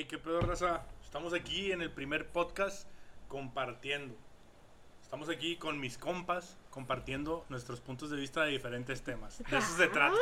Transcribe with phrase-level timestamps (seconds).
[0.00, 0.86] Hey, qué pedo, raza.
[1.04, 2.88] Estamos aquí en el primer podcast
[3.28, 4.16] compartiendo.
[5.02, 9.44] Estamos aquí con mis compas compartiendo nuestros puntos de vista de diferentes temas.
[9.50, 10.16] De eso se trata.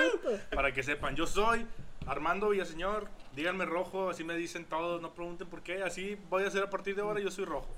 [0.54, 1.66] Para que sepan, yo soy
[2.06, 3.10] Armando Villaseñor.
[3.36, 5.82] Díganme rojo, así me dicen todos, no pregunten por qué.
[5.82, 7.68] Así voy a hacer a partir de ahora, yo soy rojo.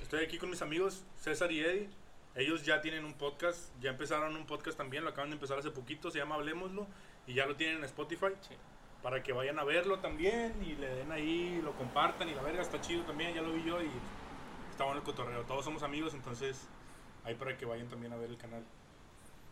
[0.00, 1.90] Estoy aquí con mis amigos César y Eddie.
[2.34, 5.70] Ellos ya tienen un podcast, ya empezaron un podcast también, lo acaban de empezar hace
[5.70, 6.88] poquito, se llama Hablemoslo
[7.28, 8.32] y ya lo tienen en Spotify.
[9.02, 12.62] Para que vayan a verlo también y le den ahí, lo compartan y la verga
[12.62, 13.90] está chido también, ya lo vi yo y
[14.70, 15.42] está bueno el cotorreo.
[15.42, 16.68] Todos somos amigos, entonces
[17.24, 18.64] ahí para que vayan también a ver el canal.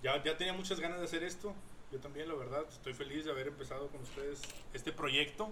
[0.02, 1.54] Ya, ya tenía muchas ganas de hacer esto,
[1.92, 4.40] yo también la verdad, estoy feliz de haber empezado con ustedes
[4.72, 5.50] este proyecto,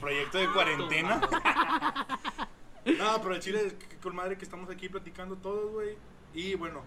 [0.00, 1.20] proyecto de cuarentena.
[2.96, 5.96] No, pero el chile, con madre que estamos aquí platicando todos, güey.
[6.32, 6.82] Y bueno,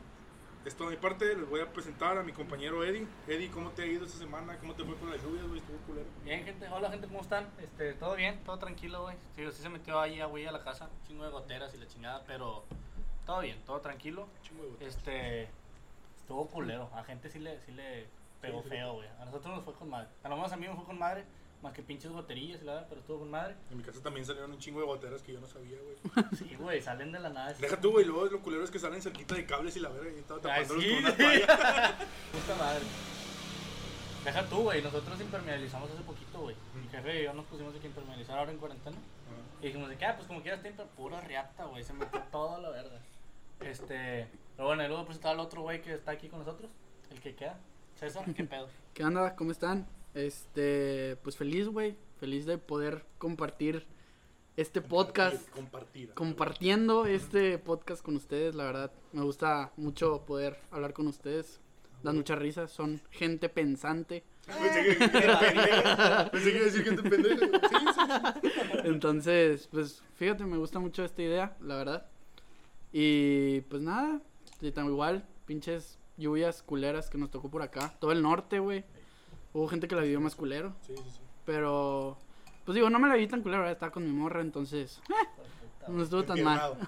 [0.65, 3.07] esto de mi parte, les voy a presentar a mi compañero Eddie.
[3.27, 4.57] Eddie, ¿cómo te ha ido esta semana?
[4.59, 5.59] ¿Cómo te fue con las lluvias, güey?
[5.59, 6.05] Estuvo culero.
[6.23, 7.49] Bien, gente, hola gente, ¿cómo están?
[7.59, 9.15] Este, todo bien, todo tranquilo, güey.
[9.35, 11.77] Sí, sí se metió ahí a güey a la casa, un chingo de goteras y
[11.77, 12.65] la chingada, pero
[13.25, 14.27] todo bien, todo tranquilo.
[14.43, 14.87] Chingo de botas.
[14.87, 15.49] Este,
[16.17, 18.07] estuvo culero, a gente sí le, sí le
[18.39, 18.75] pegó Sí, sí.
[18.75, 19.07] feo, güey.
[19.19, 20.09] A nosotros nos fue con madre.
[20.23, 21.25] A lo menos a mí me fue con madre,
[21.61, 23.55] más que pinches goterillas y la verdad, pero estuvo con madre.
[23.69, 26.25] En mi casa también salieron un chingo de goteras que yo no sabía, güey.
[26.37, 27.53] Sí, güey, salen de la nada.
[27.53, 30.11] Deja tú, güey, luego lo culero es que salen cerquita de cables y la verga
[30.11, 31.47] y estaba tapándolos sí, con una toalla.
[32.31, 32.85] Puta madre.
[34.23, 36.55] Deja tú, güey, nosotros impermeabilizamos hace poquito, güey.
[36.75, 38.97] Mi jefe y yo nos pusimos de que impermeabilizar ahora en cuarentena.
[39.61, 41.83] Y dijimos de que, ah, pues como quieras, tiempo, pura riata, güey.
[41.83, 42.99] Se metió todo a la verga.
[43.59, 44.27] Este.
[44.55, 46.69] Pero bueno, y luego presentar al otro güey que está aquí con nosotros,
[47.11, 47.57] el que queda.
[47.95, 48.67] César, ¿qué pedo?
[48.93, 49.35] ¿Qué onda?
[49.35, 49.87] ¿Cómo están?
[50.13, 51.95] Este, pues feliz, güey.
[52.17, 53.85] Feliz de poder compartir
[54.57, 55.49] este podcast.
[55.49, 56.13] Compartir.
[56.13, 58.91] Compartiendo este podcast con ustedes, la verdad.
[59.13, 61.59] Me gusta mucho poder hablar con ustedes.
[62.03, 64.23] Dan muchas risas, son gente pensante.
[64.45, 66.29] Pensé que, que era pendeja.
[66.31, 67.45] Pensé que iba a decir gente pendeja.
[67.69, 68.49] Sí, sí, sí.
[68.85, 72.07] Entonces, pues fíjate, me gusta mucho esta idea, la verdad.
[72.91, 74.19] Y pues nada,
[74.59, 77.95] y tan igual, pinches lluvias culeras que nos tocó por acá.
[77.99, 78.83] Todo el norte, güey.
[79.53, 80.73] Hubo gente que la vivió más culero.
[80.85, 81.19] Sí, sí, sí.
[81.45, 82.17] Pero,
[82.65, 85.13] pues digo, no me la vi tan culero, estaba con mi morra, entonces eh,
[85.89, 86.77] no estuvo tan mal.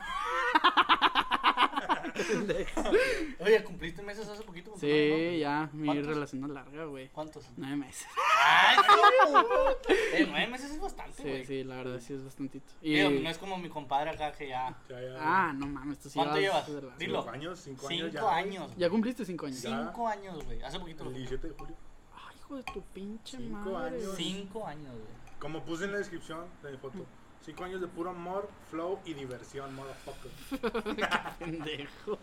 [3.39, 4.71] Oye, ¿cumpliste meses hace poquito?
[4.71, 4.87] con Sí,
[5.31, 5.37] no?
[5.37, 6.07] ya, mi ¿Cuántos?
[6.07, 7.09] relación es larga, güey.
[7.09, 7.45] ¿Cuántos?
[7.57, 8.07] Nueve meses.
[8.43, 9.93] ¡Ay, sí!
[10.13, 11.45] Eh, nueve meses es bastante, Sí, güey.
[11.45, 12.71] sí, la verdad sí es bastantito.
[12.81, 14.77] Y, Digo, no es como mi compadre acá que ya.
[14.89, 15.15] Ya, ya.
[15.19, 16.97] ah, no mames, tú sí ¿Cuánto vas llevas?
[16.99, 17.21] Dilo.
[17.21, 18.11] Cinco años, cinco años.
[18.11, 18.71] Cinco ya, años.
[18.77, 19.61] Ya cumpliste cinco años.
[19.61, 19.83] Ya.
[19.85, 20.61] Cinco años, güey.
[20.61, 21.21] Hace poquito El cumplí.
[21.21, 21.75] 17 de julio.
[22.53, 23.97] Hijo de tu pinche Cinco madre.
[23.97, 24.13] años.
[24.15, 25.39] Cinco años, güey.
[25.39, 27.05] Como puse en la descripción de mi foto.
[27.43, 30.31] Cinco años de puro amor, flow y diversión, motherfucker.
[31.39, 32.17] Pendejo.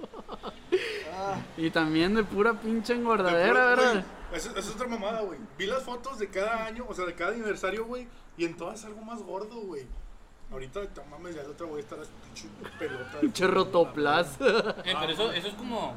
[1.14, 1.38] Ah.
[1.56, 4.04] Y también de pura pinche De engordadera, puro- ¿verdad?
[4.30, 5.38] güey, es otra mamada, güey.
[5.58, 8.08] Vi las fotos de cada año, o sea, de cada aniversario, güey.
[8.38, 9.86] Y en todas algo más gordo, güey.
[10.50, 12.48] Ahorita, te mames, ya la otra güey está la pinche
[12.78, 13.20] pelota.
[13.20, 14.38] Pinche rotoplas.
[14.40, 15.94] Eh, pero eso, eso es como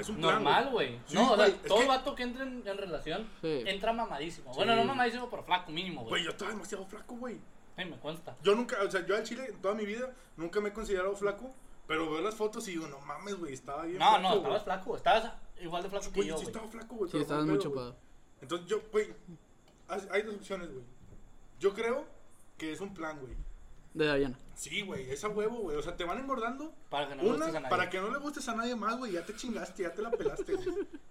[0.00, 0.98] Es un plan, normal, güey.
[1.06, 3.62] Sí, no, o sea, todo que- vato que entra en, en relación Sí.
[3.66, 4.52] entra mamadísimo.
[4.52, 4.56] Sí.
[4.56, 6.24] Bueno, no mamadísimo, pero flaco mínimo, Güey, güey.
[6.24, 7.38] yo estaba demasiado flaco, güey.
[7.76, 8.36] Sí, me consta.
[8.42, 11.14] Yo nunca, o sea, yo al chile, en toda mi vida, nunca me he considerado
[11.14, 11.54] flaco.
[11.86, 14.62] Pero veo las fotos y digo, no mames, güey, estaba bien No, flaco, no, estabas
[14.64, 14.96] flaco.
[14.96, 16.54] Estabas igual de flaco que Güey, yo, sí güey.
[16.54, 17.10] estaba flaco, güey.
[17.10, 17.96] Sí, estabas muy chupado.
[18.40, 19.12] Entonces yo, güey,
[19.88, 20.84] hay dos opciones, güey.
[21.58, 22.04] Yo creo
[22.56, 23.34] que es un plan, güey.
[23.94, 24.38] De Dayana.
[24.54, 25.76] Sí, güey, esa huevo, güey.
[25.76, 26.72] O sea, te van engordando.
[26.90, 27.70] Para que no le una, gustes a nadie.
[27.70, 29.12] para que no le gustes a nadie más, güey.
[29.12, 30.68] Ya te chingaste, ya te la pelaste, güey.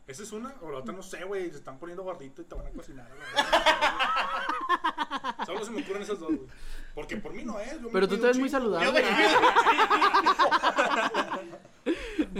[0.07, 0.53] Esa es una.
[0.62, 1.50] O la otra, no sé, güey.
[1.50, 3.19] Se están poniendo gordito y te van a cocinar, güey.
[5.45, 6.47] Solo se me ocurren esas dos, güey.
[6.94, 7.73] Porque por mí no es.
[7.73, 8.62] yo me Pero tú te ves muy güey.
[8.62, 9.03] saludable.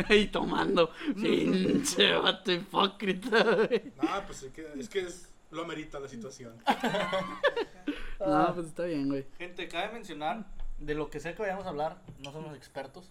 [0.07, 0.91] Ahí tomando.
[1.16, 3.91] Pinche vato hipócrita, güey.
[4.01, 6.53] No, pues es que, es que es, lo amerita la situación.
[8.19, 9.25] No, pues está bien, güey.
[9.38, 10.46] Gente, cabe mencionar,
[10.78, 13.09] de lo que sé que vayamos a hablar, no somos expertos.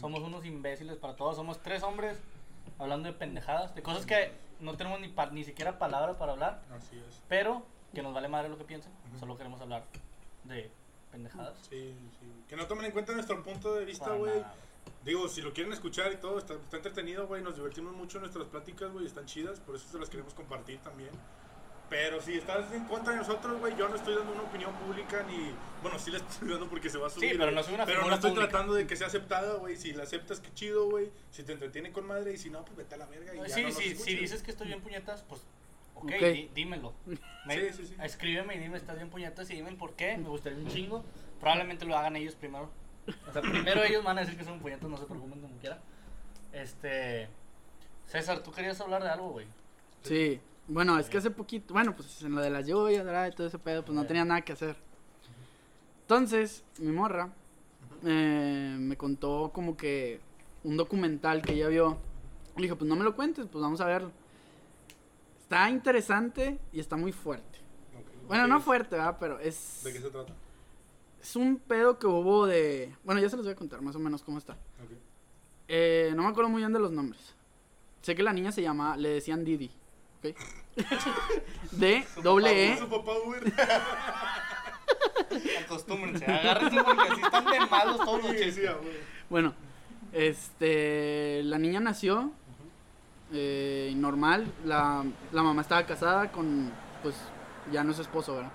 [0.00, 1.36] Somos unos imbéciles para todos.
[1.36, 2.18] Somos tres hombres
[2.78, 6.62] hablando de pendejadas, de cosas que no tenemos ni, pa- ni siquiera palabra para hablar,
[6.76, 7.20] Así es.
[7.28, 8.90] pero que nos vale madre lo que piensen.
[9.20, 9.84] Solo queremos hablar
[10.44, 10.70] de
[11.12, 11.56] pendejadas.
[11.70, 12.26] Sí, sí.
[12.48, 14.40] Que no tomen en cuenta nuestro punto de vista, Para güey.
[14.40, 14.54] nada,
[15.04, 17.42] Digo, si lo quieren escuchar y todo, está, está entretenido, güey.
[17.42, 19.06] Nos divertimos mucho en nuestras pláticas, güey.
[19.06, 21.10] Están chidas, por eso se las queremos compartir también.
[21.90, 25.22] Pero si estás en contra de nosotros, güey, yo no estoy dando una opinión pública
[25.28, 25.50] ni.
[25.82, 27.32] Bueno, sí la estoy dando porque se va a subir.
[27.32, 27.54] pero güey.
[27.54, 28.48] no soy una Pero no estoy pública.
[28.50, 29.76] tratando de que sea aceptada, güey.
[29.76, 31.10] Si la aceptas, qué chido, güey.
[31.30, 33.34] Si te entretiene con madre y si no, pues vete a la verga.
[33.34, 35.42] Y ya Sí, no sí, si dices que estoy bien puñetas, pues,
[35.94, 36.10] ok, Ok.
[36.22, 36.94] di- dímelo.
[37.46, 37.96] Me- Sí, sí, sí.
[38.02, 40.16] Escríbeme y dime, estás bien puñetas y dime el por qué.
[40.16, 41.04] Me gustaría un chingo.
[41.38, 42.70] Probablemente lo hagan ellos primero.
[43.28, 45.78] O sea, primero ellos van a decir que son puñetas, no se preocupen como quiera.
[46.52, 47.28] Este.
[48.06, 49.46] César, tú querías hablar de algo, güey.
[50.02, 50.40] Sí.
[50.66, 53.28] Bueno, es que hace poquito, bueno, pues en lo de las lluvias, ¿verdad?
[53.30, 54.76] Y todo ese pedo, pues no tenía nada que hacer.
[56.02, 57.30] Entonces, mi morra
[58.04, 60.20] eh, me contó como que
[60.62, 61.98] un documental que ella vio.
[62.56, 64.10] Le dije, pues no me lo cuentes, pues vamos a verlo.
[65.42, 67.58] Está interesante y está muy fuerte.
[68.26, 68.64] Bueno, ¿Qué no es?
[68.64, 69.16] fuerte, ¿verdad?
[69.20, 70.32] Pero es, ¿De qué se trata?
[71.20, 72.94] es un pedo que hubo de...
[73.04, 74.56] Bueno, ya se los voy a contar más o menos cómo está.
[75.68, 77.34] Eh, no me acuerdo muy bien de los nombres.
[78.00, 79.70] Sé que la niña se llamaba, le decían Didi.
[80.24, 80.36] ¿Ok?
[81.72, 82.78] D, doble E.
[82.78, 83.42] Su papá Uber.
[85.64, 88.70] Acostúmbrense, agárrense porque así están de malos todos los chistes.
[89.28, 89.54] Bueno,
[90.12, 92.32] este, la niña nació
[93.32, 96.70] eh, normal, la, la mamá estaba casada con,
[97.02, 97.16] pues,
[97.72, 98.52] ya no es su esposo, ¿verdad?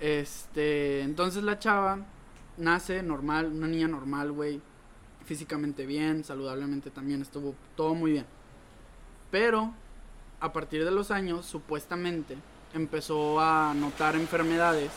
[0.00, 1.98] Este, entonces la chava
[2.56, 4.60] nace normal, una niña normal, güey,
[5.24, 8.26] físicamente bien, saludablemente también, estuvo todo muy bien.
[9.30, 9.74] Pero,
[10.40, 12.36] a partir de los años, supuestamente,
[12.74, 14.90] empezó a notar enfermedades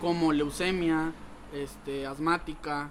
[0.00, 1.12] como leucemia,
[1.52, 2.90] este, asmática,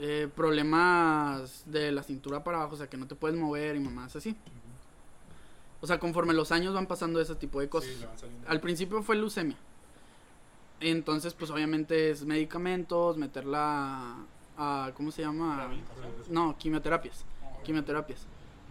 [0.00, 3.80] eh, problemas de la cintura para abajo, o sea, que no te puedes mover y
[3.80, 4.36] mamás así.
[5.80, 7.90] O sea, conforme los años van pasando ese tipo de cosas.
[7.90, 8.26] Sí.
[8.46, 9.56] Al principio fue leucemia.
[10.80, 14.16] Entonces, pues obviamente es medicamentos, meterla
[14.56, 15.68] a, ¿cómo se llama?
[16.28, 17.24] No, quimioterapias.
[17.64, 18.26] Quimioterapias.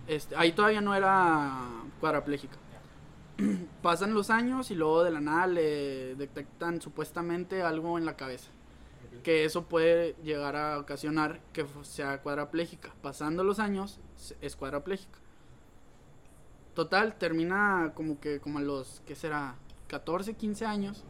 [0.08, 1.68] Este, ahí todavía no era
[2.00, 2.58] cuadraplégica.
[3.82, 8.50] Pasan los años y luego de la nada le detectan supuestamente algo en la cabeza
[9.28, 12.94] que eso puede llegar a ocasionar que sea cuadraplégica.
[13.02, 14.00] Pasando los años,
[14.42, 15.20] es cuadraplégica.
[16.74, 19.56] Total, termina como que como a los, ¿qué será?
[19.88, 21.04] 14, 15 años.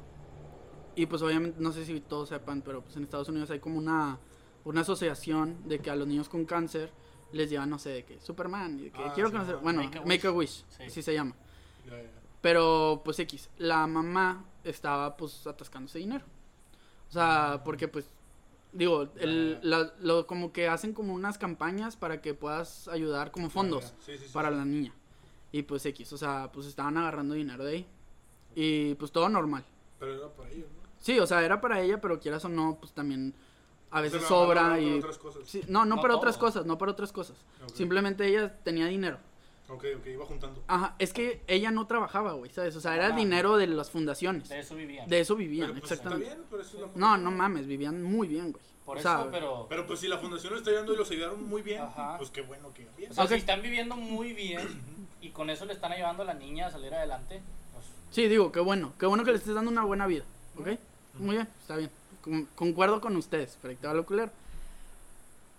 [0.95, 3.77] Y pues obviamente, no sé si todos sepan, pero pues en Estados Unidos hay como
[3.77, 4.17] una,
[4.65, 6.91] una asociación de que a los niños con cáncer
[7.31, 9.63] les llevan, no sé, de que Superman, y de que Ah, quiero sí, conocer, ajá.
[9.63, 10.63] bueno, Make a Make a Wish.
[10.63, 10.83] Wish, Sí.
[10.83, 11.35] así se llama.
[12.41, 16.23] Pero, pues X, la mamá estaba pues atascándose dinero.
[17.09, 18.05] O sea, porque pues,
[18.73, 23.49] digo, el, la- lo, como que hacen como unas campañas para que puedas ayudar como
[23.49, 23.95] fondos Ya, ya.
[24.05, 24.33] Sí, sí, sí.
[24.33, 24.93] para la niña.
[25.51, 27.87] Y pues X, o sea, pues estaban agarrando dinero de ahí.
[28.55, 29.65] Y pues todo normal.
[29.99, 30.87] Pero era para ellos, ¿no?
[30.99, 33.33] Sí, o sea, era para ella, pero quieras o no, pues también
[33.91, 34.97] a veces sobra mandaron y...
[34.99, 35.43] otras cosas.
[35.45, 36.45] Sí, no, no, No para otras todo.
[36.47, 37.37] cosas, no para otras cosas.
[37.63, 37.75] Ok.
[37.75, 39.17] Simplemente ella tenía dinero.
[39.69, 40.63] Ok, ok, iba juntando.
[40.67, 42.75] Ajá, es que ella no trabajaba, güey, ¿sabes?
[42.77, 43.15] O sea, era el Ah.
[43.17, 44.47] dinero de las fundaciones.
[44.47, 45.09] De eso vivían.
[45.09, 46.25] De eso vivían, Pero, pues, exactamente.
[46.27, 48.63] Está bien, pero eso No, no mames, vivían muy bien, güey.
[48.85, 49.65] Por o eso, sea, pero.
[49.67, 52.15] Pero pues si la fundación lo está ayudando y los ayudaron muy bien, Ajá.
[52.17, 53.11] pues qué bueno que bien.
[53.11, 53.31] O sea, Ok.
[53.31, 54.65] si están viviendo muy bien
[55.21, 57.41] y con eso le están ayudando a la niña a salir adelante,
[57.73, 57.85] pues.
[58.11, 58.93] Sí, digo, qué bueno.
[58.97, 60.23] Qué bueno que le estés dando una buena vida,
[60.57, 60.67] ¿ok?
[61.19, 61.89] Muy bien, está bien.
[62.27, 64.31] Con- concuerdo con ustedes, va lo culero.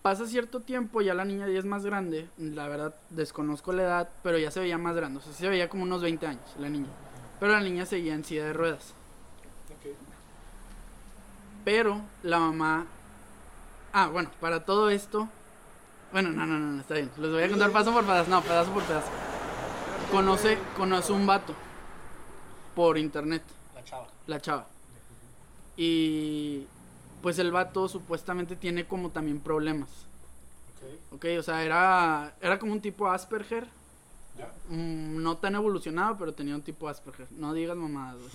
[0.02, 2.28] Pasa cierto tiempo, ya la niña ya es más grande.
[2.38, 5.18] La verdad, desconozco la edad, pero ya se veía más grande.
[5.18, 6.88] O sea, se veía como unos 20 años, la niña.
[7.40, 8.92] Pero la niña seguía en silla de ruedas.
[9.70, 9.94] Ok.
[11.64, 12.86] Pero la mamá.
[13.92, 15.28] Ah, bueno, para todo esto.
[16.12, 17.10] Bueno, no, no, no, no, está bien.
[17.18, 18.30] Les voy a contar paso por pedazo.
[18.30, 19.08] No, pedazo por pedazo.
[20.10, 21.54] Conoce, conoce un vato.
[22.74, 23.42] Por internet,
[23.74, 24.06] La chava.
[24.26, 24.66] la chava.
[25.78, 26.66] Y.
[27.22, 29.88] Pues el vato supuestamente tiene como también problemas.
[30.76, 31.14] Ok.
[31.14, 33.66] Ok, o sea, era, era como un tipo Asperger.
[34.36, 34.52] Ya.
[34.68, 37.26] mm, no tan evolucionado, pero tenía un tipo Asperger.
[37.32, 38.30] No digas mamadas, güey.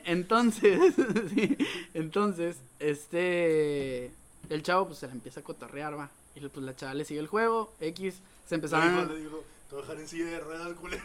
[0.04, 0.94] Entonces,
[1.34, 1.56] sí,
[1.94, 4.12] entonces, este,
[4.48, 6.10] el chavo pues se la empieza a cotorrear, va.
[6.34, 8.14] Y pues la chava le sigue el juego, X,
[8.46, 11.02] se Le dijo, empezaron, le dijo, te voy a dejar en silla de ruedas, culero.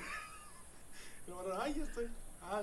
[1.62, 2.08] Ay, ya estoy.
[2.42, 2.62] Ah,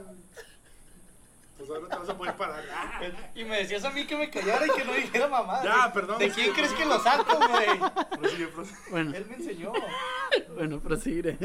[1.60, 2.64] pues ahora te vas a poder parar.
[2.72, 3.00] Ah.
[3.34, 5.62] Y me decías a mí que me callara y que no dijera mamá.
[5.62, 6.18] Ya, perdón.
[6.18, 7.78] ¿De quién crees que lo saco, güey?
[8.18, 8.78] Prosigue, prosigue.
[8.90, 9.72] bueno, Él me enseñó.
[10.54, 11.36] bueno, proseguiré.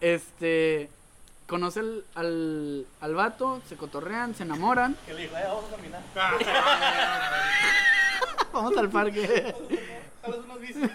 [0.00, 0.88] Este,
[1.48, 5.76] conoce al, al, al vato, se cotorrean, se enamoran, Que le dijo, eh, vamos a
[5.76, 6.02] caminar.
[8.52, 9.54] vamos al parque.
[10.22, 10.88] Jalas unos bicis.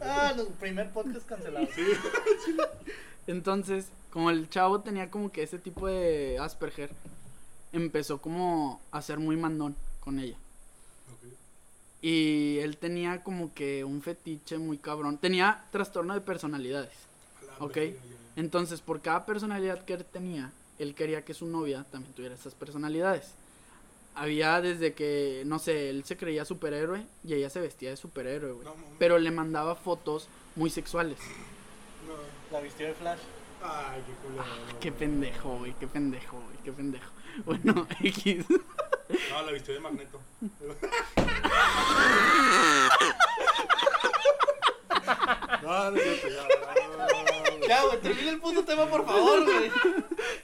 [0.00, 1.68] Ah, el primer podcast cancelado.
[3.26, 6.90] Entonces, como el chavo tenía como que ese tipo de Asperger,
[7.72, 10.36] empezó como a ser muy mandón con ella.
[12.00, 15.18] Y él tenía como que un fetiche muy cabrón.
[15.18, 16.92] Tenía trastorno de personalidades.
[17.60, 17.78] Ok.
[18.34, 20.50] Entonces, por cada personalidad que él tenía,
[20.80, 23.34] él quería que su novia también tuviera esas personalidades.
[24.14, 28.52] Había desde que, no sé, él se creía superhéroe y ella se vestía de superhéroe,
[28.52, 28.64] güey.
[28.64, 28.74] No.
[28.98, 31.18] Pero le mandaba fotos muy sexuales.
[32.52, 33.18] La vistió de Flash.
[33.62, 34.44] Ay, qué culero.
[34.78, 37.10] Qué pendejo, güey, qué pendejo, güey, qué pendejo.
[37.46, 38.44] Bueno, X.
[39.30, 40.20] No, la vistió de magneto.
[45.62, 47.66] No, no, ya, no, no, no.
[47.66, 49.70] Ya, güey, termina el puto tema, por favor, güey.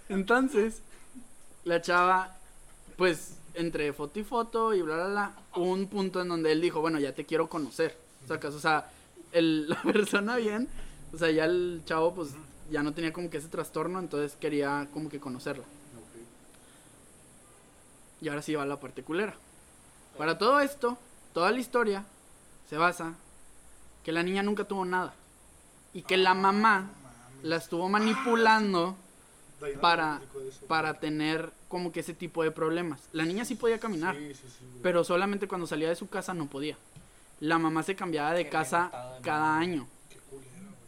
[0.08, 0.82] Entonces,
[1.64, 2.36] la chava,
[2.96, 6.60] pues, entre foto y foto y bla, bla, bla, hubo un punto en donde él
[6.60, 7.96] dijo, bueno, ya te quiero conocer.
[8.26, 8.90] Sacas, o sea,
[9.32, 10.68] el, la persona bien,
[11.12, 12.30] o sea, ya el chavo, pues,
[12.70, 15.64] ya no tenía como que ese trastorno, entonces quería como que conocerla.
[18.20, 19.34] Y ahora sí va la parte culera.
[20.16, 20.98] Para todo esto,
[21.32, 22.04] toda la historia
[22.68, 23.14] se basa
[24.04, 25.14] que la niña nunca tuvo nada.
[25.94, 26.90] Y que la mamá
[27.42, 28.96] la estuvo manipulando
[29.80, 30.20] para,
[30.66, 33.00] para tener como que ese tipo de problemas.
[33.12, 34.82] La niña sí podía caminar, Sí, sí, sí, güey.
[34.82, 36.76] pero solamente cuando salía de su casa no podía.
[37.40, 38.90] La mamá se cambiaba de Qué casa
[39.22, 39.86] cada año.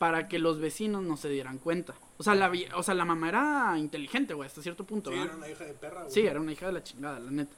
[0.01, 1.95] Para que los vecinos no se dieran cuenta.
[2.17, 5.29] O sea, la, o sea, la mamá era inteligente, güey, hasta cierto punto, Sí, ¿verdad?
[5.35, 6.11] era una hija de perra, güey.
[6.13, 7.53] Sí, era una hija de la chingada, la neta.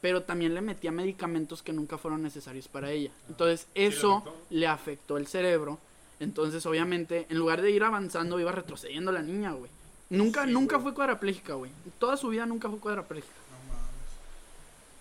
[0.00, 3.10] Pero también le metía medicamentos que nunca fueron necesarios para ella.
[3.28, 5.78] Entonces, le eso le afectó el cerebro.
[6.20, 9.70] Entonces, obviamente, en lugar de ir avanzando, iba retrocediendo la niña, güey.
[10.08, 10.84] Nunca, Sí, nunca güey.
[10.84, 11.70] fue cuadraplégica, güey.
[11.98, 13.34] Toda su vida nunca fue cuadraplégica.
[13.50, 13.88] No mames.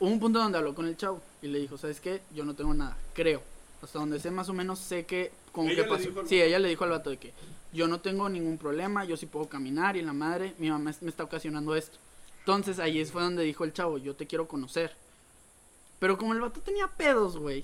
[0.01, 2.21] Hubo un punto donde habló con el chavo y le dijo, ¿sabes qué?
[2.35, 3.41] Yo no tengo nada, creo.
[3.81, 6.27] Hasta donde sé más o menos sé que como Ella le pasó.
[6.27, 7.31] Sí, ella le dijo al vato de que
[7.72, 11.10] yo no tengo ningún problema, yo sí puedo caminar y la madre, mi mamá me
[11.10, 11.98] está ocasionando esto.
[12.39, 14.93] Entonces ahí es- fue donde dijo el chavo, yo te quiero conocer.
[16.00, 17.63] Pero como el vato tenía pedos, güey,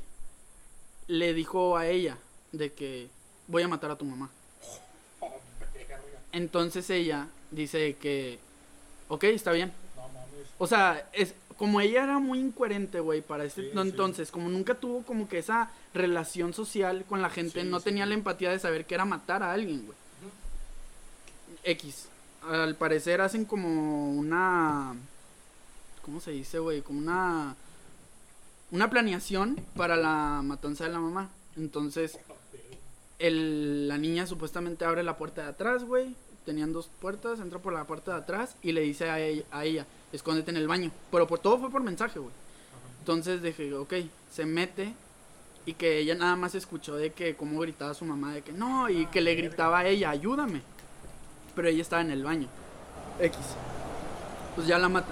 [1.07, 2.17] le dijo a ella
[2.53, 3.09] de que
[3.47, 4.29] voy a matar a tu mamá.
[6.31, 8.39] Entonces ella dice que,
[9.07, 9.73] ok, está bien,
[10.57, 13.71] o sea, es como ella era muy incoherente, güey, para Sí, sí.
[13.77, 18.05] entonces, como nunca tuvo como que esa relación social con la gente, Sí, no tenía
[18.05, 19.97] la empatía de saber que era matar a alguien, güey.
[21.65, 22.07] X.
[22.49, 24.95] Al parecer hacen como una
[26.01, 26.81] ¿cómo se dice, güey?
[26.81, 27.57] Como una
[28.71, 31.29] una planeación para la matanza de la mamá.
[31.57, 32.17] Entonces,
[33.19, 36.15] el, la niña supuestamente abre la puerta de atrás, güey.
[36.45, 39.65] Tenían dos puertas, entra por la puerta de atrás y le dice a ella, a
[39.65, 40.91] ella escóndete en el baño.
[41.11, 42.33] Pero por todo fue por mensaje, güey.
[42.99, 43.93] Entonces dije, ok,
[44.31, 44.93] se mete
[45.65, 48.89] y que ella nada más escuchó de que cómo gritaba su mamá, de que no,
[48.89, 50.61] y que le gritaba a ella, ayúdame.
[51.55, 52.47] Pero ella estaba en el baño.
[53.19, 53.37] X.
[54.55, 55.11] Pues ya la mata.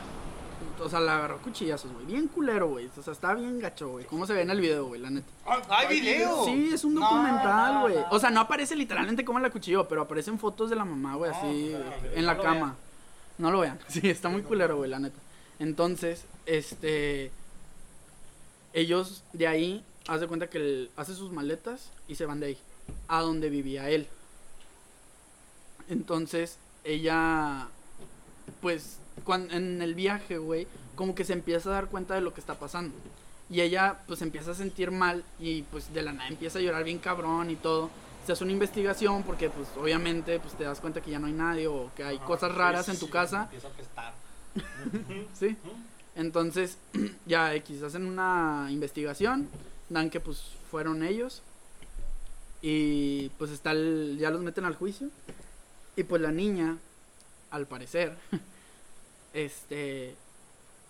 [0.80, 2.06] O sea, la agarró cuchillazos, güey.
[2.06, 2.90] Bien culero, güey.
[2.98, 4.06] O sea, está bien gacho, güey.
[4.06, 5.02] ¿Cómo se ve en el video, güey?
[5.02, 5.28] La neta.
[5.46, 6.46] Ah, ¡Hay video!
[6.46, 7.96] Sí, es un documental, no, güey.
[7.96, 8.06] no.
[8.12, 11.32] O sea, no aparece literalmente cómo la cuchilló, pero aparecen fotos de la mamá, güey,
[11.32, 12.76] No, así, no, güey, no, en la cama.
[13.38, 13.80] No lo vean.
[13.88, 15.20] Sí, está muy culero, güey, la neta.
[15.60, 17.32] Entonces, este.
[18.74, 22.58] Ellos de ahí, haz de cuenta que hace sus maletas y se van de ahí,
[23.08, 24.08] a donde vivía él.
[25.90, 27.68] Entonces, ella,
[28.62, 32.34] pues, cuan- en el viaje, güey, como que se empieza a dar cuenta de lo
[32.34, 32.94] que está pasando.
[33.50, 36.84] Y ella, pues, empieza a sentir mal y, pues, de la nada empieza a llorar
[36.84, 37.90] bien cabrón y todo.
[38.28, 41.34] Se hace una investigación porque, pues, obviamente, pues, te das cuenta que ya no hay
[41.34, 43.44] nadie o que hay Ajá, cosas raras sí, en tu casa.
[43.44, 44.14] Empieza a apestar.
[45.40, 45.56] Sí.
[46.16, 46.78] Entonces,
[47.26, 49.48] ya X, hacen una investigación,
[49.88, 51.42] dan que pues fueron ellos.
[52.62, 55.08] Y pues está el, ya los meten al juicio.
[55.96, 56.78] Y pues la niña,
[57.52, 58.18] al parecer,
[59.34, 60.16] este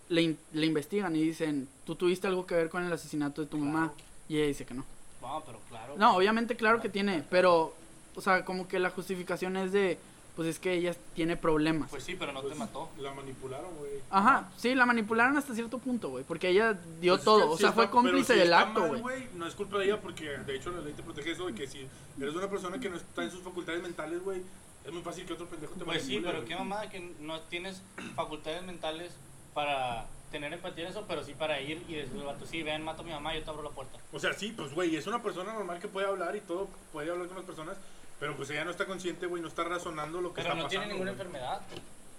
[0.09, 3.47] le, in- le investigan y dicen, ¿tú tuviste algo que ver con el asesinato de
[3.47, 3.93] tu mamá?
[4.29, 4.85] Y ella dice que no.
[5.21, 5.95] No, pero claro.
[5.97, 7.73] No, obviamente claro que tiene, pero
[8.15, 9.97] o sea, como que la justificación es de
[10.35, 11.89] pues es que ella tiene problemas.
[11.89, 12.89] Pues sí, pero no Pues, te mató.
[12.99, 13.93] La manipularon, güey.
[14.11, 17.45] Ajá, sí, la manipularon hasta cierto punto, güey, porque ella dio Pues es todo, que
[17.45, 19.27] o si sea, está- fue pero cómplice si del está acto, güey.
[19.33, 21.65] No es culpa de ella porque de hecho la ley te protege eso de que
[21.67, 21.87] si
[22.21, 24.43] eres una persona que no está en sus facultades mentales, güey,
[24.85, 26.49] es muy fácil que otro pendejo te Pues sí, manipule, pero güey.
[26.49, 27.81] qué mamada que no tienes
[28.15, 29.13] facultades mentales
[29.55, 32.83] para tener empatía en eso, pero sí para ir y decirle al vato, sí, ven,
[32.83, 33.97] mato a mi mamá, yo te abro la puerta.
[34.11, 37.09] O sea, sí, pues güey, es una persona normal que puede hablar y todo, puede
[37.11, 37.77] hablar con las personas,
[38.19, 40.63] pero pues ella no está consciente, güey, no está razonando lo que Pero está no
[40.63, 40.69] pasando.
[40.81, 41.61] tiene ninguna enfermedad.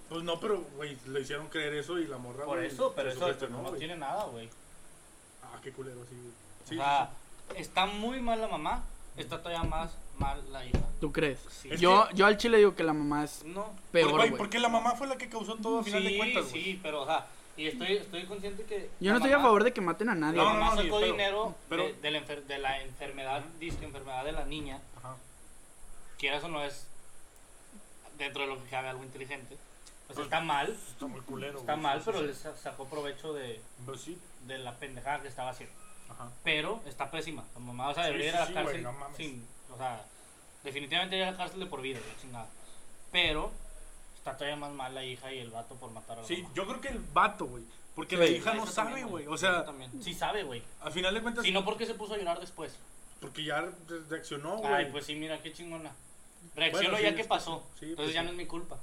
[0.09, 3.27] Pues no, pero güey, le hicieron creer eso y la morra Por eso, pero eso
[3.49, 4.49] no tiene nada, güey.
[5.43, 6.33] Ah, qué culero, sí, güey.
[6.67, 7.09] Sí, o sea,
[7.55, 8.83] está muy mal la mamá,
[9.17, 10.79] está todavía más mal la hija.
[10.99, 11.39] ¿Tú crees?
[11.49, 11.69] Sí.
[11.77, 13.65] Yo, que- yo al chile digo que la mamá es No.
[13.75, 13.81] sí.
[13.91, 16.49] peor, Güey, porque la mamá fue la que causó todo a final sí, de cuentas,
[16.49, 16.63] güey.
[16.63, 17.25] sí, pero o sea,
[17.59, 18.89] y estoy, estoy consciente que.
[18.99, 20.37] Yo no estoy a mamá- favor de que maten a nadie.
[20.37, 20.59] La No, güey.
[20.59, 21.11] no, mamá sacó de pedo.
[21.13, 25.15] dinero Pero- de, de la enfer- de la enfermedad, disque enfermedad de la niña, Ajá.
[26.17, 26.87] quieras o no es
[28.17, 29.57] dentro de lo que cabe algo inteligente.
[30.09, 31.59] O sea, está mal, Está muy culero.
[31.59, 34.73] está güey, mal, sí, pero sí, le sa- sacó provecho de, Pues sí, de la
[34.75, 35.75] pendejada que estaba haciendo.
[36.09, 36.29] ajá.
[36.43, 37.43] Pero está pésima.
[37.53, 39.17] La mamá, o sea, Sí, debería ir a la sí, cárcel güey, no mames.
[39.17, 39.45] sin.
[39.71, 40.03] O sea,
[40.63, 42.47] definitivamente ir a la cárcel de por vida, chingada.
[43.11, 43.51] Pero
[44.31, 46.53] está todavía más mal la hija y el vato por matar a la Sí, mamá.
[46.55, 47.63] yo creo que el vato, güey.
[47.95, 48.21] Porque Sí.
[48.21, 49.27] la hija no sabe, güey.
[49.27, 49.91] O sea, también.
[50.01, 50.63] Sí sabe, güey.
[50.81, 52.75] al final de cuentas, Si no, ¿por qué se puso a llorar después?
[53.19, 53.71] porque ya re-
[54.09, 54.73] reaccionó, güey.
[54.73, 55.93] Ay, pues sí, mira, qué chingona.
[56.55, 57.63] Bueno, sí, ya es que pasó.
[57.73, 58.25] sí, pues Entonces ya sí.
[58.27, 58.79] no es mi culpa.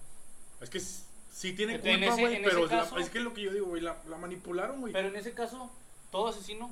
[0.61, 3.33] Es que sí tiene En culpa, güey, pero ese la- caso- es que es lo
[3.33, 4.93] que yo digo, güey, la, la manipularon, güey.
[4.93, 5.71] Pero en ese caso,
[6.11, 6.69] todo asesino,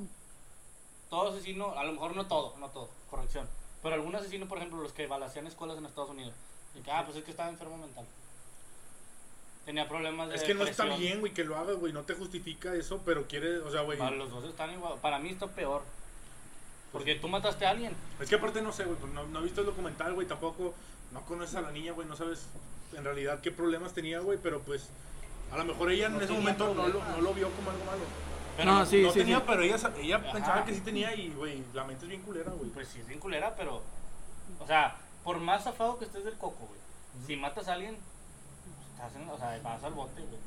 [1.09, 3.49] todo asesino, a lo mejor no todo, no todo, corrección.
[3.83, 6.35] Pero algún asesino, por ejemplo, los que balacean escuelas en Estados Unidos,
[6.75, 8.07] y que, ah, pues es que estaba enfermo mental.
[9.64, 12.14] Tenía problemas de Es que no está bien, güey, que lo hagas, güey, no te
[12.14, 14.94] justifica eso, pero quiere, o sea, güey, Para los dos están igual.
[15.00, 15.83] Para mí está peor.
[16.92, 17.94] Porque tú mataste a alguien.
[18.21, 20.75] es que aparte no sé, güey, pues no, no he visto el documental, güey, tampoco,
[21.12, 22.47] no conoces a la niña, güey, no sabes
[22.97, 24.88] en realidad qué problemas tenía, güey, pero pues,
[25.50, 28.02] a lo mejor ella en ese momento no lo, no lo vio como algo malo.
[28.56, 29.44] Pero No, sí, no sí, tenía, sí.
[29.47, 30.33] pero ella, ella Ajá.
[30.33, 32.71] pensaba que sí tenía y, güey, la mente es bien culera, güey.
[32.71, 33.83] Pues sí, es bien culera, pero.
[34.61, 36.80] O sea, por más zafado que estés del coco, güey.
[37.26, 37.97] Si matas a alguien,
[39.32, 40.38] o sea, vas al bote, güey.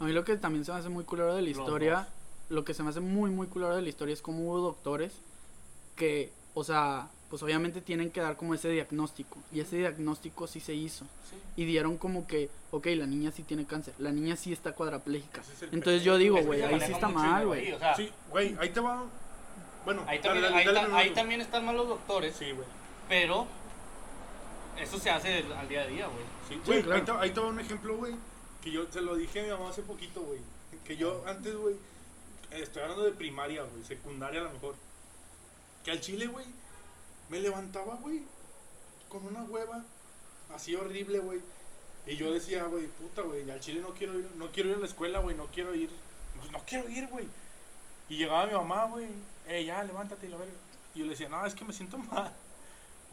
[0.00, 2.08] A mí lo que también se me hace muy culero de la historia,
[2.48, 5.12] lo que se me hace muy, muy culero de la historia es como hubo doctores
[5.96, 9.38] que, o sea, pues obviamente tienen que dar como ese diagnóstico.
[9.52, 11.04] Y ese diagnóstico sí se hizo.
[11.30, 11.36] Sí.
[11.56, 15.40] Y dieron como que, ok, la niña sí tiene cáncer, la niña sí está cuadraplégica.
[15.40, 17.72] Es Entonces yo digo, güey, ahí sí está mal, güey.
[17.72, 19.04] O sea, Sí, güey, ahí te va,
[19.84, 22.50] bueno, ahí, dale, también, dale, ahí, dale ta- ahí también están mal los doctores, Sí,
[22.52, 22.66] güey.
[23.08, 23.46] pero
[24.78, 26.24] eso se hace al- al día a día, güey.
[26.48, 27.18] Sí, Sí, güey, claro.
[27.20, 28.14] ahí, va un ejemplo, güey,
[28.62, 30.40] que yo se lo dije a mi mamá hace poquito, güey.
[30.84, 31.76] Que yo antes, güey,
[32.50, 34.74] estoy hablando de primaria, güey, secundaria a lo mejor.
[35.84, 36.46] Que al chile, güey,
[37.28, 38.22] me levantaba, güey,
[39.08, 39.84] con una hueva
[40.54, 41.40] así horrible, güey.
[42.06, 44.80] Y yo decía, güey, puta, güey, al chile no quiero ir, no quiero ir a
[44.80, 45.90] la escuela, güey, no quiero ir.
[46.38, 47.28] Pues no quiero ir, güey.
[48.08, 49.06] Y llegaba mi mamá, güey,
[49.46, 50.52] eh, ya, levántate y la verga.
[50.94, 52.32] Y yo le decía, no, es que me siento mal.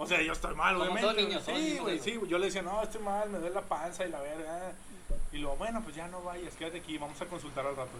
[0.01, 1.21] O sea, yo estoy mal, Como obviamente.
[1.23, 2.17] niños, sí, güey, sí.
[2.25, 4.71] Yo le decía, no, estoy mal, me duele la panza y la verga.
[5.33, 7.91] Y luego, bueno, pues ya no vayas, quédate aquí, vamos a consultar al rato.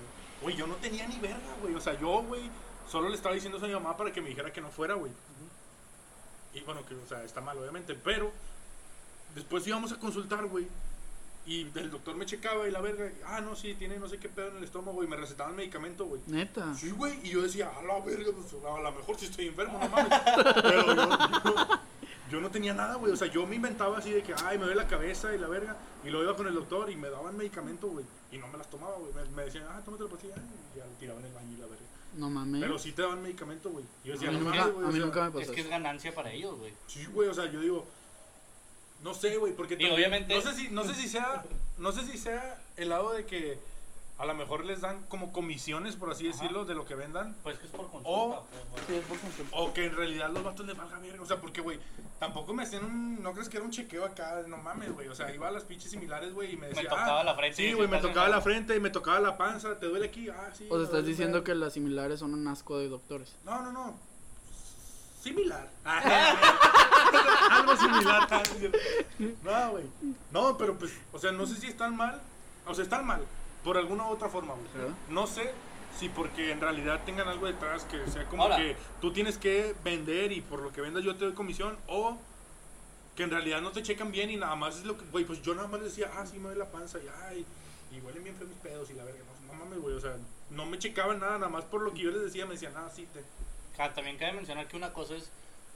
[0.42, 1.76] Güey, yo no tenía ni verga, güey.
[1.76, 2.50] O sea, yo, güey,
[2.90, 4.94] solo le estaba diciendo eso a mi mamá para que me dijera que no fuera,
[4.94, 5.12] güey.
[6.54, 7.96] Y bueno, que, o sea, está mal, obviamente.
[7.96, 8.32] Pero
[9.36, 10.68] después íbamos a consultar, güey.
[11.46, 13.12] Y el doctor me checaba y la verga.
[13.26, 16.06] Ah, no, sí, tiene no sé qué pedo en el estómago, y me recetaban medicamento,
[16.06, 16.22] güey.
[16.28, 16.74] Neta.
[16.76, 19.80] Sí, güey, y yo decía, a la verga, pues a lo mejor sí estoy enfermo,
[19.82, 20.20] no mames.
[20.62, 21.80] Pero yo, yo,
[22.30, 23.12] yo no tenía nada, güey.
[23.12, 25.48] O sea, yo me inventaba así de que, ay, me duele la cabeza y la
[25.48, 25.76] verga.
[26.04, 28.06] Y lo iba con el doctor y me daban medicamento, güey.
[28.32, 29.12] Y no me las tomaba, güey.
[29.14, 30.36] Me, me decían, ah, tómate la pastilla.
[30.76, 31.86] Y ya lo tiraban en el baño y la verga.
[32.16, 32.62] No mames.
[32.62, 33.86] Pero sí te daban medicamento, güey.
[34.04, 34.86] Y yo a decía, mí no nunca, mames, güey.
[34.86, 36.74] a mí sea, nunca me pasó Es que es ganancia para ellos, güey.
[36.88, 37.88] Sí, güey, o sea, yo digo,
[39.04, 41.44] no sé, güey, porque Digo, también- obviamente- no sé si no sé si sea
[41.78, 43.58] no sé si sea el lado de que
[44.18, 46.36] a lo mejor les dan como comisiones, por así Ajá.
[46.36, 47.38] decirlo, de lo que vendan.
[47.42, 48.10] Pues que es por consulta.
[48.10, 48.84] O- pues, güey.
[48.88, 49.56] Sí, es por consulta.
[49.58, 51.24] O que en realidad los vatos les valga verga.
[51.24, 51.80] O sea, porque, güey,
[52.20, 53.24] tampoco me hacían un.
[53.24, 54.44] No crees que era un chequeo acá.
[54.46, 55.08] No mames, güey.
[55.08, 56.90] O sea, iba a las pinches similares, güey, y me Me decía.
[56.90, 57.56] tocaba ah, la frente.
[57.56, 59.80] Sí, güey, me tocaba la frente y me tocaba la panza.
[59.80, 60.28] ¿Te duele aquí?
[60.28, 60.66] Ah, sí.
[60.66, 63.34] O sea, me estás diciendo que las similares son un asco de doctores.
[63.46, 63.98] No, no, no.
[65.24, 65.70] Similar.
[67.52, 68.28] Algo similar.
[69.44, 69.86] No, güey.
[70.32, 72.22] No, pero pues, o sea, no sé si están mal.
[72.66, 73.22] O sea, están mal.
[73.64, 74.94] Por alguna u otra forma, güey.
[75.10, 75.52] No sé
[75.98, 78.58] si porque en realidad tengan algo detrás que sea como Ahora.
[78.58, 81.78] que tú tienes que vender y por lo que vendas yo te doy comisión.
[81.88, 82.18] O
[83.20, 85.42] que en realidad no te checan bien y nada más es lo que, güey, pues
[85.42, 87.46] yo nada más decía, ah, sí me duele la panza y ay,
[87.92, 89.20] y huelen bien feos mis pedos y la verga.
[89.46, 90.16] No, no mames, güey, o sea,
[90.52, 92.90] no me checaban nada, nada más por lo que yo les decía, me decían, ah,
[92.90, 93.22] sí, te.
[93.78, 95.30] Ah, también cabe mencionar que una cosa es,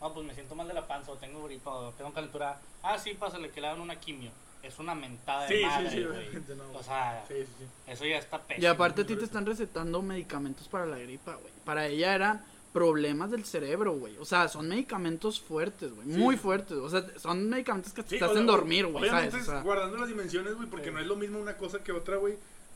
[0.04, 2.60] ah, pues me siento mal de la panza, o tengo gripa, o tengo calentura.
[2.84, 4.32] Ah, sí, pásale, que le dan una quimio.
[4.62, 6.18] Es una mentada de Sí, sí, madre, sí, güey.
[6.20, 6.78] obviamente no, güey.
[6.78, 7.66] O sea, Sí, sí, sí.
[7.88, 8.64] eso ya está pésimo.
[8.64, 11.52] Y aparte a ti te están recetando medicamentos para la gripa, güey.
[11.66, 14.18] Para ella eran problemas del cerebro, güey.
[14.20, 16.08] O sea, son medicamentos fuertes, güey.
[16.08, 16.18] Sí.
[16.18, 16.78] Muy fuertes.
[16.78, 19.48] O sea, son medicamentos que te Sí, o hacen sea, dormir, güey, Obviamente ¿sabes?
[19.48, 20.92] O sea, guardando las dimensiones, güey, porque Sí.
[20.94, 22.36] no es lo mismo una cosa que otra, güey.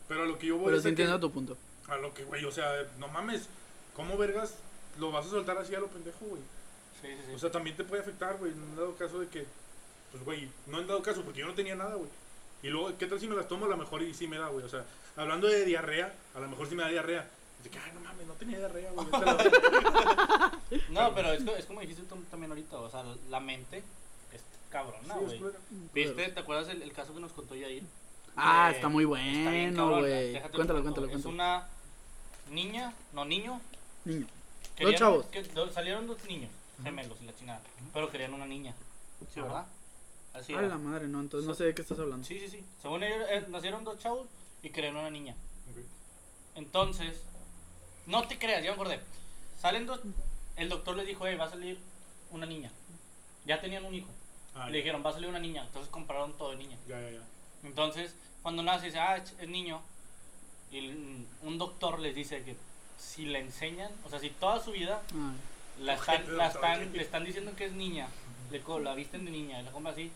[0.10, 1.58] Pero a lo que yo voy pero es sí entiendo tu punto.
[1.88, 3.48] a lo que, güey, o sea, no mames,
[3.96, 4.56] ¿cómo vergas
[5.00, 6.42] lo vas a soltar así a lo pendejo, güey?
[7.08, 7.36] Sí, sí, sí.
[7.36, 9.46] O sea, también te puede afectar, güey, en dado caso de que,
[10.12, 12.10] pues, güey, no en dado caso, porque yo no tenía nada, güey.
[12.64, 13.66] Y luego, ¿qué tal si me las tomo?
[13.66, 14.66] A lo mejor y sí me da, güey.
[14.66, 14.84] O sea,
[15.16, 17.30] hablando de diarrea, a lo mejor sí me da diarrea.
[17.64, 19.06] De que, ay, no mames, no tenía diarrea, güey.
[19.06, 20.60] vete a la verga".
[20.90, 23.84] no, pero es, es como dijiste tú también ahorita, o sea, la mente
[24.34, 25.42] es cabrona, güey.
[25.94, 26.30] ¿Viste?
[26.30, 27.84] ¿Te acuerdas el, el caso que nos contó Yair?
[28.36, 30.32] Ah, está muy Está bien bueno, güey.
[30.52, 31.06] Cuéntalo, lo cuéntalo, cuento.
[31.06, 31.34] Es cuéntalo.
[31.34, 31.68] una
[32.52, 33.60] niña, no niño.
[34.06, 34.28] Niño.
[34.76, 35.26] querían- chavos.
[35.28, 36.52] que- do- salieron dos niños,
[36.84, 37.62] gemelos y la chingada.
[37.94, 38.74] Pero querían una niña.
[39.34, 39.66] ¿Sí, verdad?
[40.34, 40.68] Así Ay, era.
[40.70, 41.20] la madre, no.
[41.20, 42.26] Entonces no sé de qué estás hablando.
[42.26, 42.64] Sí, sí, sí.
[42.82, 44.28] Según ellos, eh, nacieron dos chavos
[44.62, 45.34] y querían una niña.
[45.72, 45.84] Ok.
[46.56, 47.22] Entonces,
[48.06, 49.00] no te creas, ya me acordé.
[49.60, 50.00] Salen dos.
[50.56, 51.78] El doctor les dijo, hey, va a salir
[52.32, 52.72] una niña.
[53.46, 54.08] Ya tenían un hijo.
[54.56, 55.64] Ah, Le dijeron, va a salir una niña.
[55.64, 56.78] Entonces compraron todo de niña.
[56.88, 57.22] Ya, ya, ya.
[57.64, 59.82] Entonces, cuando nace, dice, ah, es es niño.
[60.72, 62.56] Y el- un doctor les dice que
[63.00, 65.34] si le enseñan, o sea, si toda su vida Ah,
[65.80, 68.08] la están, la están, le están diciendo que es niña,
[68.52, 70.12] le la visten de niña, y la compra así,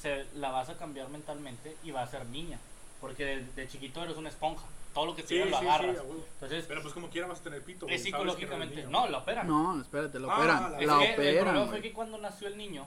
[0.00, 2.58] se, la vas a cambiar mentalmente y va a ser niña.
[3.00, 4.64] Porque de, de chiquito eres una esponja.
[4.92, 5.98] Todo lo que te Sí, lo sí, sí, agarras.
[5.98, 6.24] a huevo.
[6.34, 8.82] Entonces, Pero pues como quiera vas a tener pito, es psicológicamente.
[8.84, 9.46] No, la operan.
[9.46, 10.62] No, espérate, la Ah, operan.
[10.62, 12.82] la- La, Es que el operan, problema fue que cuando nació el niño,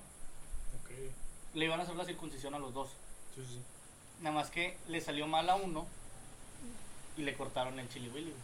[0.84, 0.91] Ok.
[1.56, 2.89] le iban a hacer la circuncisión a los dos.
[3.36, 3.60] Sí, sí, sí.
[4.22, 5.88] Nada más que le salió mal a uno
[7.17, 8.34] y le cortaron el chili willy.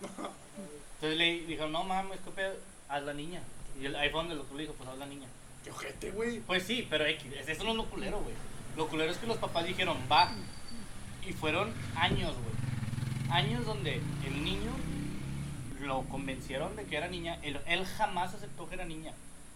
[0.95, 2.53] Entonces le dijeron, no mames, qué pedo,
[2.89, 3.41] haz la niña.
[3.79, 5.27] Y el iPhone del doctor le dijo, pues haz la niña.
[5.63, 6.39] Qué ojete, güey.
[6.41, 8.33] Pues sí, pero X, eso no es lo culero, güey.
[8.75, 10.31] Lo culero es que los papás dijeron, va.
[11.25, 13.29] Y fueron años, güey.
[13.31, 14.71] Años donde el niño
[15.81, 17.37] lo convencieron de que era niña.
[17.41, 19.13] Él, él jamás aceptó que era niña.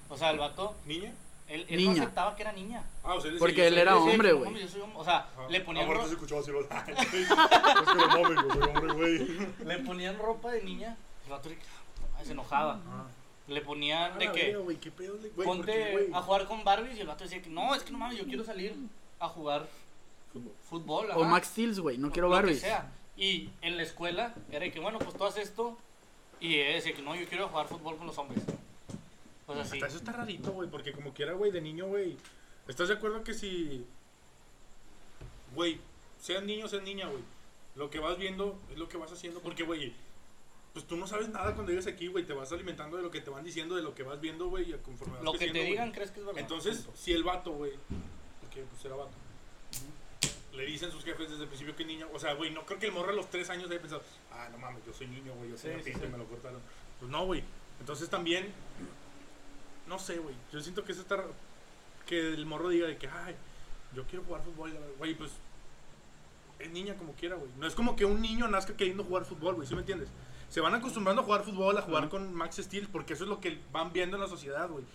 [0.10, 1.12] O sea, el vato, ¿Niña?
[1.48, 2.04] él, él no Niña.
[2.04, 2.84] aceptaba que era niña.
[3.04, 4.46] Ah, o sea, Porque decía, él era hombre, güey.
[4.52, 5.00] mames, yo soy hombre.
[5.00, 9.28] O sea, le ponían, Aparte ro- se escuchaba así, los- es que hombre, güey.
[9.66, 10.96] le ponían ropa de niña.
[11.26, 11.50] El vato
[12.20, 12.80] ah, se enojaba.
[12.88, 13.06] Ah.
[13.48, 16.64] Le ponían Ah, de la que, qué pedo, güey, ¿por qué, ponte a jugar con
[16.64, 18.74] Barbies y el vato decía que no, es que no mames, yo quiero salir
[19.20, 19.68] a jugar
[20.70, 21.10] fútbol.
[21.12, 21.30] O ajá.
[21.30, 21.98] Max Steel, güey.
[21.98, 22.62] No quiero lo que Barbies.
[22.62, 22.92] sea.
[23.18, 25.78] Y en la escuela era de que, bueno, pues tú haces esto.
[26.40, 28.44] Y ella decía que no, yo quiero jugar fútbol con los hombres.
[29.46, 29.78] O sea, sí.
[29.78, 32.18] Hasta eso está rarito, güey, porque como quiera, güey, de niño, güey.
[32.68, 33.86] ¿Estás de acuerdo que si.
[35.54, 35.80] Güey,
[36.20, 37.24] seas niño o seas niña, güey.
[37.76, 39.42] Lo que vas viendo es lo que vas haciendo.
[39.42, 39.94] Porque, güey,
[40.74, 42.26] pues tú no sabes nada cuando llegas aquí, güey.
[42.26, 44.72] Te vas alimentando de lo que te van diciendo, de lo que vas viendo, güey,
[44.74, 45.66] y conforme vas Lo que te güey.
[45.72, 46.42] digan, crees que es verdad.
[46.42, 47.00] Entonces, Punto.
[47.00, 47.74] si el vato, güey,
[48.42, 49.12] porque pues era vato,
[50.54, 52.86] le dicen sus jefes desde el principio que niño, o sea, güey, no creo que
[52.88, 55.50] el morro a los tres años haya pensado, ah, no mames, yo soy niño, güey,
[55.52, 56.62] yo soy Sí, una sí, y me lo cortaron.
[57.00, 57.44] Pues no, güey.
[57.80, 58.52] Entonces también,
[59.88, 61.24] no sé, güey, yo siento que eso está,
[62.06, 63.36] que el morro diga de que, ay,
[63.96, 65.32] yo quiero jugar fútbol, güey, pues
[66.64, 67.50] es niña como quiera, güey.
[67.58, 70.10] No es como que un niño nazca queriendo jugar fútbol, güey, ¿sí me entiendes?
[70.50, 73.40] Se van acostumbrando a jugar fútbol, a jugar con Max Steel, porque eso es lo
[73.40, 74.86] que van viendo en la sociedad, güey.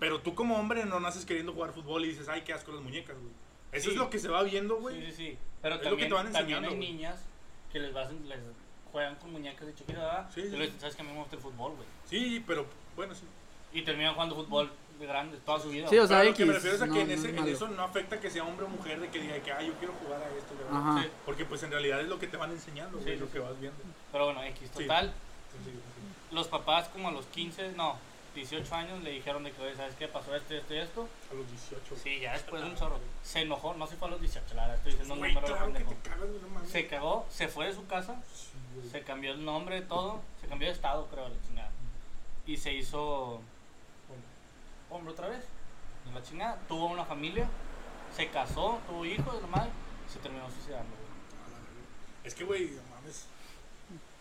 [0.00, 2.82] Pero tú como hombre no naces queriendo jugar fútbol y dices, ay, qué asco las
[2.82, 3.30] muñecas, güey.
[3.72, 3.90] Eso Sí.
[3.92, 5.00] es lo que se va viendo, güey.
[5.00, 5.38] Sí, sí, sí.
[5.62, 6.92] Pero Es lo que también, te van también enseñando, hay güey.
[6.92, 7.24] niñas
[7.72, 8.38] que les, vas, les
[8.92, 10.30] juegan con muñecas de chiquita, ¿verdad?
[10.34, 11.88] Sí, y sí, les sabes que a mí me gusta el fútbol, güey.
[12.08, 13.24] Sí, pero bueno, sí.
[13.72, 15.88] Y terminan jugando fútbol grande toda su vida.
[15.88, 17.14] Sí, o sea, Pero lo que X, me refiero es a no, que en, no
[17.14, 19.52] ese- es en eso no afecta que sea hombre o mujer de que diga que,
[19.52, 20.54] ay, yo quiero jugar a esto.
[20.72, 21.02] Ajá.
[21.02, 21.08] Sí.
[21.26, 23.38] Porque pues en realidad es lo que te van enseñando, güey, Sí, lo sí, que
[23.40, 23.78] vas viendo.
[24.12, 25.12] Pero bueno, X, total.
[25.64, 26.34] Sí.
[26.34, 27.96] Los papás como a los 15, no,
[28.34, 30.08] 18 años le dijeron de que, oye, ¿sabes qué?
[30.08, 31.08] Pasó esto, esto y esto.
[31.30, 31.94] A los 18.
[32.02, 32.98] Sí, ya después de un chorro.
[33.22, 35.54] Se enojó, no si fue a los 18, la verdad, estoy diciendo un Güey, número
[35.54, 36.66] de claro que te cagas, no.
[36.68, 38.16] Se cagó, se fue de su casa,
[38.90, 41.70] se cambió el nombre, todo, se cambió de estado, creo, la chingada.
[42.46, 43.40] Y se hizo
[44.96, 45.44] hombre otra vez,
[46.06, 46.58] de la chingada.
[46.68, 47.48] Tuvo una familia,
[48.14, 49.70] se casó, tuvo hijos, normal,
[50.12, 51.04] se terminó suicidando, güey.
[52.22, 52.28] La.
[52.28, 53.26] Es que, güey, no mames.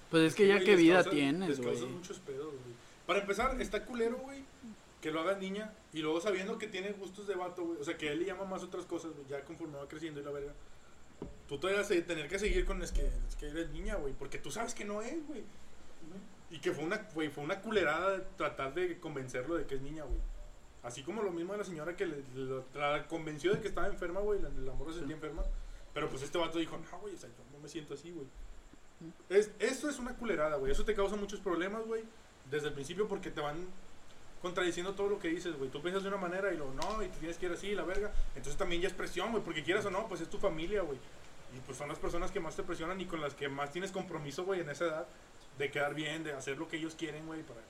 [0.09, 1.69] Pues es que ya qué vida causa- tienes, güey.
[1.71, 2.75] causa muchos pedos, güey.
[3.07, 4.43] Para empezar, está culero, güey,
[5.01, 7.79] que lo haga niña y luego sabiendo que tiene gustos de vato, güey.
[7.79, 10.23] O sea, que él le llama más otras cosas, güey, ya conforme va creciendo y
[10.23, 10.53] la verga.
[11.47, 14.13] Tú todavía vas a tener que seguir con es que, es que eres niña, güey,
[14.13, 15.43] porque tú sabes que no es, güey.
[16.49, 20.03] Y que fue una, güey, fue una culerada tratar de convencerlo de que es niña,
[20.03, 20.19] güey.
[20.83, 23.87] Así como lo mismo de la señora que le, lo- la convenció de que estaba
[23.87, 25.43] enferma, güey, la, la morra se sentía enferma.
[25.93, 28.27] Pero pues este vato dijo, no, güey, o sea, yo no me siento así, güey.
[29.29, 30.71] Es, eso es una culerada, güey.
[30.71, 32.03] Eso te causa muchos problemas, güey.
[32.49, 33.65] Desde el principio porque te van
[34.41, 35.69] contradiciendo todo lo que dices, güey.
[35.69, 37.83] Tú piensas de una manera y luego no, y te tienes que ir así, la
[37.83, 38.11] verga.
[38.35, 40.97] Entonces también ya es presión, güey, porque quieras o no, pues es tu familia, güey.
[41.55, 43.91] Y pues son las personas que más te presionan y con las que más tienes
[43.91, 45.07] compromiso, güey, en esa edad.
[45.57, 47.61] De quedar bien, de hacer lo que ellos quieren, güey, para,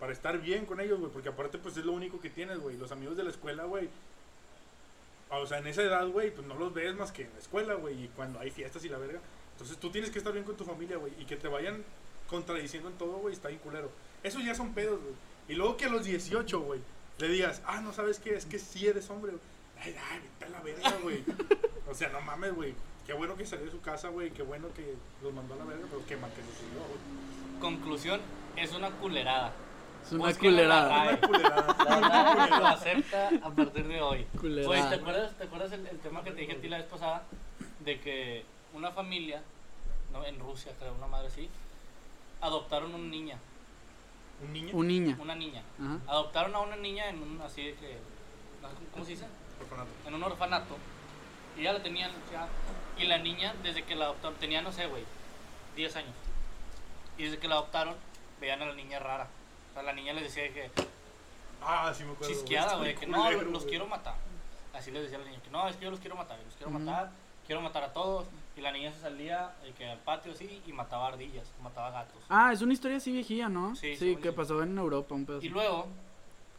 [0.00, 1.12] para estar bien con ellos, güey.
[1.12, 2.76] Porque aparte, pues es lo único que tienes, güey.
[2.78, 3.88] Los amigos de la escuela, güey.
[5.30, 7.74] O sea, en esa edad, güey, pues no los ves más que en la escuela,
[7.74, 8.04] güey.
[8.04, 9.20] Y cuando hay fiestas y la verga.
[9.52, 11.12] Entonces tú tienes que estar bien con tu familia, güey.
[11.20, 11.84] Y que te vayan
[12.28, 13.90] contradiciendo en todo, güey, está bien culero.
[14.22, 15.14] Eso ya son pedos, güey.
[15.48, 16.80] Y luego que a los 18, güey,
[17.18, 19.42] le digas, ah, no sabes qué, es que sí eres hombre, güey.
[19.82, 21.24] Ay, ay, vete a la verga, güey.
[21.90, 22.74] o sea, no mames, güey.
[23.06, 24.30] Qué bueno que salió de su casa, güey.
[24.30, 27.60] Qué bueno que los mandó a la verga, pero que se subió, güey.
[27.60, 28.20] Conclusión,
[28.56, 29.52] es una culerada.
[30.04, 31.02] Es una culerada.
[31.02, 31.76] Una culerada.
[31.84, 34.24] La verdad lo acepta a partir de hoy.
[34.40, 34.70] Culerada.
[34.70, 36.86] Oye, ¿te acuerdas, ¿te acuerdas el, el tema que te dije a ti la vez
[36.86, 37.22] pasada?
[37.80, 39.42] De que una familia,
[40.12, 41.48] no, en Rusia creo, una madre así,
[42.40, 43.38] adoptaron una niña,
[44.42, 44.70] ¿Un niño?
[44.72, 45.18] Un niña.
[45.20, 45.62] una niña.
[45.78, 45.98] Ajá.
[46.06, 47.98] Adoptaron a una niña en un, así de que,
[48.92, 49.26] ¿cómo se dice?
[49.60, 49.90] Orfanato.
[50.06, 50.76] En un orfanato.
[51.58, 52.48] Y ya la tenían, ya,
[52.96, 55.04] y la niña, desde que la adoptaron, tenía, no sé, güey,
[55.76, 56.14] 10 años.
[57.18, 57.94] Y desde que la adoptaron,
[58.40, 59.28] veían a la niña rara.
[59.80, 60.70] Sea, la niña les decía que,
[61.62, 62.34] Ah, sí me acuerdo.
[62.34, 64.14] chisqueada, güey, que no, culero, los quiero matar.
[64.74, 66.44] Así les decía a la niña, que no, es que yo los quiero matar, yo
[66.44, 67.10] los quiero matar,
[67.46, 68.26] quiero matar a todos.
[68.56, 72.22] Y la niña se salía eh, que al patio así y mataba ardillas, mataba gatos.
[72.28, 73.74] Ah, es una historia así viejilla, ¿no?
[73.74, 75.86] Sí, Sí, que pasó en Europa, un pedo Y luego,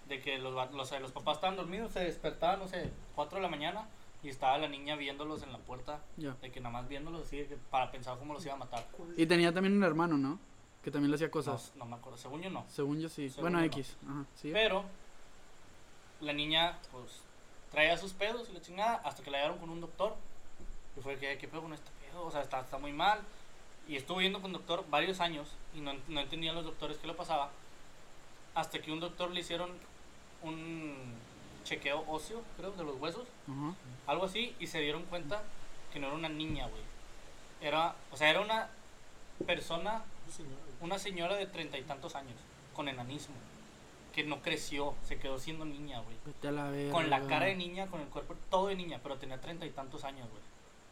[0.08, 3.50] de que los, los, los papás estaban dormidos, se despertaban, no sé, 4 de la
[3.50, 3.88] mañana,
[4.24, 6.00] Y estaba la niña viéndolos en la puerta.
[6.18, 6.36] Ya.
[6.42, 8.86] De que nada más viéndolos así, de que para pensar cómo los iba a matar.
[9.18, 10.40] Y tenía también un hermano, ¿no?
[10.84, 11.72] Que también le hacía No, cosas.
[11.76, 12.18] no me acuerdo.
[12.18, 12.66] Según yo no.
[12.70, 13.30] Según yo sí.
[13.30, 13.68] Según bueno, yo no.
[13.68, 13.98] X.
[14.08, 14.50] Ajá, sí.
[14.52, 14.84] Pero
[16.22, 17.22] la niña, pues,
[17.72, 20.16] traía sus pedos y la chingada hasta que la llevaron con un doctor.
[20.98, 22.26] Y fue que, ¿qué pedo con este pedo?
[22.26, 23.20] O sea, está, está muy mal.
[23.88, 27.14] Y estuvo viendo con doctor varios años y no, no entendían los doctores qué le
[27.14, 27.50] pasaba.
[28.56, 29.70] Hasta que un doctor le hicieron
[30.44, 31.14] un
[31.64, 33.74] chequeo óseo, creo, de los huesos, Ajá.
[34.08, 35.44] algo así, y se dieron cuenta
[35.94, 36.82] que no era una niña, güey.
[37.62, 38.68] Era, o sea, era una
[39.46, 40.04] persona
[40.82, 42.36] una señora de treinta y tantos años,
[42.74, 43.36] con enanismo,
[44.14, 46.18] que no creció, se quedó siendo niña, güey.
[46.26, 46.92] Vete a la verga.
[46.92, 49.70] Con la cara de niña, con el cuerpo todo de niña, pero tenía treinta y
[49.70, 50.42] tantos años, güey.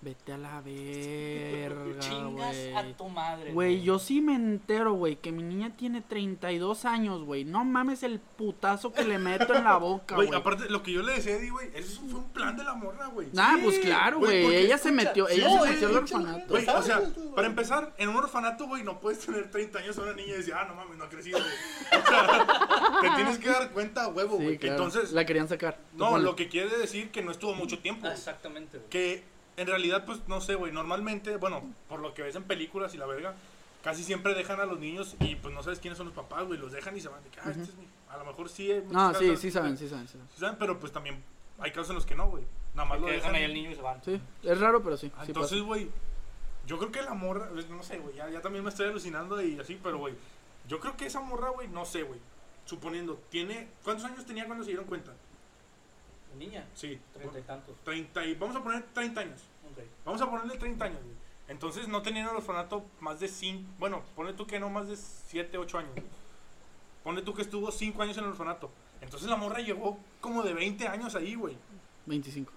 [0.01, 2.93] Vete a la verga, Chingas a güey.
[2.93, 3.51] tu madre.
[3.51, 7.43] Güey, yo sí me entero, güey, que mi niña tiene 32 años, güey.
[7.43, 10.39] No mames el putazo que le meto en la boca, Güey, güey.
[10.39, 12.75] aparte, lo que yo le decía a Eddie, güey, eso fue un plan de la
[12.75, 13.27] morra, güey.
[13.33, 16.45] Nah, Sí, pues claro, güey, Ella se metió, sí, ella se metió al orfanato.
[16.47, 17.01] Güey, o sea,
[17.35, 20.37] para empezar, en un orfanato, güey, no puedes tener 30 años a una niña y
[20.37, 21.51] decir, ah, no mames, no ha crecido, güey.
[22.03, 24.57] O sea, te tienes que dar cuenta, huevo, Sí, güey.
[24.57, 24.83] que claro.
[24.85, 25.77] Entonces, La querían sacar.
[25.93, 28.07] No, lo que quiere decir que no estuvo mucho tiempo.
[28.07, 28.89] Exactamente, güey.
[28.89, 29.23] Que
[29.59, 32.97] en realidad, pues, no sé, güey, normalmente, bueno, por lo que ves en películas y
[32.97, 33.35] la verga,
[33.83, 36.59] casi siempre dejan a los niños y pues no sabes quiénes son los papás, güey,
[36.59, 37.85] los dejan y se van de que, ah, este es mi...
[38.09, 38.71] A lo mejor sí.
[38.71, 40.27] hay No, sí, casos, sí saben, sí saben, sí saben.
[40.33, 41.21] sí saben, pero pues también
[41.59, 42.43] hay casos en los que no, güey.
[42.73, 44.03] Nada más lo Que dejan dejan ahí al niño y se van.
[44.03, 45.11] Sí, es raro, pero sí.
[45.15, 45.89] Ah, sí Entonces, güey,
[46.65, 49.41] yo creo que la morra, pues, no sé, güey, ya, ya también me estoy alucinando
[49.41, 50.15] y así, pero, güey,
[50.67, 52.19] yo creo que esa morra, güey, no sé, güey,
[52.65, 55.11] suponiendo, tiene, ¿cuántos años tenía cuando se dieron cuenta?
[56.37, 57.75] Niña, Sí, treinta y tantos.
[57.83, 59.41] 30 y, vamos a poner 30 años,
[60.05, 61.15] Vamos a ponerle 30 años, güey.
[61.47, 64.87] Entonces no tenían en el orfanato más de 5, bueno, ponle tú que no más
[64.87, 66.05] de 7, 8 años, güey.
[67.03, 68.69] Ponle tú que estuvo 5 años en el orfanato.
[69.01, 71.57] Entonces la morra llegó como de 20 años ahí, güey.
[72.05, 72.51] 25.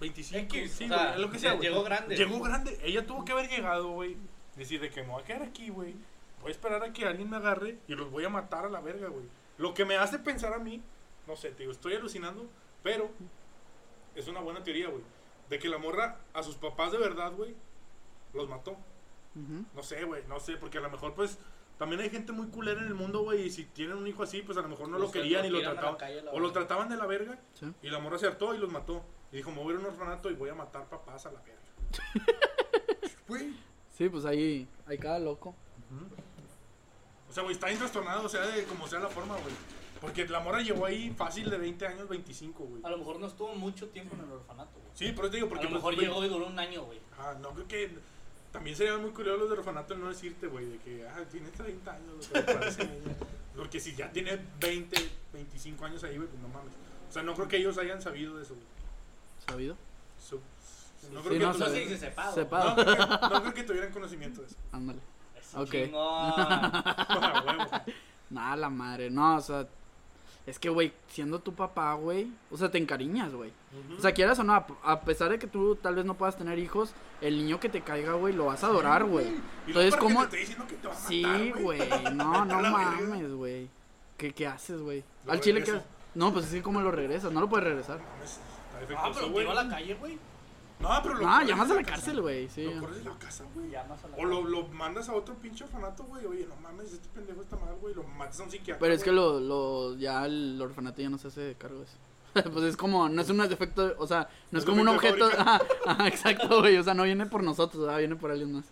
[0.00, 1.68] 25, X, sí, o sea, güey, lo que sea, güey.
[1.68, 2.16] llegó grande.
[2.16, 2.80] Llegó grande.
[2.82, 4.16] Ella tuvo que haber llegado, güey.
[4.56, 5.94] Decir de que me voy a quedar aquí, güey.
[6.40, 8.80] Voy a esperar a que alguien me agarre y los voy a matar a la
[8.80, 9.26] verga, güey.
[9.58, 10.82] Lo que me hace pensar a mí,
[11.28, 12.48] no sé, te digo, estoy alucinando,
[12.82, 13.10] pero
[14.16, 15.02] es una buena teoría, güey.
[15.52, 17.54] De que la morra a sus papás de verdad, güey,
[18.32, 18.74] los mató.
[19.74, 21.36] No sé, güey, no sé, porque a lo mejor, pues,
[21.76, 24.40] también hay gente muy culera en el mundo, güey, y si tienen un hijo así,
[24.40, 25.96] pues a lo mejor no lo querían y lo trataban.
[25.96, 27.70] calle O lo trataban de la verga Sí.
[27.82, 29.04] y la morra se hartó y los mató.
[29.30, 31.32] Y dijo, me voy a ir a un orfanato y voy a matar papás a
[31.32, 31.60] la verga.
[33.28, 33.52] Güey.
[33.90, 35.54] Sí, pues ahí, hay cada loco.
[37.28, 39.54] O sea, güey, está bien trastornado, o sea, de como sea la forma, güey.
[40.02, 42.82] Porque la morra llegó ahí fácil de 20 años, 25, güey.
[42.84, 44.90] A lo mejor no estuvo mucho tiempo en el orfanato, güey.
[44.94, 45.66] Sí, pero te digo, porque...
[45.66, 46.98] a lo pues, mejor llegó y duró un año, güey.
[47.18, 47.90] Ah, no, creo que...
[48.50, 51.90] También serían muy curiosos los de orfanato no decirte, güey, de que, ah, tiene 30
[51.92, 53.16] años, lo que parece niña.
[53.56, 54.96] Porque si ya tiene 20,
[55.32, 56.74] 25 años ahí, güey, pues no mames.
[57.08, 58.66] O sea, no creo que ellos hayan sabido de eso, güey.
[59.46, 59.76] ¿Sabido?
[60.18, 60.40] So-
[61.12, 61.72] no Sí, creo que no tu- No sé.
[61.72, 62.34] se dice sepado.
[62.34, 62.70] Sepado.
[62.70, 64.56] no, creo que, no creo que tuvieran conocimiento de eso.
[64.72, 65.00] Ándale.
[65.54, 65.70] Ok.
[65.70, 66.32] chingón.
[67.54, 67.70] Huevo.
[68.30, 69.10] Nada, la madre.
[69.10, 69.66] No, o sea,
[70.46, 73.52] es que, güey, siendo tu papá, güey, o sea, te encariñas, güey.
[73.96, 76.36] O sea, quieras o no, a, a pesar de que tú tal vez no puedas
[76.36, 79.26] tener hijos, el niño que te caiga, güey, lo vas a adorar, güey.
[79.66, 80.20] Entonces, ¿cómo?
[80.20, 81.80] te estoy diciendo que te va a Sí, güey,
[82.14, 83.68] no, no mames, güey.
[84.16, 85.04] ¿Qué, ¿Qué haces, güey?
[85.24, 85.66] Lo Al chile que...
[85.72, 85.86] regreso.
[86.14, 87.98] No, pues así como lo regresas, no lo puedes regresar.
[88.22, 88.42] Está
[88.98, 89.46] Ah, pero güey.
[89.46, 90.18] tiró a la calle, güey.
[90.82, 92.64] No, pero lo No, llamas a la cárcel, güey, sí.
[92.64, 93.70] Lo corres de la casa, güey.
[93.70, 96.26] Llamas a la O lo, lo mandas a otro pinche orfanato, güey.
[96.26, 97.94] Oye, no mames, este pendejo está mal, güey.
[97.94, 98.80] Lo matas a un psiquiatra.
[98.80, 101.96] Pero es que lo, lo, ya el orfanato ya no se hace cargo de eso.
[102.52, 105.26] pues es como, no es un defecto, o sea, no es Es como un objeto.
[105.26, 106.76] Ajá, ajá, exacto, güey.
[106.76, 108.64] O sea, no viene por nosotros, ah, viene por alguien más.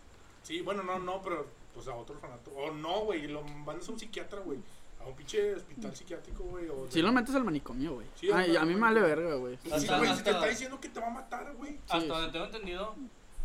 [0.43, 2.51] Sí, bueno, no, no, pero pues a otro orfanato.
[2.53, 3.29] O no, güey.
[3.29, 4.59] Lo mandas a un psiquiatra, güey.
[5.03, 6.69] A un pinche hospital psiquiátrico, güey.
[6.69, 8.07] o de- Si lo metes al manicomio, güey.
[8.17, 9.59] Sí, Ay, anda, a mí me vale verga, güey.
[9.63, 11.79] Sí, Hasta- güey, si te está diciendo que te va a matar, güey.
[11.89, 12.07] Hasta Sí.
[12.07, 12.95] donde tengo entendido,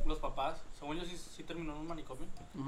[0.06, 2.28] los papás, según yo sí, sí terminó en un manicomio,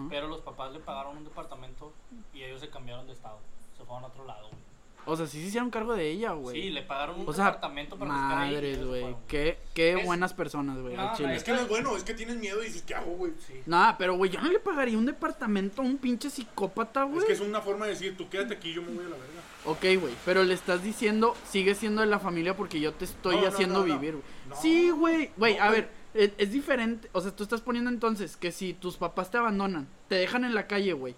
[0.09, 1.91] pero los papás le pagaron un departamento
[2.33, 3.39] y ellos se cambiaron de estado.
[3.77, 4.61] Se fueron a otro lado, güey.
[5.07, 6.61] O sea, sí se hicieron cargo de ella, güey.
[6.61, 9.15] Sí, le pagaron un O sea, departamento para Madres, güey.
[9.27, 11.13] Qué, qué Es- buenas personas, güey, No.
[11.29, 13.31] Es que no es bueno, es que tienes miedo y dices, ¿qué hago, güey?
[13.47, 13.53] Sí.
[13.65, 17.19] Nah, pero, güey, yo no le pagaría un departamento a un pinche psicópata, güey.
[17.19, 19.15] Es que es una forma de decir, tú quédate aquí, yo me voy a la
[19.15, 19.41] verga.
[19.65, 23.37] Ok, güey, pero le estás diciendo, sigue siendo de la familia porque yo te estoy
[23.37, 24.23] No, haciendo vivir, güey.
[24.49, 24.55] No.
[24.61, 25.31] Sí, güey.
[25.37, 27.09] Güey, a ver, es, es diferente.
[27.13, 30.53] O sea, tú estás poniendo entonces que si tus papás te abandonan, te dejan en
[30.55, 31.15] la calle, güey.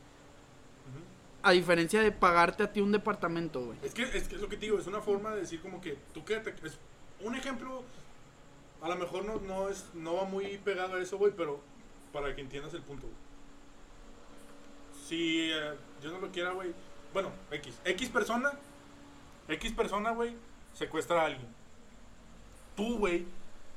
[1.41, 3.77] A diferencia de pagarte a ti un departamento, güey.
[3.83, 5.79] Es que, es que es lo que te digo, es una forma de decir como
[5.79, 6.53] que tú quédate.
[6.65, 6.77] Es
[7.21, 7.83] un ejemplo,
[8.81, 11.61] a lo mejor no, no, es, no va muy pegado a eso, güey, pero
[12.11, 13.17] para que entiendas el punto, güey.
[15.07, 15.73] Si eh,
[16.03, 16.73] yo no lo quiera, güey.
[17.13, 17.79] Bueno, X.
[17.85, 18.51] X persona,
[19.47, 20.35] X persona, güey,
[20.73, 21.47] secuestra a alguien.
[22.75, 23.25] Tú, güey,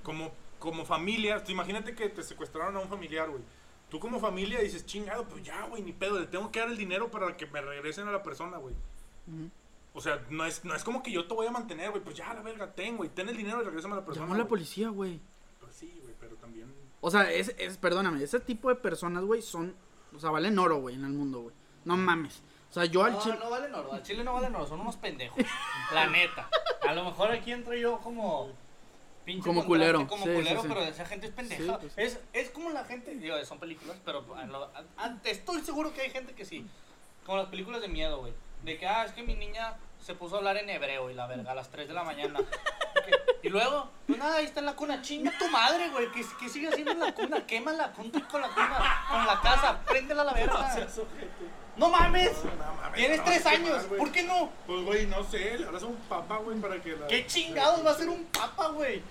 [0.03, 3.43] como, como familia, imagínate que te secuestraron a un familiar, güey.
[3.93, 6.79] Tú como familia dices, chingado, pues ya, güey, ni pedo, le tengo que dar el
[6.79, 8.75] dinero para que me regresen a la persona, güey.
[9.93, 12.17] O sea, no es, no es como que yo te voy a mantener, güey, pues
[12.17, 14.25] ya, la verga, ten, güey, ten el dinero y regrésame a la persona.
[14.25, 15.21] Llamó a la policía, güey.
[15.61, 16.73] Pues sí, güey, pero también...
[17.03, 19.75] O sea, es, es, perdóname, ese tipo de personas, güey, son,
[20.17, 21.55] o sea, valen oro, güey, en el mundo, güey.
[21.85, 22.43] No mames.
[22.71, 23.39] O sea, yo al No, chile...
[23.43, 23.93] no valen oro.
[23.93, 25.45] Al chile no valen oro, son unos pendejos.
[25.93, 26.49] La neta.
[26.89, 28.51] A lo mejor aquí entro yo como.
[29.25, 30.07] Pinche Como culero.
[30.09, 30.69] Como Sí, culero, sí.
[30.69, 31.63] pero esa gente es pendeja.
[31.63, 33.15] Sí, pues es, es como la gente.
[33.15, 36.67] Digo, son películas, pero a lo- a- a- estoy seguro que hay gente que sí.
[37.25, 38.33] Como las películas de miedo, güey.
[38.65, 41.27] De que, ah, es que mi niña se puso a hablar en hebreo y la
[41.29, 42.41] verga a las 3 de la mañana.
[43.45, 45.03] Y luego, pues nada, ahí está en la cuna.
[45.03, 46.13] Chinga tu madre, güey.
[46.13, 47.45] Que, que sigue haciendo en la cuna.
[47.45, 49.81] Quémala, con, con la cuna, con la casa.
[49.85, 50.77] Préndela a la verga.
[50.77, 50.89] No
[51.77, 52.33] mames.
[52.45, 53.71] No mames, Tienes no, tres qué años.
[53.89, 53.99] mal.
[53.99, 54.51] ¿Por qué no?
[54.67, 57.07] Pues, güey, no sé, le harás a un papa, güey, para que la...
[57.07, 59.03] ¿Qué chingados va a ser un papa, güey?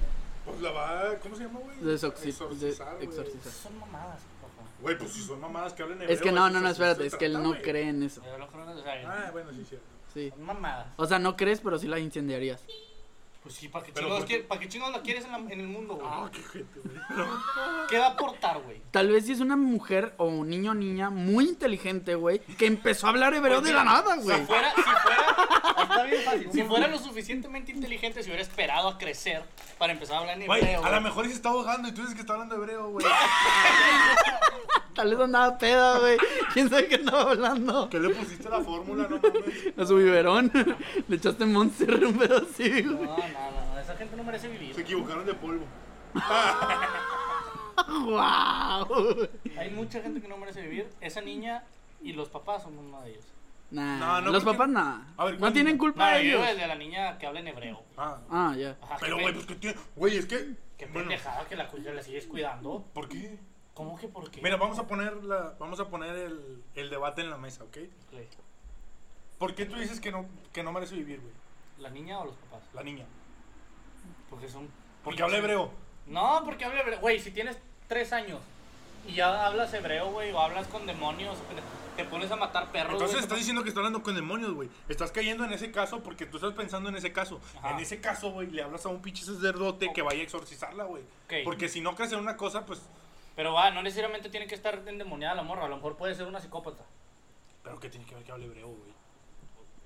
[0.45, 1.77] Pues la va, ¿cómo se llama, güey?
[1.77, 3.51] Desoxi- Exorcizar, de- exorcizar.
[3.51, 4.67] Son mamadas, papá.
[4.81, 6.13] Güey, pues si son mamadas que hablen hebreo.
[6.15, 8.21] Es que no, no, no, espérate, es que él no cree en eso.
[8.23, 8.65] Yo lo creo
[9.07, 9.85] Ah, bueno, sí, cierto.
[10.13, 10.29] Sí.
[10.29, 10.87] son mamadas.
[10.97, 12.61] O sea, no crees, pero sí la incendiarías.
[13.43, 14.43] Pues sí, ¿para qué Pero chingados, ¿por qué?
[14.43, 16.07] quie- ¿para qué chingados la quieres en, la- en el mundo, güey?
[16.11, 16.95] Ah, qué gente, güey.
[17.89, 18.81] ¿Qué va a aportar, güey?
[18.91, 22.67] Tal vez si es una mujer o un niño o niña muy inteligente, güey, que
[22.67, 24.37] empezó a hablar hebreo de la nada, güey.
[24.41, 26.49] Si fuera, si fuera, está bien fácil.
[26.51, 29.43] Si fuera lo suficientemente inteligente, si hubiera esperado a crecer
[29.77, 30.79] para empezar a hablar en Güey, hebreo.
[30.79, 31.03] a lo güey.
[31.03, 33.05] mejor se está ahogando y tú dices que está hablando hebreo, güey.
[34.95, 36.17] Tal vez andaba peda, güey.
[36.53, 37.89] ¿Quién sabe qué andaba hablando?
[37.89, 39.07] ¿Qué le pusiste la fórmula?
[39.09, 39.77] No mames.
[39.77, 40.51] A su biberón.
[41.07, 43.07] Le echaste monster un pedo así, No, güey.
[43.07, 44.79] no, no, no, esa gente no merece Se vivir.
[44.79, 45.65] equivocaron de polvo.
[47.87, 49.27] ¡Wow!
[49.57, 50.89] Hay mucha gente que no merece vivir.
[50.99, 51.63] Esa niña
[52.01, 53.25] y los papás son uno de ellos.
[53.71, 55.07] Nah, No, no, los porque- papás nada.
[55.17, 56.49] A ver, no ¿cuál tienen culpa No, de yo ellos.
[56.49, 57.81] el de la niña que habla en hebreo.
[57.97, 58.19] Ah.
[58.29, 58.77] Ah, ya.
[58.81, 59.77] Ajá, Pero, güey, pues que tiene.
[59.95, 60.55] Güey, es que.
[60.77, 62.83] Qué Bueno, pendejada que la, cu- que la sigues cuidando.
[62.93, 63.39] ¿por qué?
[63.73, 64.41] ¿Cómo que por qué?
[64.41, 67.77] Mira, vamos a poner, la, vamos a poner el, el debate en la mesa, ¿ok?
[69.37, 71.33] ¿Por qué tú dices que no, que no merece vivir, güey?
[71.79, 72.61] ¿La niña o los papás?
[72.73, 73.05] La niña.
[74.29, 74.69] Porque son.
[75.03, 75.71] Porque habla hebreo.
[76.07, 76.99] No, porque habla hebreo.
[76.99, 77.57] Güey, si tienes
[77.87, 78.39] tres años
[79.07, 81.37] y ya hablas hebreo, güey, o hablas con demonios,
[81.95, 82.93] te pones a matar perros.
[82.93, 84.69] Entonces estás diciendo que está hablando con demonios, güey.
[84.87, 87.39] Estás cayendo en ese caso porque tú estás pensando en ese caso.
[87.57, 87.71] Ajá.
[87.71, 91.03] En ese caso, güey, le hablas a un pinche sacerdote que vaya a exorcizarla, güey.
[91.43, 92.81] Porque si no crees en una cosa, pues.
[93.35, 95.65] Pero va, no necesariamente tiene que estar endemoniada la morra.
[95.65, 96.83] A lo mejor puede ser una psicópata.
[97.63, 98.91] Pero que tiene que ver que hable hebreo, güey.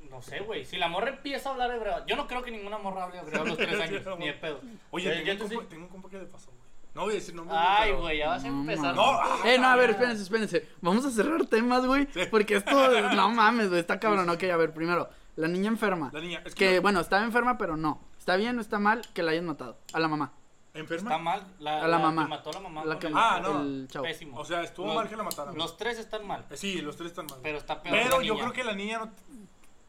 [0.10, 0.66] No sé, güey.
[0.66, 2.06] Si la morra empieza a hablar hebreo.
[2.06, 4.62] Yo no creo que ninguna morra hable hebreo a los tres años, ni de pedo.
[4.92, 5.36] Oye, Eh,
[5.70, 6.65] tengo un compa que le pasó, güey.
[6.96, 7.58] No voy a decir nombres.
[7.60, 8.96] Ay, pero- güey, ya vas a No, empezar.
[8.96, 10.68] No, ah, Eh, no, a ver, espérense, espérense.
[10.82, 12.08] Vamos a cerrar temas, güey.
[12.14, 12.22] Sí.
[12.32, 12.72] Porque esto,
[13.16, 14.30] no mames, güey, está cabrón.
[14.30, 16.10] Ok, a ver, primero, la niña enferma.
[16.14, 16.80] La niña, es Que, que.
[16.80, 18.00] bueno, estaba enferma, pero no.
[18.18, 19.78] Está bien o está mal que la hayan matado.
[19.94, 20.32] A la mamá.
[20.74, 21.10] ¿Enferma?
[21.12, 21.48] Está mal.
[21.60, 22.24] La, A la mamá.
[22.24, 22.86] que mató a la mamá.
[22.86, 23.62] La que el- Ah, no.
[23.62, 24.04] el chavo.
[24.06, 24.38] Pésimo.
[24.40, 25.56] O sea, estuvo Los- mal que la mataran.
[25.56, 26.46] Los tres están mal.
[26.50, 27.40] Eh, Sí, los tres están mal.
[27.44, 27.96] Pero está peor.
[27.98, 28.44] Pero la yo niña.
[28.46, 29.12] creo que la niña no.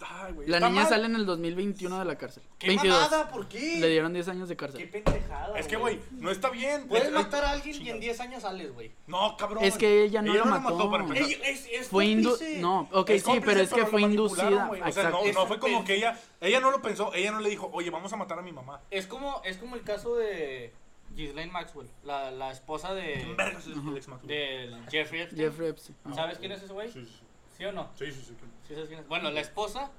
[0.01, 0.47] Ay, güey.
[0.49, 0.91] La está niña mal.
[0.91, 2.43] sale en el 2021 de la cárcel.
[2.59, 3.01] ¿Qué 22.
[3.01, 3.29] mamada?
[3.31, 3.79] ¿Por qué?
[3.79, 4.91] Le dieron 10 años de Qué cárcel.
[4.91, 5.59] pendejada.
[5.59, 6.87] Es que, güey, no está bien.
[6.87, 8.93] Puedes Es- matar a alguien y en 10 años sales, güey.
[9.07, 9.65] No, cabrón.
[9.65, 10.91] Es que ella no lo la mató.
[10.91, 11.27] para empezar.
[11.29, 12.29] Ey, es, es Fue indu...
[12.31, 12.59] cómplice.
[12.61, 14.67] No, ok, Es sí, cómplice, pero es que fue manipularon, inducida.
[14.67, 14.81] güey.
[14.83, 15.41] O sea, no, Exacto.
[15.41, 16.21] no fue como que ella.
[16.41, 17.15] Ella no lo pensó.
[17.15, 18.81] Ella no le dijo, oye, vamos a matar a mi mamá.
[18.91, 20.75] Es como, es como el caso de
[21.15, 24.29] Ghislaine Maxwell, la, la esposa ¿Quién de, vergas es el ex Maxwell?
[24.29, 25.41] de Jeffrey Epstein.
[25.43, 25.97] Jeffrey Epstein.
[26.15, 26.93] ¿Sabes quién es ese güey?
[26.93, 27.26] Sí, sí, ¿Sí
[27.65, 27.91] o no?
[27.97, 28.07] sí.
[28.07, 28.35] Sí, sí, sí.
[28.69, 29.09] Sí sabes quién es.
[29.09, 29.91] Bueno, la esposa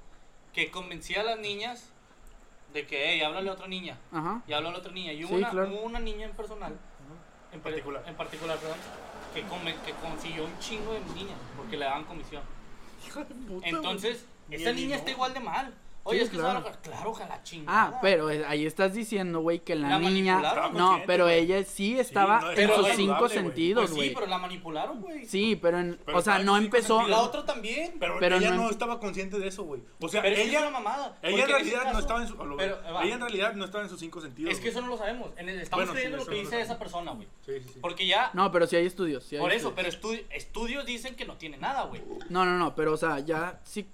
[0.52, 1.90] que convencía a las niñas
[2.72, 3.98] de que, hey, háblale a otra niña.
[4.12, 4.42] Ajá.
[4.46, 5.12] Y habla a la otra niña.
[5.12, 5.68] Y hubo, Sí, una, claro.
[5.72, 6.78] hubo una niña en personal,
[7.52, 8.04] en, particular.
[8.06, 8.78] en particular, perdón,
[9.34, 12.42] que, come- que consiguió un chingo de niñas porque le daban comisión.
[13.06, 14.60] Hijo de puta, Entonces, güey.
[14.62, 14.98] esa Ni niña no.
[15.00, 15.74] está igual de mal.
[16.08, 16.62] Oye, Sí, es que claro.
[16.62, 16.78] claro.
[16.82, 17.82] claro que a la chingada.
[17.82, 20.40] Ah, pero ahí estás diciendo, güey, que la, La niña.
[20.72, 23.30] No, pero ella sí estaba no, en sus cinco güey.
[23.30, 24.08] sentidos, Pues güey.
[24.08, 25.26] sí, pero la manipularon, güey.
[25.26, 27.06] Sí, pero, en, Pero o sea, no empezó.
[27.06, 27.94] La otra también.
[28.00, 29.82] Pero, Pero ella no- no estaba consciente de eso, güey.
[30.00, 30.60] O sea, Pero es es ella.
[30.62, 31.18] una mamada.
[31.22, 32.34] Ella en realidad no estaba en su.
[32.36, 34.52] lo- pero, ella en realidad no estaba en sus cinco sentidos.
[34.52, 35.30] Es que eso no lo sabemos.
[35.36, 37.28] Estamos Bueno, sí, creyendo lo que dice esa persona, güey.
[37.44, 37.78] Sí, sí, sí.
[37.80, 38.30] Porque ya.
[38.34, 39.24] No, pero sí hay estudios.
[39.38, 42.02] por eso, pero estu- estudios dicen que no tiene nada, güey.
[42.28, 43.86] No, no, no, pero o sea, ya psi-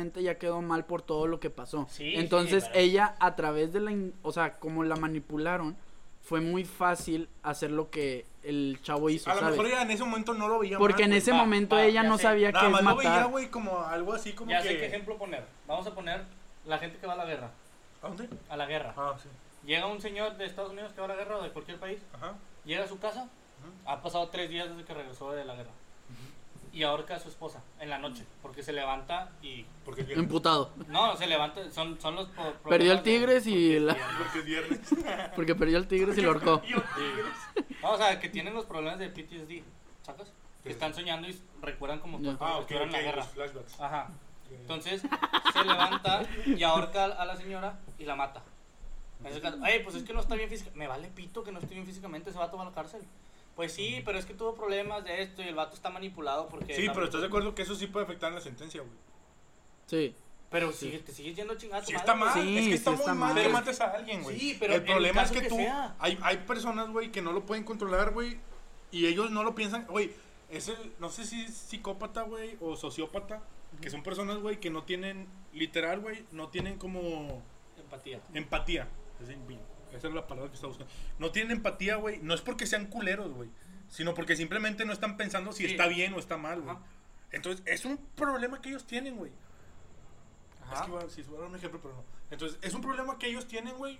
[0.00, 1.86] Psicológicamente ya quedó mal por todo lo que pasó.
[1.90, 5.76] Sí, Entonces sí, ella a través de la, in- o sea, como la manipularon,
[6.22, 9.56] fue muy fácil hacer lo que el chavo hizo, A lo ¿sabes?
[9.56, 11.18] mejor ella en ese momento no lo veía Porque mal, en güey.
[11.18, 12.22] ese Va, momento va, ella no sé.
[12.24, 13.30] sabía Nada qué es más lo veía, matar.
[13.30, 14.68] güey, como algo así como Ya que.
[14.68, 15.44] sé qué ejemplo poner.
[15.66, 16.22] Vamos a poner
[16.66, 17.50] la gente que va a la guerra.
[18.02, 18.28] ¿A dónde?
[18.48, 18.94] A la guerra.
[18.96, 19.28] Ah, sí.
[19.66, 22.00] Llega un señor de Estados Unidos que va a la guerra o de cualquier país.
[22.14, 22.34] Ajá.
[22.64, 23.28] Llega a su casa.
[23.84, 25.70] Ha pasado tres días desde que regresó de la guerra.
[26.72, 28.24] Y ahorca a su esposa en la noche.
[28.42, 29.64] Porque se levanta y.
[29.84, 30.02] Porque.
[30.14, 30.72] Emputado.
[30.88, 31.70] No, se levanta.
[31.70, 32.28] Son, son los.
[32.28, 33.96] pro- Perdió el de- Tigres y porque la-.
[34.18, 34.80] Porque es viernes.
[35.36, 36.62] Porque perdió el Tigres y lo ahorcó.
[37.82, 39.62] No, o sea, que tienen los problemas de PTSD.
[40.02, 40.26] ¿Sacas?
[40.28, 40.32] Sí.
[40.64, 43.24] Que están soñando y recuerdan como cuando Ah, ok, estuvieron ok, en la guerra.
[43.24, 43.80] flashbacks.
[43.80, 44.10] Ajá.
[44.50, 45.02] Entonces
[45.52, 48.42] se levanta y ahorca a la señora y la mata.
[49.20, 50.78] En ese caso, "Ey, pues es que no está bien físicamente.
[50.78, 53.00] Me vale pito que no esté bien físicamente, vato va a la cárcel.
[53.60, 56.74] Pues sí, pero es que tuvo problemas de esto y el vato está manipulado porque.
[56.74, 58.94] Sí, pero ¿estás de acuerdo que eso sí puede afectar en la sentencia, güey?
[59.84, 60.14] Sí.
[60.48, 62.32] Pero sigue, te sigues yendo tu Sí está mal.
[62.32, 63.42] Sí, es que está sí muy está mal mal.
[63.42, 64.38] que mates a alguien, güey.
[64.40, 65.94] Sí, pero el en el problema es que, que tú, sea.
[65.98, 68.38] hay, hay personas, güey, que no lo pueden controlar, güey,
[68.92, 70.10] y ellos no lo piensan, güey,
[70.48, 73.42] es el, no sé si es psicópata, güey, o sociópata,
[73.82, 77.42] que son personas, güey, que no tienen, literal, güey, no tienen como
[77.76, 78.22] Empatía.
[78.32, 78.88] empatía.
[79.22, 79.34] Esa
[79.96, 80.92] esa es la palabra que estaba buscando.
[81.18, 83.48] No tienen empatía, güey, no es porque sean culeros, güey,
[83.88, 85.72] sino porque simplemente no están pensando si Sí.
[85.72, 86.76] está bien o está mal, güey.
[87.32, 89.30] Entonces, es un problema que ellos tienen, güey.
[90.72, 92.04] Es que iba, sí, iba a dar un ejemplo, pero no.
[92.30, 93.98] Entonces, es un problema que ellos tienen, güey.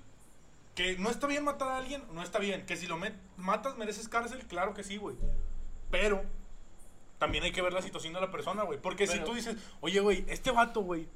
[0.75, 2.65] Que no está bien matar a alguien, no está bien.
[2.65, 5.17] Que si lo met- matas, mereces cárcel, claro que sí, güey.
[5.91, 6.23] Pero
[7.19, 8.81] también hay que ver la situación de la persona, güey.
[8.81, 11.09] Porque si tú dices, oye, güey, este vato, güey,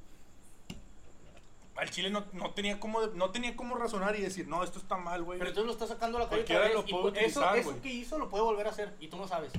[1.76, 4.96] al chile no, no tenía cómo, no tenía cómo razonar y decir, no, esto está
[4.96, 5.38] mal, güey.
[5.38, 6.74] Pero entonces lo está sacando a la calle otra vez.
[6.74, 9.08] lo y puede pu- eso utilizar, eso que hizo lo puede volver a hacer y
[9.08, 9.52] tú no sabes.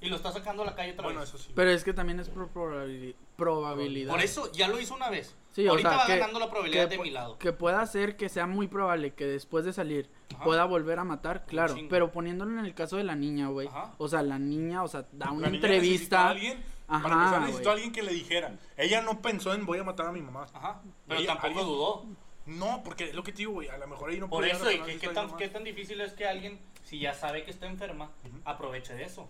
[0.00, 1.28] Y lo está sacando a la calle otra Bueno, vez.
[1.30, 1.50] eso sí.
[1.56, 2.48] Pero es que también es por
[3.36, 4.12] probabilidad.
[4.12, 5.34] Por eso ya lo hizo una vez.
[5.52, 7.36] Sí, o Ahorita sea, va que- ganando la probabilidad que de mi lado.
[7.38, 10.44] Que pueda ser que sea muy probable que después de salir Ajá.
[10.44, 11.74] pueda volver a matar, claro.
[11.90, 13.66] Pero poniéndolo en el caso de la niña, güey.
[13.66, 13.94] Ajá.
[13.98, 16.28] O sea, la niña, o sea, da una La niña entrevista.
[16.28, 18.58] alguien, Ajá, para empezar, necesitó a alguien que le dijera.
[18.76, 20.46] Ella no pensó en voy a matar a mi mamá.
[20.52, 20.82] Ajá.
[21.06, 22.04] Pero Ella- tampoco alguien- dudó.
[22.46, 23.68] No, porque es lo que te digo, güey.
[23.68, 24.98] A lo mejor ahí no Por puede eso, ¿y qué,
[25.36, 28.10] qué tan difícil es que alguien, si ya sabe que está enferma,
[28.46, 29.28] aproveche de eso?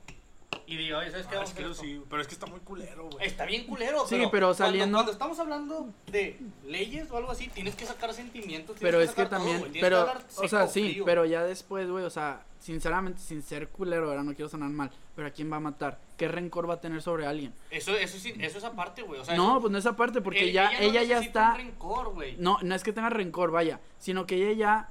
[0.67, 1.37] Y diga, oye, ¿sabes qué?
[1.37, 3.27] Ah, es que eso sí, pero es que está muy culero, güey.
[3.27, 7.75] Está bien culero, Sí, pero, saliendo- Cuando, estamos hablando de leyes o algo así, tienes
[7.75, 8.77] que sacar sentimientos.
[8.77, 10.73] tienes Pero es que sacar todo, también, güey, tienes que pero, hablar o sea, seco,
[10.73, 11.05] sí, frío.
[11.07, 14.91] pero ya después, güey, o sea, sinceramente, sin ser culero, ahora no quiero sonar mal,
[15.17, 16.01] pero ¿a quién va a matar?
[16.19, 17.55] ¿Qué rencor va a tener sobre alguien?
[17.71, 19.21] Eso, eso, sí, eso es aparte, güey.
[19.21, 21.51] O sea, no, eso- pues no esa parte, porque ya, no ella ya necesita está,
[21.53, 22.37] un rencor, güey.
[22.39, 24.89] no, no es que tenga rencor, vaya, sino que ella ya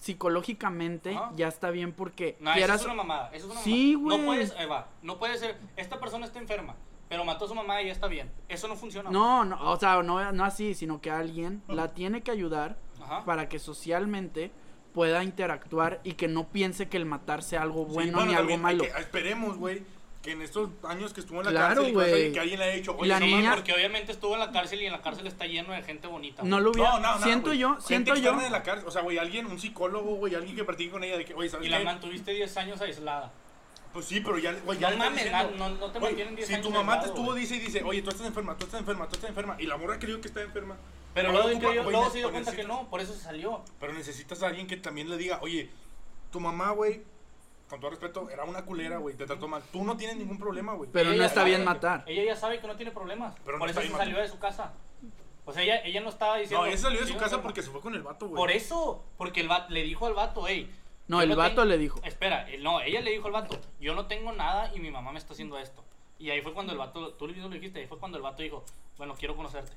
[0.00, 1.30] psicológicamente Ajá.
[1.36, 3.30] ya está bien porque No, eso quieras, es una mamada.
[3.32, 4.16] Eso es una Sí, mamada.
[4.18, 4.36] No güey.
[4.38, 6.74] puedes, ahí va, no puede ser, esta persona está enferma,
[7.08, 8.30] pero mató a su mamá y ya está bien.
[8.48, 9.10] Eso no funciona.
[9.10, 13.24] no, no, o sea, no, no así, sino que alguien la tiene que ayudar Ajá.
[13.24, 14.50] para que socialmente
[14.94, 18.56] pueda interactuar y que no piense que el matar sea algo Sí, bueno ni algo
[18.58, 18.82] malo.
[18.84, 19.82] esperemos, güey,
[20.22, 22.22] que en estos años que estuvo en la Claro, cárcel y cosas güey.
[22.24, 24.40] así, que alguien le haya dicho, oye, la no Sí, niña- porque obviamente estuvo en
[24.40, 26.42] la cárcel y en la cárcel está lleno de gente bonita.
[26.42, 26.64] No güey.
[26.64, 27.58] lo hubiera, No, no, no, siento güey.
[27.58, 28.16] yo, Gente siento yo.
[28.16, 31.02] externa de la cárcel, o sea, güey, alguien, un psicólogo, güey, alguien que practique con
[31.04, 31.84] ella de que, oye, ¿sabes Y la qué?
[31.84, 33.32] mantuviste 10 años aislada.
[33.94, 36.36] Pues sí, pero ya, güey, No ya le estás mames, diciendo, no- no te mantienen
[36.36, 37.40] 10 Si años tu mamá te aislado, estuvo, güey.
[37.40, 39.76] dice y dice, oye, tú estás enferma, tú estás enferma, tú estás enferma, y la
[39.78, 40.76] morra creyó que está enferma.
[41.14, 43.64] Pero luego, ocupa- creyó- güey, luego se dio cuenta que no, por eso se salió.
[43.80, 45.70] Pero necesitas a alguien que también le diga, oye,
[46.30, 47.02] tu mamá, güey,
[47.70, 49.62] con todo respeto, era una culera, güey, te trató mal.
[49.72, 50.90] Tú no tienes ningún problema, güey.
[50.92, 52.04] Pero Ella no está sabe- bien matar.
[52.06, 53.34] Ella ya sabe que no tiene problemas.
[53.44, 54.74] Pero no por está eso se salió de su casa.
[55.46, 56.64] O sea, ella, ella no estaba diciendo.
[56.64, 57.42] No, ella salió de "Sí, su casa enfermo".
[57.44, 58.36] porque se fue con el vato, güey.
[58.36, 60.70] Por eso, porque el vato, le dijo al vato, hey.
[61.08, 62.00] No, el vato tengo- le dijo.
[62.04, 65.18] Espera, no, ella le dijo al vato, yo no tengo nada y mi mamá me
[65.18, 65.82] está haciendo esto.
[66.18, 68.42] Y ahí fue cuando el vato, tú mismo lo dijiste, ahí fue cuando el vato
[68.42, 68.64] dijo,
[68.98, 69.72] bueno, quiero conocerte.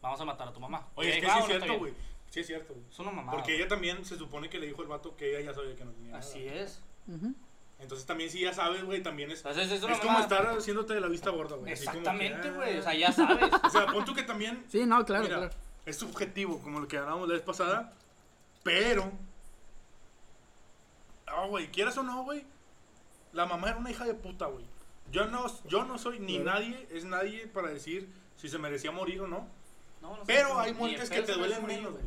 [0.00, 0.88] Vamos a matar a tu mamá.
[0.94, 1.78] Oye, es que sí es "Ah, cierto, bien".
[1.78, 1.94] güey.
[2.30, 2.86] Sí es cierto, güey.
[2.90, 3.36] Es una mamada.
[3.36, 5.84] Porque ella también se supone que le dijo el vato que ella ya sabía que
[5.84, 6.20] no tenía nada.
[6.20, 6.80] Así es.
[7.78, 9.44] Entonces también si ya sabes, güey, también es...
[9.44, 11.72] Entonces es como estar haciéndote de la vista gorda, güey.
[11.72, 12.52] Exactamente, ah.
[12.52, 12.78] güey.
[12.78, 13.50] O sea, ya sabes.
[13.64, 15.54] O sea, pon tú que también Sí, no, claro, Mira, claro.
[15.84, 17.92] es subjetivo, como lo que hablábamos la vez pasada,
[18.62, 19.10] pero...
[21.26, 22.44] Ah, güey, quieras o no, güey,
[23.32, 24.64] la mamá era una hija de puta, güey.
[25.10, 26.60] Yo no, yo no soy ni Claro.
[26.60, 29.48] nadie, es nadie para decir si se merecía morir o no.
[30.00, 32.04] No, no Pero hay muertes que te duelen menos, güey.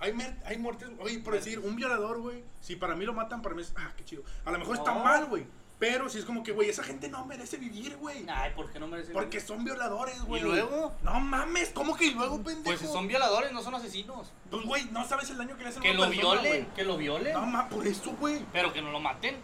[0.00, 0.12] Hay,
[0.44, 3.62] hay muertes, oye, por decir, un violador, güey, si para mí lo matan, para mí
[3.62, 4.22] es, ah, qué chido.
[4.44, 5.04] A lo mejor está No.
[5.04, 5.46] mal, güey.
[5.78, 8.24] Pero si es como que, güey, esa gente no merece vivir, güey.
[8.28, 9.42] Ay, ¿por qué no merece Porque vivir?
[9.46, 10.40] son violadores, güey.
[10.42, 10.94] luego?
[11.02, 12.62] No mames, ¿cómo que y luego, pendejo?
[12.64, 14.32] Pues si son violadores, no son asesinos.
[14.50, 16.66] Pues, güey, no sabes el daño que le hacen a Que una lo persona, violen,
[16.76, 17.32] que lo violen.
[17.32, 18.44] No mames, por eso, güey.
[18.52, 19.36] Pero que no lo maten.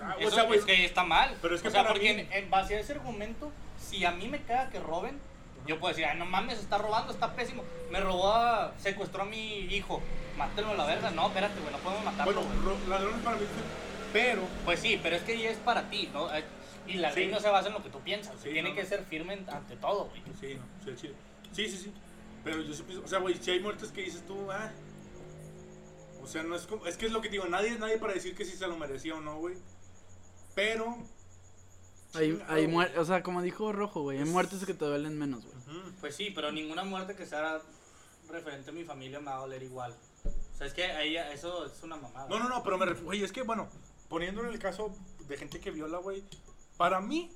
[0.00, 1.36] Ah, Eso o sea, güey, es que está mal.
[1.42, 4.12] pero es que o sea, porque mí- en, en base a ese argumento, si a
[4.12, 5.18] mí me caga que roben,
[5.66, 7.64] yo puedo decir, ay, no mames, está robando, está pésimo.
[7.90, 10.00] Me robó, a, secuestró a mi hijo.
[10.36, 11.10] Mátenlo a la verga.
[11.10, 13.46] No, espérate, güey, no podemos matarlo, bueno, ladrones para mí,
[14.12, 16.32] pero Pues sí, pero es que ya es para ti, ¿no?
[16.34, 16.44] Eh,
[16.86, 17.32] Y la ley Sí.
[17.32, 18.34] no se basa en lo que tú piensas.
[18.42, 18.88] Sí, Tiene no, que no.
[18.88, 20.22] ser firme ante todo, güey.
[20.38, 21.14] sí, no, sí, chile.
[21.52, 21.92] Sí, sí, sí.
[22.44, 24.70] Pero yo sí pienso, o sea, güey, si hay muertes que dices tú, ah.
[26.22, 27.96] O sea, no es como, es que es lo que te digo, nadie es nadie
[27.98, 29.54] para decir que si se lo merecía o no, güey.
[30.54, 30.96] Pero
[32.14, 35.44] Hay, hay muer- o sea, como dijo Rojo, güey, hay muertes que te duelen menos,
[35.44, 35.56] güey.
[36.00, 37.60] Pues sí, pero ninguna muerte que sea
[38.28, 39.96] referente a mi familia me va a doler igual.
[40.24, 42.28] O sea, es que ahí eso es una mamada.
[42.28, 43.68] No, no, no, pero me refiero, güey, es que, bueno,
[44.08, 44.94] poniendo en el caso
[45.26, 46.22] de gente que viola, güey,
[46.76, 47.32] para mí,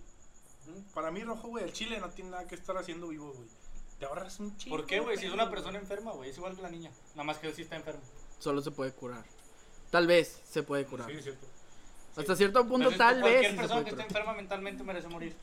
[0.95, 3.49] para mí, Rojo, güey, el chile no tiene nada que estar haciendo vivo, güey.
[3.99, 4.77] Te ahorras un chingo.
[4.77, 5.17] ¿Por qué, güey?
[5.17, 6.91] Si es una persona enferma, güey, es igual que la niña.
[7.11, 8.03] Nada más que él sí está enfermo.
[8.39, 9.25] Solo se puede curar.
[9.91, 11.11] Tal vez se puede curar.
[11.11, 11.47] Sí, es cierto.
[12.19, 15.35] Hasta cierto punto, Entonces, tal vez Cualquier sí persona que esté enferma mentalmente merece morir.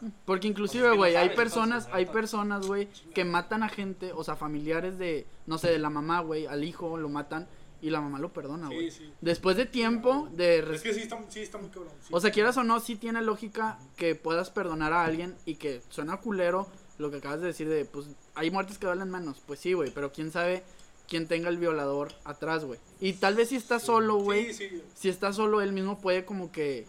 [0.00, 0.10] No.
[0.24, 4.12] Porque inclusive, es que no güey, hay personas, hay personas, güey, que matan a gente,
[4.12, 7.46] o sea, familiares de, no sé, de la mamá, güey, al hijo lo matan
[7.80, 8.90] y la mamá lo perdona, Sí, güey.
[8.90, 9.12] sí.
[9.20, 10.58] Después de tiempo de...
[10.74, 11.92] Es que sí está, sí está muy cabrón.
[12.00, 12.08] sí.
[12.10, 15.80] O sea, quieras o no, sí tiene lógica que puedas perdonar a alguien y que
[15.88, 16.66] suena culero
[16.98, 19.40] lo que acabas de decir de, pues, hay muertes que duelen menos.
[19.46, 20.64] Pues sí, güey, pero quién sabe
[21.08, 22.78] quién tenga el violador atrás, güey.
[23.00, 24.82] Y tal vez si está solo, güey, Sí, sí.
[24.94, 26.86] si está solo, él mismo puede como que,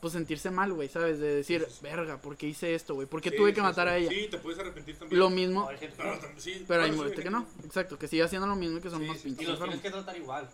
[0.00, 1.18] pues, sentirse mal, güey, ¿sabes?
[1.18, 1.82] De decir, Sí, sí, sí.
[1.82, 3.06] verga, ¿por qué hice esto, güey?
[3.08, 3.92] ¿Por qué Sí, tuve que matar sí.
[3.92, 4.08] a ella?
[4.10, 5.18] Sí, te puedes arrepentir también.
[5.18, 6.20] Lo mismo, No, hay gente Pero, no.
[6.22, 7.46] tam- sí, pero hay muerte que no.
[7.64, 9.58] Exacto, que sigue haciendo lo mismo y que son sí, pinches Y los enfermos.
[9.58, 10.48] tienes que tratar igual.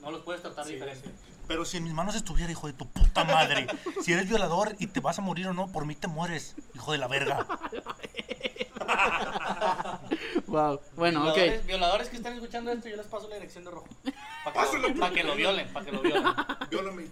[0.00, 1.08] No los puedes tratar Sí, diferente.
[1.08, 1.14] sí.
[1.48, 3.66] Pero si en mis manos estuviera, hijo de tu puta madre,
[4.02, 6.92] si eres violador y te vas a morir o no, por mí te mueres, hijo
[6.92, 7.46] de la verga.
[10.46, 11.34] Wow, bueno, ok.
[11.34, 13.86] violadores, violadores que están escuchando esto, yo les paso la dirección de rojo.
[14.02, 14.12] Para
[14.44, 16.24] que, Pásalo, lo- pa' que lo violen, para que lo violen.
[16.70, 17.06] Viólame.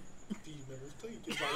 [0.44, 1.50] Sí, me gusta y sabe.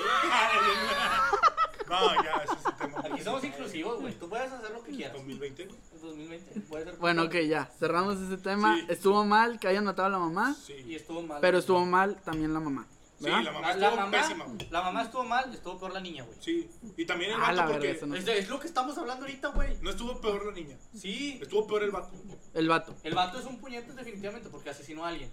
[1.89, 3.03] no, ya, ese es el tema.
[3.13, 4.15] Aquí somos inclusivos, güey.
[4.15, 5.13] Tú puedes hacer lo que quieras.
[5.15, 5.79] 2020, güey.
[5.95, 6.97] En 2020 puede ser.
[6.97, 8.77] Bueno, ok, ya, cerramos ese tema.
[8.77, 8.87] Sí.
[8.89, 10.75] Estuvo mal que hayan matado a la mamá, Sí.
[10.87, 11.39] Y estuvo mal.
[11.41, 12.87] pero estuvo mal también la mamá.
[13.25, 13.43] Sí, ¿verdad?
[13.45, 14.69] la mamá La, la estuvo mamá, pésima, güey.
[14.71, 16.37] la mamá estuvo mal, estuvo peor la niña, güey.
[16.41, 16.71] Sí.
[16.97, 18.15] Y también el Ah, vato la verga, porque eso no.
[18.17, 19.77] Es, es lo que estamos hablando ahorita, güey.
[19.83, 20.77] no estuvo peor la niña.
[20.97, 21.39] Sí.
[21.43, 22.11] Estuvo peor el vato.
[22.55, 22.95] El vato.
[23.03, 25.31] El vato es un puñete definitivamente porque asesinó a alguien.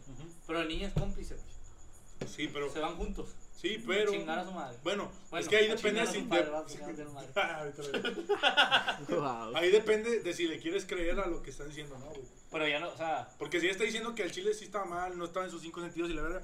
[0.47, 2.29] Pero la niña es cómplice, güey.
[2.29, 2.71] Sí, pero.
[2.71, 3.29] Se van juntos.
[3.59, 4.11] Sí, pero.
[4.11, 4.77] Chingar a su madre.
[4.83, 6.77] Bueno, Bueno, es que ahí a depende chingar a si.
[6.77, 7.27] padre, va, madre.
[7.35, 9.21] Ah, ahorita lo digo.
[9.21, 9.55] Wow.
[9.57, 12.21] Ahí depende de si le quieres creer a lo que están diciendo, ¿no, güey?
[12.51, 14.85] Pero ya no, o sea, Porque si ella está diciendo que el chile sí estaba
[14.85, 16.41] mal, no estaba en sus cinco sentidos y la verga.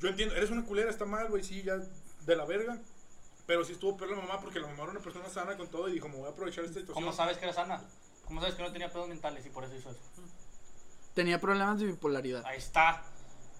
[0.00, 2.78] Yo entiendo, eres una culera, está mal, güey, sí, ya de la verga.
[3.46, 5.88] Pero sí estuvo peor la mamá porque la mamá era una persona sana con todo
[5.88, 6.94] y dijo, me voy a aprovechar esta situación.
[6.94, 7.82] ¿cómo sabes que era sana?
[8.24, 10.00] ¿Cómo sabes que no tenía pedos mentales y por eso hizo eso?
[11.14, 12.44] Tenía problemas de bipolaridad.
[12.46, 13.02] Ahí está.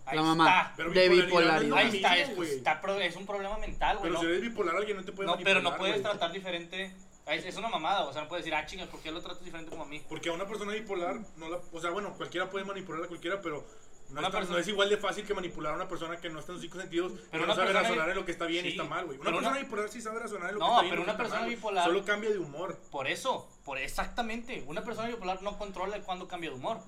[0.06, 0.44] Ahí La mamá.
[0.48, 0.72] está.
[0.76, 2.50] Pero de bipolaridad Ahí está, es, güey.
[2.56, 4.10] está pro- es un problema mental, güey.
[4.10, 6.02] Pero No, si eres bipolar, alguien no te puede no, pero no puedes güey.
[6.04, 6.94] tratar diferente.
[7.26, 9.44] Es, es una mamada, o sea, no puedes decir, ah, chinga, ¿por qué lo tratas
[9.44, 10.02] diferente como a mí?
[10.08, 13.40] Porque a una persona bipolar, no la, o sea, bueno, cualquiera puede manipular a cualquiera,
[13.42, 13.64] pero
[14.12, 16.16] no, Una es, tan- persona- no es igual de fácil que manipular a una persona
[16.16, 18.46] que no está en sus cinco sentidos, Pero no sabe razonar en lo que está
[18.46, 19.18] bien y está mal, güey.
[19.18, 21.00] Una pero persona una- bipolar sí sabe razonar en lo No, que está bien pero
[21.02, 22.78] lo que una persona mal, bipolar- Solo cambia de humor.
[22.90, 24.64] Por eso, por exactamente.
[24.66, 26.80] Una persona bipolar no controla cuando cambia de humor.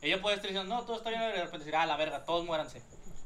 [0.00, 2.24] Ella puede estar diciendo, no, todo está bien, y de repente decir, ah, la verga,
[2.24, 2.82] todos muéranse.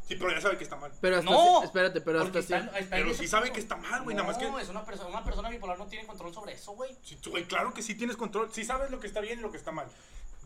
[0.09, 0.90] Sí, pero ya sabe que está mal.
[1.00, 4.26] Pero hasta No, espérate, pero hasta está- Pero sí sabe que está mal, güey, nada
[4.28, 6.96] más que- No, es una persona, una persona bipolar no tiene control sobre eso, güey.
[7.03, 8.48] Sí, güey, claro que sí tienes control.
[8.53, 9.86] Sí sabes lo que está bien y lo que está mal.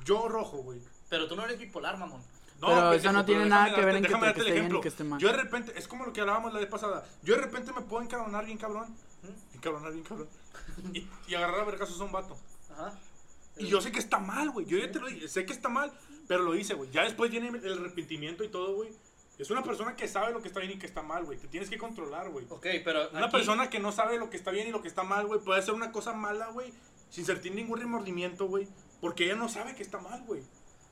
[0.05, 0.81] Yo rojo, güey.
[1.09, 2.23] Pero tú no eres bipolar, mamón.
[2.61, 4.53] Pero eso no tiene nada que ver en que déjame te- darte que el esté
[4.53, 4.81] bien y ejemplo.
[4.81, 5.21] que esté mal.
[5.21, 7.05] Yo de repente, es como lo que hablábamos la vez pasada.
[7.23, 8.87] Yo de repente me puedo encabronar bien cabrón.
[9.55, 10.29] Encabronar bien cabrón.
[10.93, 12.37] Y, y agarrar a vergazos a un vato.
[12.73, 12.99] Ajá.
[13.57, 14.67] Y yo sé que está mal, güey.
[14.67, 15.29] Yo ya te lo dije.
[15.29, 15.93] Sé que está mal,
[16.29, 16.91] pero lo hice, güey.
[16.91, 18.91] Ya después viene el arrepentimiento y todo, güey.
[19.39, 21.39] Es una persona que sabe lo que está bien y que está mal, güey.
[21.39, 22.47] Te tienes que controlar, güey.
[22.51, 23.09] Ok, pero.
[23.11, 25.27] Una aquí- persona que no sabe lo que está bien y lo que está mal,
[25.27, 26.73] güey, puede hacer una cosa mala, güey,
[27.11, 28.67] sin sentir ningún remordimiento, güey.
[29.01, 30.43] Porque ella no sabe que está mal, güey.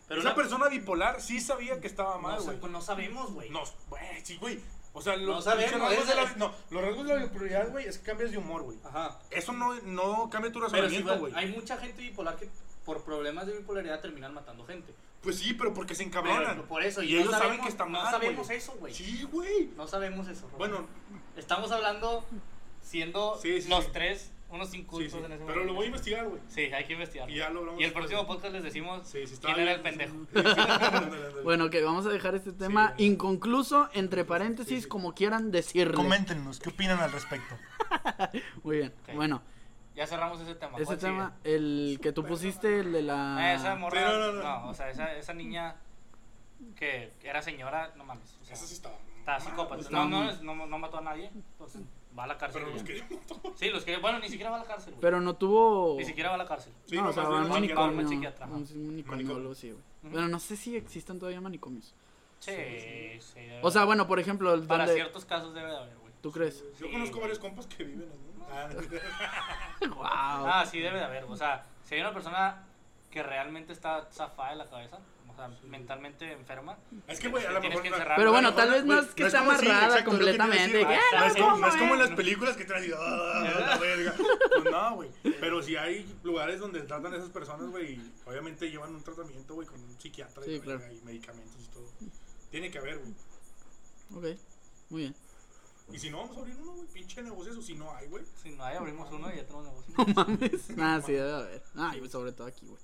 [0.09, 2.59] Pero Esa una- persona bipolar sí sabía que estaba No, mal, güey.
[2.61, 3.51] pues no sabemos, güey.
[3.51, 4.61] No, güey, sí, güey.
[4.93, 7.23] O sea, No los, sabemos, los rasgos de es- la, no, los rasgos de la
[7.25, 8.79] bipolaridad, güey, es que cambias de humor, güey.
[8.85, 9.19] Ajá.
[9.31, 12.49] Eso no, no cambia tu razonamiento, güey, hay mucha gente bipolar que
[12.85, 14.95] por problemas de bipolaridad terminan matando gente.
[15.23, 16.55] Pues sí, pero porque se encabronan.
[16.57, 18.59] Pero por eso, y, no ellos saben sabemos- que está no mal, sabemos güey.
[18.59, 18.95] eso, güey.
[18.95, 19.71] Sí, güey.
[19.75, 20.43] No sabemos eso.
[20.51, 20.59] Roberto.
[20.59, 20.87] Bueno,
[21.37, 22.25] Estamos hablando
[22.83, 23.91] siendo Sí, sí, los sí.
[23.93, 25.19] tres unos sí, incultos sí.
[25.19, 25.65] en ese Pero momento.
[25.67, 26.41] lo voy a investigar, güey.
[26.49, 27.31] Sí, hay que investigar.
[27.31, 30.15] Y ya lo hablamos Y el próximo podcast les decimos Sí, quién era el pendejo.
[31.45, 33.05] Bueno, ok, vamos a dejar este tema Sí.
[33.07, 34.89] inconcluso, entre paréntesis, Sí, sí.
[34.89, 35.95] como quieran decirle.
[35.95, 37.57] Coméntenos, ¿qué opinan al respecto?
[38.63, 39.43] Muy bien, bueno,
[39.95, 40.77] Ya cerramos ese tema.
[40.77, 43.37] ese ¿Cuál tema, el que tú pusiste, el de la...
[43.37, 44.01] Ah, esa morra.
[44.01, 44.69] No, no, no, no.
[44.69, 45.77] o sea, esa, esa niña
[46.77, 48.39] que era señora, no mames.
[48.41, 48.97] O sea, Eso sí estaba.
[49.19, 49.91] Está mal, psicópata.
[49.91, 51.31] No, no, no, no mató a nadie.
[51.35, 51.83] Entonces
[52.19, 52.63] va a la cárcel.
[52.63, 53.05] Pero los que.
[53.57, 53.97] Sí, los que.
[53.99, 54.93] Bueno, ni siquiera va a la cárcel.
[54.95, 55.01] güey.
[55.01, 55.97] Pero no tuvo...
[55.99, 56.73] Ni siquiera va a la cárcel.
[56.87, 58.03] Sí, no, no, o sea, va al manicomio, manicomio.
[58.03, 58.55] un psiquiatra, ajá.
[58.55, 59.83] Un manicomio, así, güey.
[60.13, 61.95] Pero no sé si existan todavía manicomios.
[62.41, 62.53] Sí,
[63.21, 63.41] sí.
[63.63, 65.01] O sea, bueno, por ejemplo, el Para donde...
[65.01, 66.13] ciertos casos debe de haber, güey.
[66.21, 66.63] ¿Tú crees?
[66.79, 68.43] Yo Sí, conozco varios compas que viven en.
[68.51, 68.69] Ah,
[69.81, 69.97] Wow.
[70.05, 71.25] Ah, sí, debe de haber.
[71.25, 72.65] O sea, si hay una persona
[73.11, 74.99] que realmente está zafada de la cabeza,
[75.35, 76.79] o sea, mentalmente enferma.
[77.07, 77.83] Es que, güey, a lo mejor.
[77.83, 78.17] que encerrar.
[78.17, 80.85] Pero bueno, tal vez no es que es esté como- sí, amarrada completamente.
[80.85, 81.99] "Ah, No es como- en güey".
[82.01, 84.15] las películas que te así, "Ah, la verga".
[84.17, 85.11] Pues no, güey.
[85.41, 89.67] Pero si hay lugares donde tratan a esas personas, güey, obviamente llevan un tratamiento, güey,
[89.67, 90.79] con un psiquiatra y, Sí, la claro.
[90.81, 91.87] verga, y medicamentos y todo.
[92.51, 93.15] Tiene que haber, güey.
[94.35, 94.39] Ok,
[94.91, 95.15] muy bien.
[95.93, 98.25] Y si no, vamos a abrir uno, güey, pinche negocio, eso si no hay, güey.
[98.43, 99.95] Si no hay, abrimos uno y ya tenemos negocio.
[100.15, 100.71] No mames.
[100.71, 101.63] Nada, sí debe haber.
[101.77, 102.81] Ay, güey, sobre todo aquí, güey.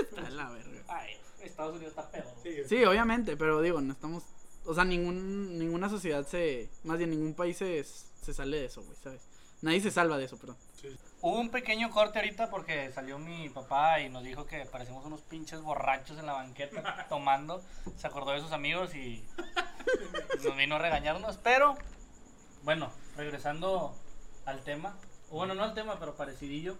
[0.00, 0.82] Está la verga.
[0.88, 2.26] Ay, Estados Unidos está peor.
[2.42, 4.24] Sí, Sí, obviamente, pero digo, no estamos.
[4.64, 6.68] O sea, ningún, ninguna sociedad se.
[6.84, 9.22] Más bien, ningún país se, se sale de eso, güey, ¿sabes?
[9.62, 10.56] Nadie se salva de eso, perdón.
[10.80, 10.88] sí.
[11.22, 15.20] Hubo un pequeño corte ahorita porque salió mi papá y nos dijo que parecemos unos
[15.20, 17.62] pinches borrachos en la banqueta tomando.
[17.98, 19.22] Se acordó de sus amigos y
[20.42, 21.36] nos vino a regañarnos.
[21.36, 21.76] Pero,
[22.62, 23.94] bueno, regresando
[24.46, 24.96] al tema.
[25.30, 26.76] Bueno, no al tema, pero parecidillo.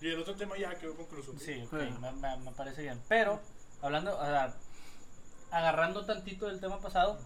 [0.00, 1.32] Y el otro tema ya quedó concluso.
[1.38, 2.00] Sí, ok, Bueno.
[2.00, 3.00] me, me- me parece bien.
[3.08, 3.40] Pero,
[3.82, 4.54] hablando, o sea,
[5.52, 7.18] agarrando tantito del tema pasado,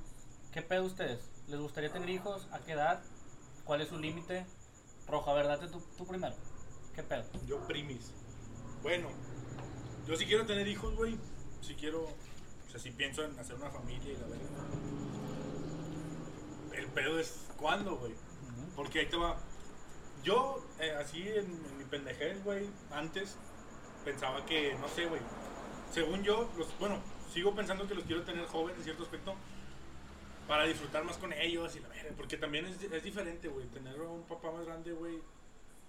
[0.53, 1.21] ¿qué pedo ustedes?
[1.49, 2.47] ¿Les gustaría tener hijos?
[2.53, 3.01] ¿A qué edad?
[3.65, 4.45] ¿Cuál es su límite?
[5.07, 5.59] Roja, ¿verdad?
[5.71, 6.35] Tú, tú primero.
[6.95, 7.25] ¿Qué pedo?
[7.47, 8.13] Yo primis.
[8.83, 9.09] Bueno,
[10.07, 11.17] yo sí quiero tener hijos, güey.
[11.63, 14.47] Si quiero, o sea, si pienso en hacer una familia y la verga.
[16.75, 18.13] El pedo es cuándo, güey.
[18.77, 19.37] Porque ahí te va.
[20.23, 23.37] Yo, eh, así en, en mi pendejez, güey, antes
[24.05, 25.21] pensaba que, no sé, güey.
[25.93, 27.01] Según yo, los, bueno,
[27.33, 29.35] sigo pensando que los quiero tener jóvenes en cierto aspecto
[30.47, 32.13] para disfrutar más con ellos y la verga.
[32.17, 35.19] Porque también es, es diferente, güey, tener un papá más grande, güey.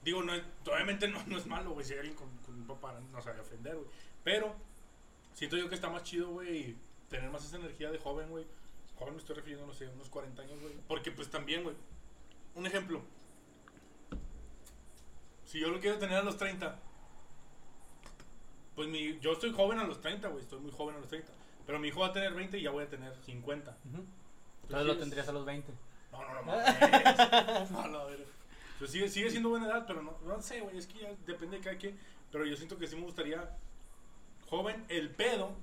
[0.04, 3.00] Digo, no, es- obviamente no, no es malo, güey, si alguien con, con un papá
[3.12, 3.88] no sabe ofender, güey.
[4.24, 4.54] Pero
[5.34, 6.76] siento yo que está más chido, güey,
[7.10, 8.46] tener más esa energía de joven, güey.
[8.98, 10.74] Joven me estoy refiriendo, no sé, unos 40 años, güey.
[10.88, 11.76] Porque pues también, güey.
[12.56, 13.02] Un ejemplo.
[15.50, 16.78] Si yo lo quiero tener a los 30,
[18.76, 20.44] pues mi, yo estoy joven a los 30, güey.
[20.44, 21.32] Estoy muy joven a los 30.
[21.66, 23.76] Pero mi hijo va a tener 20 y ya voy a tener 50.
[23.84, 25.74] Entonces lo tendrías a los 20.
[26.12, 27.72] No, no, no, mames.
[27.72, 28.28] no, no, a ver.
[28.78, 31.58] Pues sigue, sigue siendo buena edad, pero no, no sé, güey, es que ya depende
[31.58, 31.98] de cada quien.
[32.32, 33.58] Pero yo siento que sí me gustaría
[34.52, 34.86] joven.
[34.88, 35.56] El pedo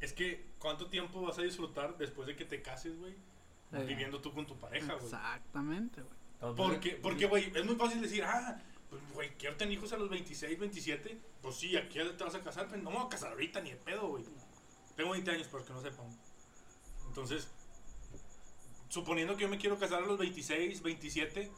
[0.00, 3.14] es que cuánto tiempo vas a disfrutar después de que te cases, güey,
[3.86, 5.04] viviendo tú con tu pareja, güey.
[5.04, 6.56] Exactamente, güey.
[6.56, 8.60] Porque, porque, güey, es muy fácil decir, ah,
[8.90, 11.18] pues, güey, quiero tener hijos a los 26, 27.
[11.42, 12.68] Pues sí, ¿a qué edad te vas a casar?
[12.68, 14.24] Pues no me voy a casar ahorita ni de pedo, güey.
[14.96, 16.18] Tengo 20 años, para los que no sepan.
[17.06, 17.48] Entonces,
[18.88, 21.50] suponiendo que yo me quiero casar a los 26, 27,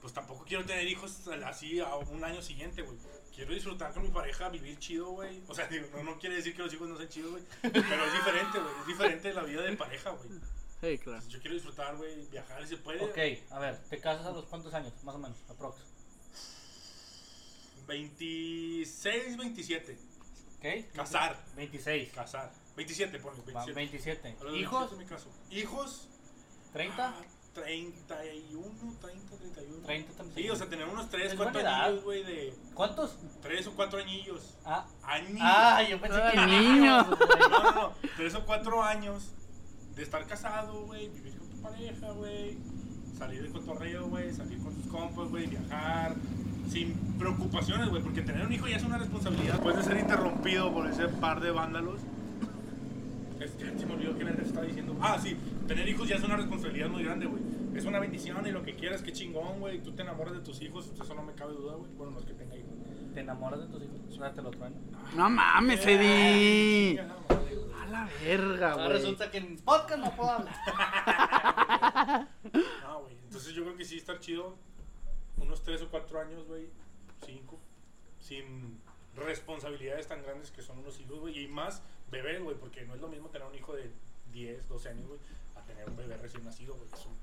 [0.00, 2.96] pues tampoco quiero tener hijos así a un año siguiente, güey.
[3.34, 5.42] Quiero disfrutar con mi pareja, vivir chido, güey.
[5.48, 7.44] O sea, digo, no, no quiere decir que los hijos no sean chidos, güey.
[7.62, 8.74] Pero es diferente, güey.
[8.80, 10.40] Es diferente la vida de pareja, güey.
[10.80, 11.26] Sí, claro.
[11.28, 13.02] Yo quiero disfrutar, güey, viajar y se puede.
[13.02, 14.92] Ok, a ver, ¿te casas a los cuántos años?
[15.04, 15.95] Más o menos, aprox.
[17.86, 19.98] 26, 27.
[20.58, 20.92] ¿Ok?
[20.94, 21.36] Casar.
[21.56, 22.12] 26.
[22.12, 22.52] Casar.
[22.76, 23.40] 27, ponle.
[23.52, 23.74] Va, 27.
[23.74, 24.36] 27.
[24.40, 24.90] A los ¿Hijos?
[24.90, 25.30] 27 me caso.
[25.50, 26.08] Hijos.
[26.72, 27.08] 30.
[27.08, 27.22] ah,
[27.54, 29.86] 31, 30, 31.
[29.86, 30.36] 30 también.
[30.36, 31.84] Sí, o sea, tener unos 3, Es 4 buena edad.
[31.86, 32.54] añillos, güey, de.
[32.74, 33.16] ¿Cuántos?
[33.40, 34.54] 3 o 4 añillos.
[34.64, 35.40] Ah, Añillos.
[35.42, 36.72] ah yo pensé Ah, que niño.
[36.74, 37.38] niños, güey.
[37.50, 37.92] No, no, no.
[38.16, 39.32] 3 o 4 años
[39.94, 42.58] de estar casado, güey, vivir con tu pareja, güey.
[43.16, 46.14] Salir de cotorreo, güey, salir con tus compas, güey, viajar.
[46.70, 49.60] Sin preocupaciones, güey, porque tener un hijo ya es una responsabilidad.
[49.60, 52.00] Puede ser interrumpido por ese par de vándalos.
[53.40, 54.96] Este, se me olvidó que les estaba diciendo.
[55.00, 55.36] Ah, sí,
[55.68, 57.42] tener hijos ya es una responsabilidad muy grande, güey.
[57.74, 59.82] Es una bendición y lo que quieras, qué chingón, güey.
[59.82, 61.90] Tú te enamoras de tus hijos, eso no me cabe duda, güey.
[61.96, 62.70] Bueno, los que tenga hijos.
[63.14, 63.96] ¿Te enamoras de tus hijos?
[64.10, 64.76] Suéltate lo trueno.
[65.16, 67.02] No mames, Eh, Eddie.
[67.02, 67.72] madre, güey.
[67.82, 68.96] A la verga, Ahora güey.
[68.98, 70.54] resulta que en podcast no puedo hablar.
[72.82, 73.16] No, güey.
[73.24, 74.56] Entonces yo creo que sí estar chido
[75.38, 76.68] unos 3 o 4 años, güey.
[77.24, 77.58] 5.
[78.20, 78.80] Sin
[79.14, 81.44] responsabilidades tan grandes que son unos hijos, güey.
[81.44, 82.56] Y más bebés, güey.
[82.56, 83.90] Porque no es lo mismo tener un hijo de
[84.32, 85.20] 10, 12 años, güey.
[85.54, 86.88] A tener un bebé recién nacido, güey.
[86.92, 87.16] Es un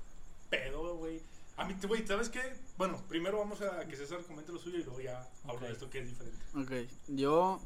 [0.50, 1.20] pedo, güey.
[1.56, 2.40] A mí, güey, ¿sabes qué?
[2.76, 5.88] Bueno, primero vamos a que César comente lo suyo y luego ya hablo de esto
[5.88, 6.44] que es diferente.
[6.56, 7.60] Ok, yo,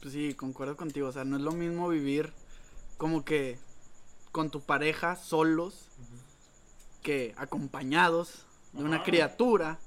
[0.00, 1.08] pues sí, concuerdo contigo.
[1.08, 2.32] O sea, no es lo mismo vivir
[2.98, 3.58] como que
[4.30, 5.88] con tu pareja solos
[7.02, 8.45] que acompañados
[8.76, 9.78] de una criatura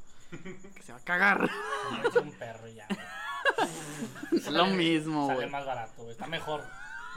[0.76, 1.50] que se va a cagar.
[2.08, 2.88] Es un perro ya.
[4.32, 5.50] Es lo mismo, Sale güey.
[5.50, 6.12] más barato, güey.
[6.12, 6.64] Está mejor.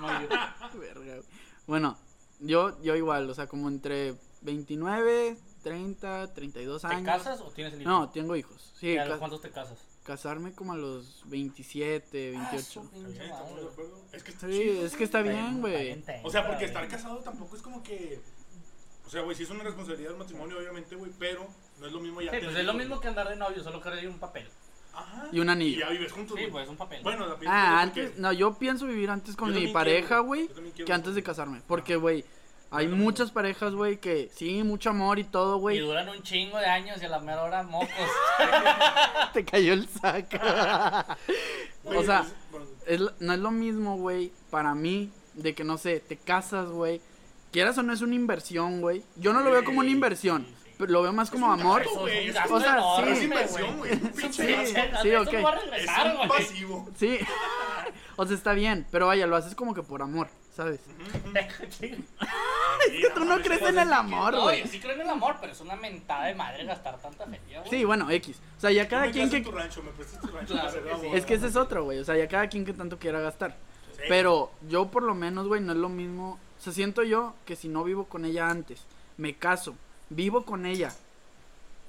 [0.01, 0.29] No, yo-
[0.79, 1.23] Verga, güey.
[1.67, 1.99] Bueno,
[2.41, 7.05] yo, yo igual, o sea, como entre 29, 30, 32 ¿Te años.
[7.05, 7.91] casas o tienes el hijo?
[7.91, 8.73] No, tengo hijos.
[8.79, 9.79] Sí, ¿Y a ca- los cuántos te casas?
[10.05, 12.65] casarme como a los 27, Ah, 28.
[12.65, 13.23] su ¿Está pinche bien?
[13.23, 13.63] ¿Estamos madre.
[13.65, 14.01] de acuerdo?
[14.13, 16.05] Es que está Sí, chido, es que está bien, güey.
[16.25, 18.21] O sea, porque estar casado tampoco es como que.
[19.07, 21.47] O sea, güey, sí es una responsabilidad del matrimonio, obviamente, güey, pero
[21.81, 22.31] no es lo mismo ya.
[22.31, 24.19] Sí, tener pues es lo mismo que andar de novio, solo que ahora hay un
[24.19, 24.49] papel.
[24.95, 25.27] Ajá.
[25.33, 25.79] y un Y anillo.
[25.81, 26.51] ya vives juntos, Sí, güey.
[26.53, 27.03] pues es un papel.
[27.03, 29.73] Bueno, la Ah, la- antes, que- no, yo pienso vivir antes con Yo mi también
[29.73, 31.63] pareja, quiero, güey, yo también quiero que antes de casarme.
[31.67, 32.27] Porque, güey,
[32.71, 35.79] hay muchas parejas, güey, que sí, mucho amor y todo, Y güey.
[35.81, 37.89] duran un chingo de años y a la mera hora mocos.
[39.33, 40.37] Te cayó el saco.
[41.85, 45.55] Güey, o sea, es- bueno, es lo- no es lo mismo, güey, para mí, de
[45.55, 47.01] que, no sé, te casas, güey.
[47.53, 49.03] Quieras o no es una inversión, güey.
[49.17, 50.47] Yo no lo veo como una inversión,
[50.79, 51.83] pero lo veo más como un amor.
[51.83, 53.11] gasto, güey, es gasto o sea, sí.
[53.11, 53.93] es inversión, güey.
[53.93, 55.33] Un Es un pinche Sí, sí, ok.
[55.35, 56.89] no va a Es un pasivo.
[56.97, 57.19] Sí.
[58.17, 60.81] o sea, está bien, pero vaya, lo haces como que por amor, ¿sabes?
[62.83, 64.63] Es que tú no crees en el amor, No, güey.
[64.63, 67.61] yo sí creo en el amor, pero es una mentada de madre gastar tanta feria,
[67.61, 67.71] güey.
[67.71, 68.41] Sí, bueno, X.
[68.57, 69.41] O sea, ya cada quien que...
[69.41, 70.55] tu rancho, me prestas tu rancho.
[71.15, 71.99] Es que ese es otro, güey.
[71.99, 73.57] O sea, ya cada quien que tanto quiera gastar.
[74.09, 76.41] Pero yo por lo menos, güey, no es lo mismo.
[76.63, 78.85] O sea, siento yo que si no vivo con ella antes,
[79.17, 79.75] me caso,
[80.11, 80.95] vivo con ella.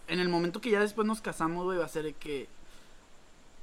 [0.07, 2.47] En el momento que ya después nos casamos, güey, va a ser que...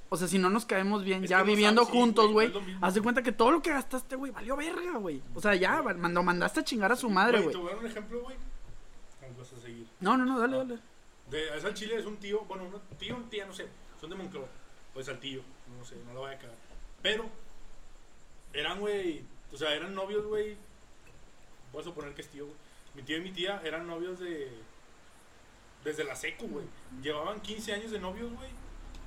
[0.08, 2.94] O sea, si no nos caemos bien, Es ya viviendo sabes, juntos, güey, es haz
[2.94, 5.20] de cuenta que todo lo que gastaste, güey, valió verga, güey.
[5.34, 7.56] O sea, ya, lo mandaste a chingar a su madre, Güey.
[7.56, 8.36] Te voy a dar un ejemplo, güey.
[9.18, 9.88] ¿Cómo vas a seguir?
[9.98, 10.78] No, no, no, dale, dale.
[11.28, 13.66] De esa chile es un tío, bueno, un tío, un tía, no sé,
[14.00, 14.46] son de Monclova,
[14.94, 15.42] o de Saltillo,
[15.76, 16.56] no sé, no lo voy a cagar.
[17.02, 17.28] Pero
[18.52, 20.70] eran, güey, o sea, eran novios, güey.
[21.73, 22.57] Voy a suponer que es tío, güey.
[22.95, 24.51] Mi tío y mi tía eran novios de.
[25.85, 26.66] Desde la seco, güey.
[27.03, 28.51] Llevaban 15 años de novios, güey.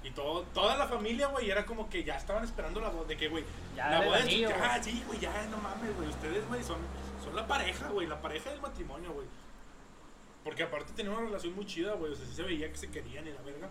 [0.04, 3.08] Y todo, toda la familia, güey, era como que ya estaban esperando la boda.
[3.08, 3.44] De que, güey,
[3.76, 4.84] Ya la boda es anillo, ya, güey.
[4.84, 6.10] sí, güey, ya, no mames, güey.
[6.10, 6.80] Ustedes, güey, son,
[7.24, 9.28] son la pareja, güey, la pareja del matrimonio, güey.
[10.44, 12.12] Porque aparte tenían una relación muy chida, güey.
[12.12, 13.70] O sea, sí se veía que se querían y la verga.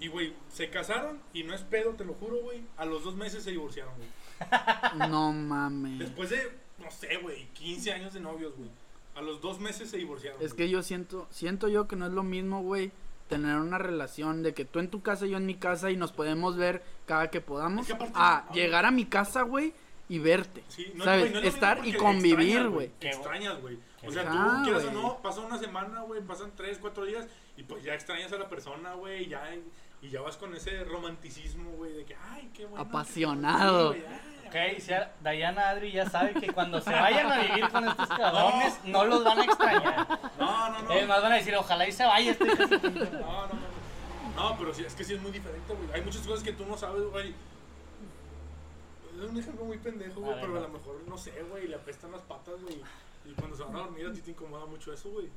[0.00, 2.62] Y, güey, se casaron y no es pedo, te lo juro, güey.
[2.76, 4.08] A los dos meses se divorciaron, güey.
[5.10, 5.98] No mames.
[6.00, 8.70] Después de, no sé, güey, 15 años de novios, güey.
[9.14, 10.40] A los dos meses se divorciaron.
[10.40, 10.56] Es güey.
[10.56, 12.92] que yo siento, siento yo que no es lo mismo, güey,
[13.28, 15.96] tener una relación de que tú en tu casa y yo en mi casa y
[15.96, 19.42] nos podemos ver cada que podamos, Es que aparte- a ah, llegar a mi casa,
[19.42, 19.74] güey,
[20.08, 21.20] y verte, Sí, no, ¿sabes?
[21.20, 22.88] güey, no es lo Estar y convivir, güey.
[22.98, 23.78] Te extrañas, güey.
[24.06, 27.26] O sea, Ajá, tú quieras o no, pasa una semana, güey, pasan tres, cuatro días
[27.56, 29.42] y pues ya extrañas a la persona, güey, y ya,
[30.00, 32.80] y ya vas con ese romanticismo, güey, de que, ay, qué bueno.
[32.82, 33.90] Apasionado.
[33.92, 34.04] Ay,
[34.48, 38.08] Ok, si a- Diana Adri ya sabe que cuando se vayan a vivir con estos
[38.08, 40.20] cabrones, no los van a extrañar.
[40.38, 40.92] No, no, no.
[40.92, 43.20] Es más, van a decir, ojalá y se vaya este hijo de su pinche madre".
[43.20, 43.78] No, no, no.
[44.50, 45.90] No, pero sí, es que sí es muy diferente, güey.
[45.92, 47.34] Hay muchas cosas que tú no sabes, güey.
[49.16, 52.12] Es un ejemplo muy pendejo, güey, pero a lo mejor, no sé, güey, le apestan
[52.12, 52.80] las patas, güey.
[53.24, 55.28] Y cuando se van a dormir a ti te incomoda mucho eso, güey.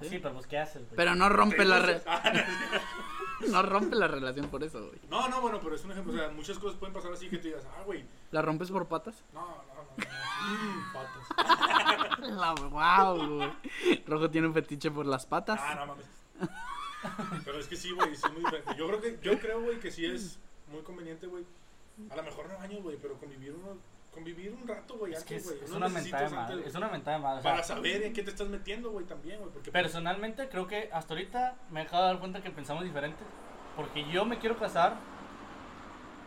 [0.00, 0.96] Sí, pero pues, ¿qué haces, güey?
[0.96, 2.32] Pero no rompe la re- Ah,
[3.48, 4.98] no rompe la relación por eso, güey.
[5.10, 6.12] No, no, bueno, pero es un ejemplo.
[6.12, 8.04] O sea, muchas cosas pueden pasar así que te digas, ah, güey.
[8.30, 9.22] ¿La rompes por patas?
[9.32, 9.82] No, no, no.
[9.82, 10.92] no.
[10.92, 12.30] Patas.
[12.30, 13.52] La wow, güey.
[14.06, 15.60] Rojo tiene un fetiche por las patas.
[15.62, 16.06] Ah, no mames.
[17.44, 18.74] Pero es que sí, güey, sí es muy diferente.
[18.76, 20.38] Yo creo que, yo creo, güey, que sí es
[20.70, 21.44] muy conveniente, güey.
[22.10, 23.76] A lo mejor no años, güey, pero convivir uno,
[24.18, 25.58] convivir un rato, güey, Es que es, güey.
[25.64, 26.54] es una mentada mesecitos de madre.
[26.54, 27.38] antes, Es una mentada de madre.
[27.38, 29.50] o sea, Para saber en qué te estás metiendo, güey, también, güey.
[29.52, 33.22] Porque Personalmente creo que hasta ahorita me he dejado de dar cuenta que pensamos diferente.
[33.76, 34.96] Porque yo me quiero casar,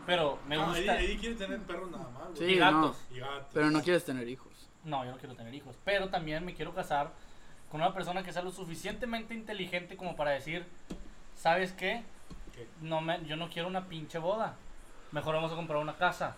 [0.06, 0.80] pero me Ah, gusta.
[0.98, 2.36] Eddie, Eddie quiere tener perros nada más, güey.
[2.38, 2.96] Sí, y gatos.
[3.10, 3.46] Y gatos.
[3.52, 4.68] Pero no quieres tener hijos.
[4.84, 5.76] No, yo no quiero tener hijos.
[5.84, 7.12] Pero también me quiero casar
[7.70, 10.66] con una persona que sea lo suficientemente inteligente como para decir,
[11.36, 12.02] ¿sabes qué?
[12.54, 12.66] ¿Qué?
[12.80, 14.56] No me, yo no quiero una pinche boda.
[15.12, 16.36] Mejor vamos a comprar una casa.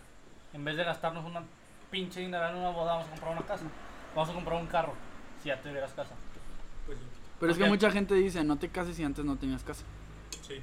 [0.55, 1.43] En vez de gastarnos una
[1.91, 3.65] pinche dinero en una boda, vamos a comprar una casa.
[4.15, 4.95] Vamos a comprar un carro.
[5.43, 6.15] Si ya tuvieras casa.
[6.87, 7.05] Pues sí.
[7.41, 9.85] Pero es que mucha gente dice, no te cases si antes no tenías casa.
[10.41, 10.63] Sí.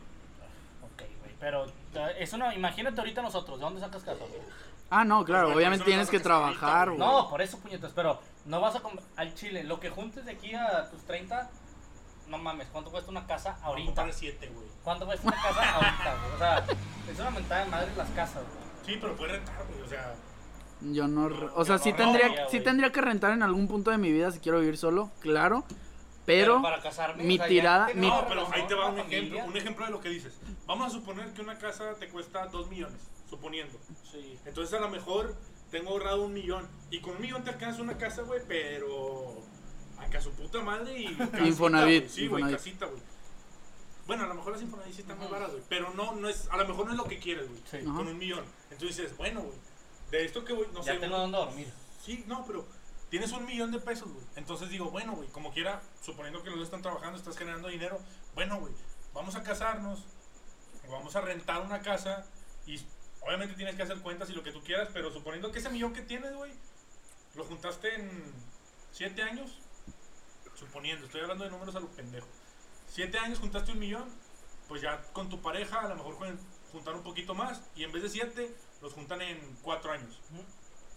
[0.82, 1.36] Ok, güey.
[1.40, 4.42] Pero eh, eso no, imagínate ahorita nosotros, ¿de dónde sacas casa, güey?
[4.90, 7.00] Ah, no, claro, Pues, obviamente por eso tienes que trabajar, güey.
[7.00, 9.64] No, por eso, puñetas, pero no vas a comprar al chile.
[9.64, 11.50] Lo que juntes de aquí a tus 30,
[12.28, 14.12] no mames, ¿cuánto cuesta una casa Ahorita.
[14.12, 14.68] siete, güey.
[14.84, 16.34] ¿Cuánto cuesta una casa ahorita, güey?
[16.34, 16.66] O sea,
[17.12, 18.61] es una mentada de madre las casas, güey.
[18.86, 19.82] Sí, pero puede rentar, güey.
[19.82, 20.16] O sea,
[20.82, 24.12] Yo no, o sea, sí tendría, sí tendría que rentar en algún punto de mi
[24.12, 25.64] vida si quiero vivir solo, claro.
[26.26, 29.00] Pero, para casarme, mi o sea, ya tirada- mi- no, pero ahí te va un
[29.00, 30.40] ejemplo, un ejemplo de lo que dices.
[30.68, 33.78] Vamos a suponer que una casa te cuesta dos millones, suponiendo.
[34.12, 34.38] Sí.
[34.46, 35.36] Entonces a lo mejor
[35.72, 36.68] tengo ahorrado un millón.
[36.92, 39.42] Y con un millón te alcanza una casa, güey, pero
[40.00, 42.10] acá su puta madre y casita, Infonavit, güey.
[42.10, 43.02] Sí, güey, casita, güey.
[44.08, 45.30] Bueno, a lo mejor las Infonavit sí están Ujú.
[45.30, 45.64] baratas, güey.
[45.70, 47.62] Pero no, no es, a lo mejor no es lo que quieres, güey.
[47.70, 47.80] Sí.
[47.86, 48.44] Con un millón.
[48.72, 49.58] Entonces dices, bueno, güey,
[50.12, 51.00] de esto que voy, no ya sé.
[51.00, 51.74] tengo güey, donde dormir.
[52.04, 52.66] Sí, no, pero
[53.10, 54.26] tienes un millón de pesos, güey.
[54.36, 58.00] Entonces digo, bueno, güey, como quiera, suponiendo que los dos están trabajando, estás generando dinero,
[58.36, 58.74] bueno, güey,
[59.14, 60.04] vamos a casarnos,
[60.88, 62.26] o vamos a rentar una casa
[62.66, 62.82] y
[63.22, 65.94] obviamente tienes que hacer cuentas y lo que tú quieras, pero suponiendo que ese millón
[65.94, 66.52] que tienes, güey,
[67.36, 68.34] lo juntaste en
[68.92, 69.60] siete años,
[70.56, 72.28] suponiendo, estoy hablando de números a lo pendejo.
[72.92, 74.06] Siete años juntaste un millón,
[74.68, 76.38] pues ya con tu pareja a lo mejor pueden
[76.72, 80.20] juntar un poquito más y en vez de siete, los juntan en cuatro años.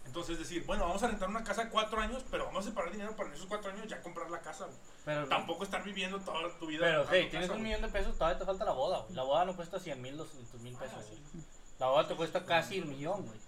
[0.07, 2.93] Entonces, es decir, bueno, vamos a rentar una casa cuatro años, pero vamos a separar
[2.93, 4.67] dinero para en esos cuatro años ya comprar la casa.
[4.67, 4.77] güey.
[5.05, 6.81] Pero, Tampoco estar viviendo toda tu vida.
[6.85, 7.73] pero hey, tienes casa, un güey.
[7.73, 9.15] millón de pesos, todavía te falta la boda, güey.
[9.15, 11.43] La boda no cuesta 100 mil, 200 mil pesos, Ah, sí.
[11.79, 13.39] La boda te cuesta casi un millón, güey.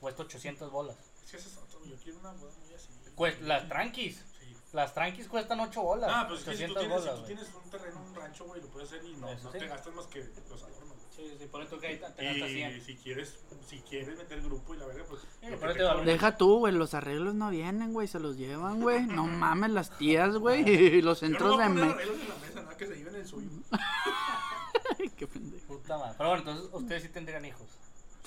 [0.00, 0.96] Cuesta 800 bolas.
[1.24, 1.54] Es que es.
[1.86, 2.88] Yo quiero una boda muy así.
[3.16, 4.22] Cuest- las tranquis.
[4.72, 6.10] Las tranquis cuestan 8 bolas.
[6.12, 7.34] Ah, pues es que si tú 800 tienes, si bolas, tú güey.
[7.34, 9.58] tienes un terreno, un rancho, güey, lo puedes hacer y no, no sí.
[9.58, 10.18] te gastas más que
[10.50, 10.88] los adornos.
[10.88, 10.98] güey.
[11.16, 12.82] Sí, sí, por eso que ahí te gastas Y 100.
[12.84, 15.22] si quieres, si quieres meter grupo y la verga, pues.
[15.40, 16.02] Te te va-.
[16.02, 19.06] Deja tú, güey, los arreglos no vienen, güey, se los llevan, güey.
[19.06, 21.70] No mames, las tías, güey, y los Yo no centros voy a de...
[21.74, 21.92] poner Me...
[21.94, 23.48] arreglos en la mesa, nada que se lleven el suyo.
[25.16, 25.66] Qué pendejo.
[25.66, 26.14] Puta madre.
[26.18, 27.66] Pero bueno, entonces ustedes sí tendrían hijos.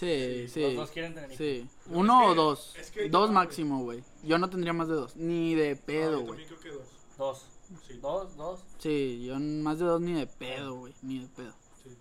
[0.01, 0.73] Sí, Los sí.
[0.75, 1.37] dos quieren tener hijos.
[1.37, 1.69] Sí.
[1.85, 2.75] No, Uno es que- o dos.
[2.75, 4.03] es que ahí Dos máximo, güey.
[4.23, 5.15] Yo no tendría más de dos.
[5.15, 6.27] Ni de Ah, pedo, yo güey.
[6.27, 6.87] también creo que dos.
[7.17, 7.45] Dos.
[7.87, 7.93] Sí.
[8.01, 8.59] Dos, dos.
[8.79, 10.93] Sí, yo más de dos ni de pedo, güey.
[11.03, 11.53] Ni de pedo.
[11.83, 11.95] Sí.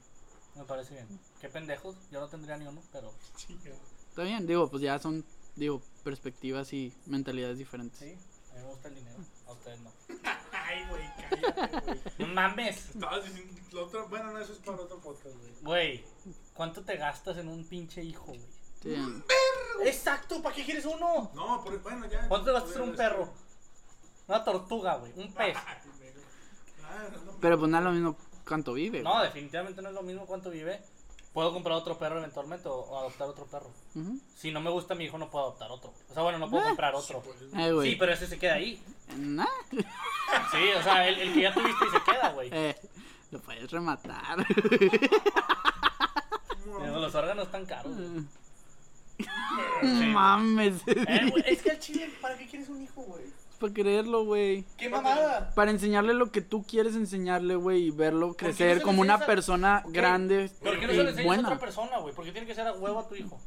[0.57, 1.21] Me parece bien.
[1.41, 1.95] Qué pendejos.
[2.11, 3.71] Yo no tendría ni uno, pero Chinga.
[4.09, 5.25] Está bien, digo, pues ya son,
[5.57, 7.99] digo, perspectivas y mentalidades diferentes.
[8.01, 8.17] sí.
[8.51, 9.19] A mí me gusta el dinero.
[9.47, 9.93] A ustedes no.
[10.53, 11.03] Ay, güey.
[12.19, 12.91] No mames.
[12.91, 13.61] Estabas diciendo.
[13.73, 15.55] Lo otro, bueno, no, eso es para otro podcast, güey.
[15.63, 16.05] Güey,
[16.55, 18.41] ¿cuánto te gastas en un pinche hijo, güey?
[18.83, 18.97] Sí.
[19.85, 21.31] Exacto, ¿para qué quieres uno?
[21.35, 22.27] No, por, bueno, ya.
[22.27, 23.33] ¿Cuánto te gastas en un perro?
[24.27, 25.13] Una tortuga, güey.
[25.17, 25.57] Un pez.
[26.93, 27.39] Ah, no, no.
[27.41, 29.01] Pero pues no es lo mismo cuánto vive.
[29.01, 30.83] No, definitivamente no es lo mismo cuánto vive.
[31.33, 33.71] Puedo comprar otro perro eventualmente o, o adoptar otro perro.
[34.37, 35.93] Si no me gusta mi hijo, no puedo adoptar otro.
[36.11, 37.21] O sea, bueno, no puedo comprar otro.
[37.23, 37.73] Pues, Eh.
[37.83, 38.83] Sí, pero ese se queda ahí.
[39.17, 39.47] Nah.
[40.53, 42.51] Sí, o sea, el, el que ya tuviste y se queda, güey.
[42.53, 42.77] Eh,
[43.31, 44.45] lo puedes rematar.
[46.65, 47.95] Pero Los órganos están caros.
[47.97, 48.25] güey.
[50.07, 50.83] Mames.
[50.87, 53.25] Eh, güey, es que el chile, ¿para qué quieres un hijo, güey?
[53.61, 54.65] Para creerlo, güey.
[54.79, 55.53] ¡Qué mamada!
[55.55, 59.11] Para enseñarle lo que tú quieres enseñarle, güey, y verlo no crecer se como le
[59.11, 61.49] una a- persona Ok, grande ¿Por qué no y se lo enseñas a buena.
[61.49, 62.15] otra persona, güey?
[62.15, 63.39] ¿Por qué tiene que ser a huevo a tu hijo?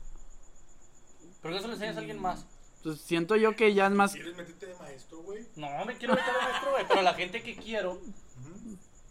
[1.41, 2.45] ¿Por qué no se lo enseñas a alguien más?
[2.83, 5.45] Pues siento yo que ya es más ¿Quieres meterte de maestro, güey?
[5.55, 6.85] No, me quiero meter a maestro, güey.
[6.87, 7.99] Pero la gente que quiero,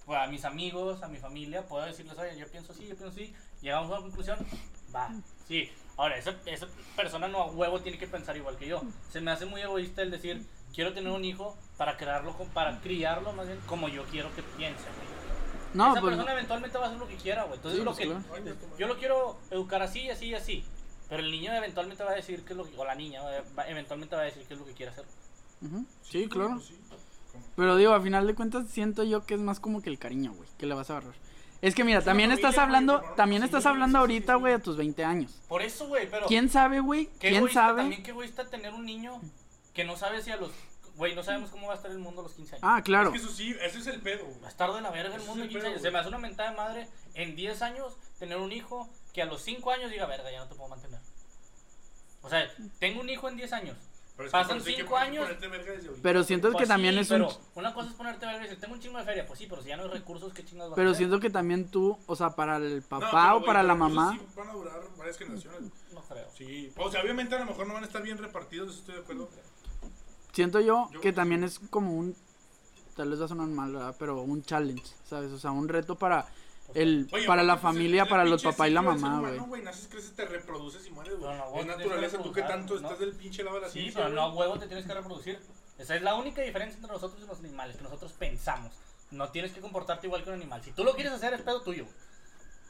[0.07, 3.09] pues a mis amigos, a mi familia, puedo decirles, oye, yo pienso así, yo pienso
[3.09, 3.35] así.
[3.61, 4.39] Llegamos a una conclusión,
[4.95, 5.11] va,
[5.49, 5.71] sí.
[5.97, 8.83] Ahora, esa, esa persona no a huevo tiene que pensar igual que yo.
[9.11, 10.45] Se me hace muy egoísta el decir,
[10.75, 14.83] quiero tener un hijo para crearlo, para criarlo más bien como yo quiero que piense,
[14.85, 15.13] güey.
[15.75, 17.57] No, Esa pues persona eventualmente va a hacer lo que quiera, güey.
[17.57, 18.77] Entonces, Sí, lo pues, que, claro.
[18.79, 20.65] Yo lo quiero educar así, así, así.
[21.09, 23.31] Pero el niño eventualmente va a decir qué es lo que, o la niña va-
[23.59, 25.05] va- eventualmente va a decir qué es lo que quiere hacer.
[26.03, 26.55] Sí, claro.
[26.57, 26.79] Pues sí.
[27.33, 29.99] Como- Pero digo, a final de cuentas siento yo que es más como que el
[29.99, 31.15] cariño, güey, que le vas a agarrar.
[31.63, 34.41] Es que mira, Es también estás hablando, güey, también sí, estás hablando ahorita, sí.
[34.41, 35.41] güey, a tus 20 años.
[35.49, 36.27] Por eso, güey, pero.
[36.27, 37.09] ¿Quién sabe, güey?
[37.21, 37.83] ¿Quién egoísta sabe?
[37.83, 39.21] También qué egoísta tener un niño
[39.75, 40.51] que no sabe si a los.
[40.97, 42.65] Güey, no sabemos cómo va a estar el mundo a los 15 años.
[42.67, 43.09] Ah, claro.
[43.09, 44.41] Es que eso sí, ese es el pedo, güey.
[44.41, 45.75] Va a estar de la verga el mundo es en el 15 años.
[45.81, 49.23] pedo, Se me hace una mentada de madre en 10 años tener un hijo que
[49.23, 51.01] a los 5 años diga, verga, ya no te puedo mantener.
[52.23, 52.47] O sea,
[52.79, 53.77] tengo un hijo en 10 años.
[54.15, 55.25] Pero es que Pasan por eso hay que- cinco hay que años.
[55.25, 57.17] ponerte verga desde ahorita, Pero siento que Pues también sí, es un...
[57.23, 59.27] pero Una cosa es ponerte verga y decir, tengo un chingo de feria.
[59.27, 60.99] Pues sí, pero si ya no hay recursos, ¿qué chingados vas a Pero hacer?
[60.99, 63.73] siento que también tú, o sea, para el No, papá pero, o güey, para la
[63.73, 65.63] pero mamá, sí van a durar varias generaciones.
[65.93, 66.29] No creo.
[66.37, 66.71] Sí.
[66.77, 69.01] O sea, obviamente a lo mejor no van a estar bien repartidos, eso estoy de
[69.01, 69.31] acuerdo.
[70.33, 72.17] Siento yo Yo- que también es como un...
[72.97, 73.97] Tal vez va a sonar mal, ¿verdad?
[73.99, 75.33] Pero un challenge, ¿sabes?
[75.33, 76.27] O sea, un reto para
[76.75, 79.33] el Oye, para la pues, familia, para los papás y la mamá, güey.
[79.33, 79.63] humano, güey.
[79.63, 81.35] Naces, creces, te reproduces y mueres, güey.
[81.37, 82.81] No, güey, es naturaleza, tú que tanto ¿no?
[82.89, 84.93] estás del pinche lado de la Sí, ciencia, pero no a huevo te tienes que
[84.95, 85.41] reproducir.
[85.79, 88.73] Esa es la única diferencia entre nosotros y los animales, que nosotros pensamos.
[89.11, 90.63] No tienes que comportarte igual que un animal.
[90.63, 91.85] Si tú lo quieres hacer, es pedo tuyo.
[91.85, 91.97] güey.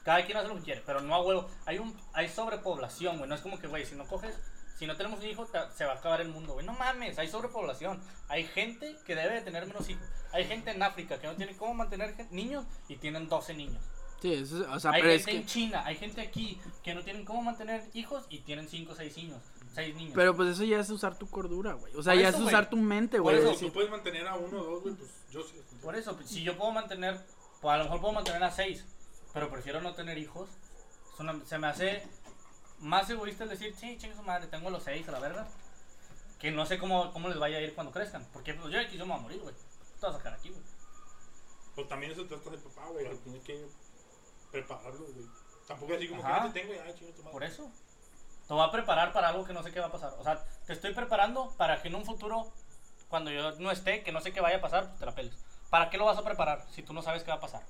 [0.04, 1.48] Cada quien hace lo que quiere, pero no a huevo.
[1.66, 3.28] Hay un hay sobrepoblación, güey.
[3.28, 4.34] No es como que, güey, si no coges,
[4.82, 6.66] si no tenemos un hijo, se va a acabar el mundo, güey.
[6.66, 8.02] No mames, hay sobrepoblación.
[8.26, 10.02] Hay gente que debe de tener menos hijos.
[10.32, 13.80] Hay gente en África que no tiene cómo mantener niños y tienen 12 niños.
[14.20, 15.46] Sí, eso es- o sea, hay pero gente es en que...
[15.46, 19.16] China, hay gente aquí que no tienen cómo mantener hijos y tienen 5 o 6
[19.18, 19.38] niños.
[19.72, 20.14] 6 niños.
[20.16, 21.94] Pero pues eso ya es usar tu cordura, güey.
[21.94, 22.54] O sea, Por ya eso, es güey.
[22.54, 23.36] usar tu mente, Por güey.
[23.36, 25.60] eso, es Si tú decir, puedes mantener a uno o dos, güey, pues yo sí.
[25.80, 27.20] Por eso, pues, si yo puedo mantener,
[27.60, 28.84] pues a lo mejor puedo mantener a seis,
[29.32, 30.50] pero prefiero no tener hijos.
[31.20, 32.02] Una- se me hace
[32.82, 35.46] más egoísta el decir, sí, chingue su madre, tengo los seis a la verga.
[36.38, 38.26] Que no sé cómo, cómo les vaya a ir cuando crezcan.
[38.32, 39.54] Porque pues, yo aquí yo me voy a morir, güey.
[39.54, 40.62] Te vas a sacar aquí, güey.
[41.76, 43.06] Pues también eso trata de papá, güey.
[43.18, 43.66] Tienes que
[44.50, 45.26] prepararlo, güey.
[45.66, 46.34] Tampoco así como Ajá.
[46.34, 47.32] que ya te tengo y ay, chinga tu madre.
[47.32, 47.70] Por eso.
[48.48, 50.14] Te voy a preparar para algo que no sé qué va a pasar.
[50.18, 52.52] O sea, te estoy preparando para que en un futuro,
[53.08, 55.38] cuando yo no esté, que no sé qué vaya a pasar, pues te la peles.
[55.70, 57.62] ¿Para qué lo vas a preparar si tú no sabes qué va a pasar?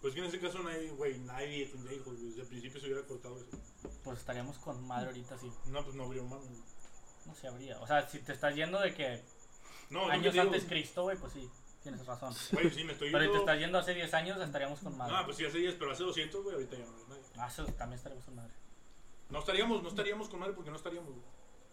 [0.00, 2.28] Pues que en ese caso nadie, güey, nadie tendría hijos, güey.
[2.28, 3.50] Desde el principio se hubiera cortado eso.
[4.02, 5.50] Pues estaríamos con madre ahorita, sí.
[5.66, 6.42] No, pues no habría humano.
[6.42, 6.62] güey.
[7.26, 7.78] No se habría.
[7.80, 9.22] O sea, si te estás yendo de que
[9.90, 11.50] No, es lo que años te digo, antes Cristo, güey, pues sí.
[11.82, 12.34] tienes razón.
[12.52, 13.38] Güey, sí, me estoy Pero si te yendo.
[13.40, 15.14] estás yendo hace 10 años, estaríamos con madre.
[15.16, 17.22] Ah, pues sí, hace 10, pero hace 200, güey, ahorita ya no hay nadie.
[17.36, 18.52] Ah, eso también estaríamos con madre.
[19.28, 21.24] No estaríamos, no estaríamos con madre porque no estaríamos, güey.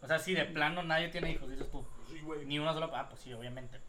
[0.01, 1.83] O sea, si de plano nadie tiene hijos, dices tú.
[2.09, 2.45] Sí, güey.
[2.45, 2.89] Ni una sola.
[2.93, 3.81] Ah, pues sí, obviamente.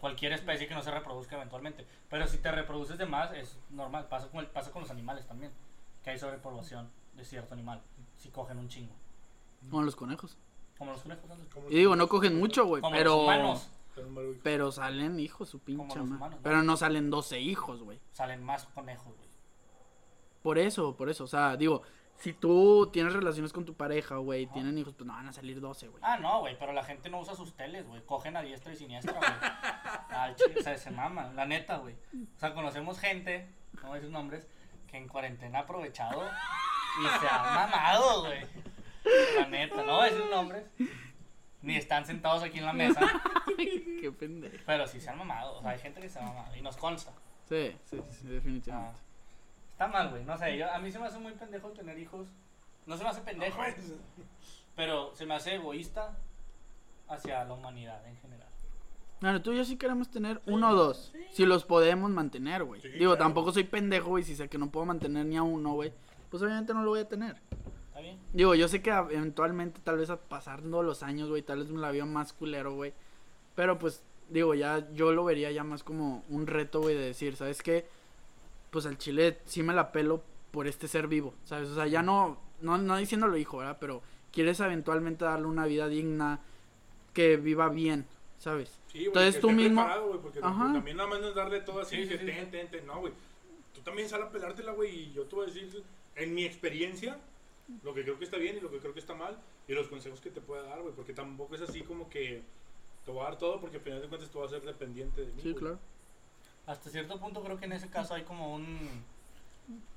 [0.00, 1.86] Cualquier especie que no se reproduzca eventualmente.
[2.08, 4.06] Pero si te reproduces de más, es normal.
[4.08, 5.52] Pasa con, el, pasa con los animales también.
[6.02, 7.82] Que hay sobrepoblación de cierto animal.
[8.16, 8.94] Si cogen un chingo.
[9.68, 10.38] Como los conejos.
[10.78, 11.30] Como los conejos.
[11.68, 13.16] Y digo, no cogen mucho, güey, pero...
[13.16, 13.70] los humanos.
[14.42, 16.42] Pero salen hijos, su Como pinche humanos, ¿no?
[16.42, 18.00] Pero no salen 12 hijos, güey.
[18.12, 19.28] Salen más conejos, güey.
[20.42, 21.24] Por eso, por eso.
[21.24, 21.82] O sea, digo,
[22.20, 25.60] si tú tienes relaciones con tu pareja, güey, tienen hijos, pues no van a salir
[25.60, 26.02] 12, güey.
[26.06, 28.02] Ah, no, güey, pero la gente no usa sus teles, güey.
[28.04, 29.30] Cogen a diestra y siniestra, güey.
[30.58, 31.94] O sea, se maman, la neta, güey.
[32.36, 34.46] O sea, conocemos gente, no voy a decir nombres,
[34.86, 36.22] que en cuarentena ha aprovechado
[37.00, 38.40] y se ha mamado, güey.
[39.38, 40.64] La neta, no voy a decir nombres.
[41.62, 43.00] Ni están sentados aquí en la mesa,
[44.00, 44.56] Qué pendejo.
[44.66, 45.58] pero sí se han mamado.
[45.58, 47.12] O sea, hay gente que se ha mamado y nos consta.
[47.48, 49.00] Sí, sí, sí, sí, Ah, definitivamente.
[49.80, 50.24] Está mal, güey.
[50.24, 52.28] No sé, yo, a mí se me hace muy pendejo tener hijos.
[52.86, 53.62] No se me hace pendejo,
[54.76, 56.16] pero se me hace egoísta
[57.08, 58.48] hacia la humanidad en general.
[59.20, 61.12] Claro, tú y yo sí queremos tener uno o dos.
[61.30, 62.80] Si los podemos mantener, güey.
[62.80, 63.18] Sí, Digo, claro.
[63.18, 64.24] tampoco soy pendejo, güey.
[64.24, 65.92] Si sé que no puedo mantener ni a uno, güey.
[66.30, 67.36] Pues obviamente no lo voy a tener.
[67.88, 68.18] ¿Está bien?
[68.32, 71.80] Digo, yo sé que eventualmente, tal vez a- pasando los años, güey, tal vez me
[71.80, 72.94] la veo más culero, güey.
[73.54, 77.36] Pero pues, digo, ya yo lo vería ya más como un reto, güey, de decir,
[77.36, 77.86] ¿sabes qué?
[78.70, 81.68] Pues al chile sí me la pelo por este ser vivo, ¿sabes?
[81.70, 83.78] O sea, ya no, no, no diciéndolo hijo, ¿verdad?
[83.80, 84.02] Pero
[84.32, 86.40] quieres eventualmente darle una vida digna,
[87.12, 88.06] que viva bien,
[88.38, 88.78] ¿sabes?
[88.88, 90.72] Sí, güey, Entonces que tú esté mismo- preparado, güey, porque Ajá.
[90.72, 92.50] también nada más no es darle todo así, Sí, sí, ten, sí.
[92.50, 92.86] ten, ten.
[92.86, 93.12] No, güey.
[93.74, 95.82] Tú también sal a pelártela, güey, y yo te voy a decir,
[96.16, 97.18] en mi experiencia,
[97.82, 99.36] lo que creo que está bien y lo que creo que está mal,
[99.68, 102.42] y los consejos que te pueda dar, güey, porque tampoco es así como que
[103.04, 105.20] te voy a dar todo, porque al final de cuentas tú vas a ser dependiente
[105.22, 105.40] de mí.
[105.42, 105.54] Sí, güey.
[105.60, 105.78] claro.
[106.66, 109.04] Hasta cierto punto creo que en ese caso hay como un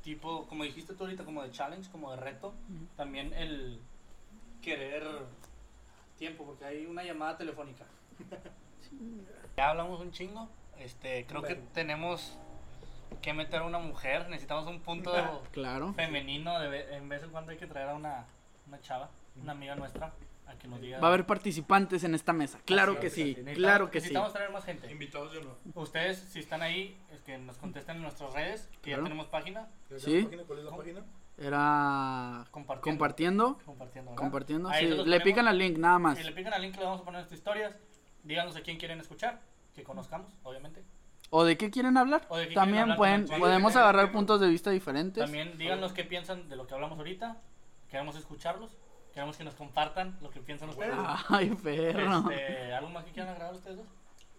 [0.04, 2.54] tipo, como dijiste tú ahorita, como de challenge, como de reto.
[2.98, 3.80] También el
[4.62, 5.04] querer
[6.18, 7.86] tiempo, porque hay una llamada telefónica.
[9.58, 10.48] ya hablamos un chingo.
[10.80, 12.38] Este, creo que tenemos
[13.22, 14.28] que meter a una mujer.
[14.30, 15.12] Necesitamos un punto
[15.52, 15.94] Claro.
[15.94, 16.60] femenino.
[16.60, 18.26] De en vez en cuando hay que traer a una,
[18.68, 19.10] una chava,
[19.42, 20.12] una amiga nuestra,
[20.54, 21.00] a que nos diga.
[21.00, 22.60] Va a haber participantes en esta mesa.
[22.66, 24.06] Claro Así que sí, claro que sí.
[24.06, 24.92] Necesitamos traer más gente.
[24.92, 25.58] Invitados de uno.
[25.76, 29.04] Ustedes, si están ahí, es que nos contesten en nuestras redes, que Claro.
[29.04, 30.22] ya tenemos página, Sí.
[30.22, 30.44] ¿La página?
[30.44, 31.06] ¿Cuál es la página?
[31.38, 32.84] Era compartiendo.
[32.84, 34.24] compartiendo, compartiendo, ¿verdad?
[34.24, 34.70] compartiendo.
[34.70, 35.24] Ahí Sí, se los le ponemos.
[35.24, 36.18] pican al link nada más.
[36.18, 37.76] Si le pican al link, le vamos a poner nuestras historias.
[38.24, 39.42] Díganos a quién quieren escuchar,
[39.76, 40.84] que conozcamos, obviamente.
[41.30, 42.26] ¿O de qué quieren hablar?
[42.30, 45.24] O de qué quieren También hablar pueden, podemos agarrar puntos de vista diferentes.
[45.24, 47.38] También díganos qué piensan de lo que hablamos ahorita.
[47.90, 48.78] Queremos escucharlos.
[49.14, 50.96] Queremos que nos compartan lo que piensan ustedes.
[51.30, 52.30] Ay, perro.
[52.32, 53.86] Este, ¿Algo más que quieran agregar ustedes dos?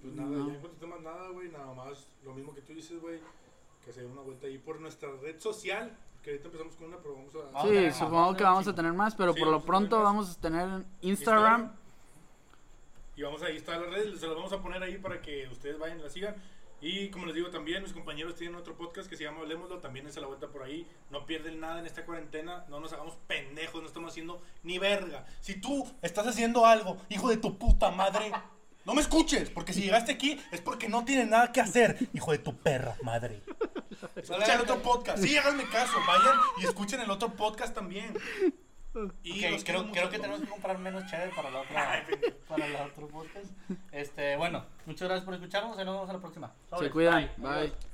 [0.03, 0.51] Pues nada, No.
[0.53, 3.21] ya no más nada, güey, nada más lo mismo que tú dices, güey,
[3.85, 6.97] que se dé una vuelta ahí por nuestra red social, que ahorita empezamos con una,
[6.99, 7.39] pero vamos a...
[7.39, 9.57] Vamos a Sí, más, supongo a que vamos a tener más, pero Sí, por lo
[9.59, 10.05] a pronto más.
[10.05, 11.73] vamos a tener Instagram.
[13.17, 15.79] Y vamos ahí está las redes, se las vamos a poner ahí para que ustedes
[15.79, 16.35] vayan y la sigan.
[16.85, 20.07] Y como les digo también, mis compañeros tienen otro podcast que se llama Hablemoslo, también
[20.07, 20.87] es a la vuelta por ahí.
[21.11, 25.25] No pierden nada en esta cuarentena, no nos hagamos pendejos, no estamos haciendo ni verga.
[25.41, 28.31] Si tú estás haciendo algo, hijo de tu puta madre,
[28.85, 32.33] no me escuches, porque si llegaste aquí es porque no tienes nada que hacer, hijo
[32.33, 33.43] de tu perra madre.
[34.15, 38.13] Escucha el otro podcast, sí, háganme caso, vayan y escuchen el otro podcast también.
[39.23, 42.07] Y Ok, los quiero creo, creo que tenemos que comprar menos chévere para la otra,
[42.49, 43.47] para la otro podcast.
[43.91, 46.53] Este, bueno, muchas gracias por escucharnos y nos vemos a la próxima.
[46.79, 47.31] Se cuidan.
[47.37, 47.69] bye.
[47.69, 47.94] Bye.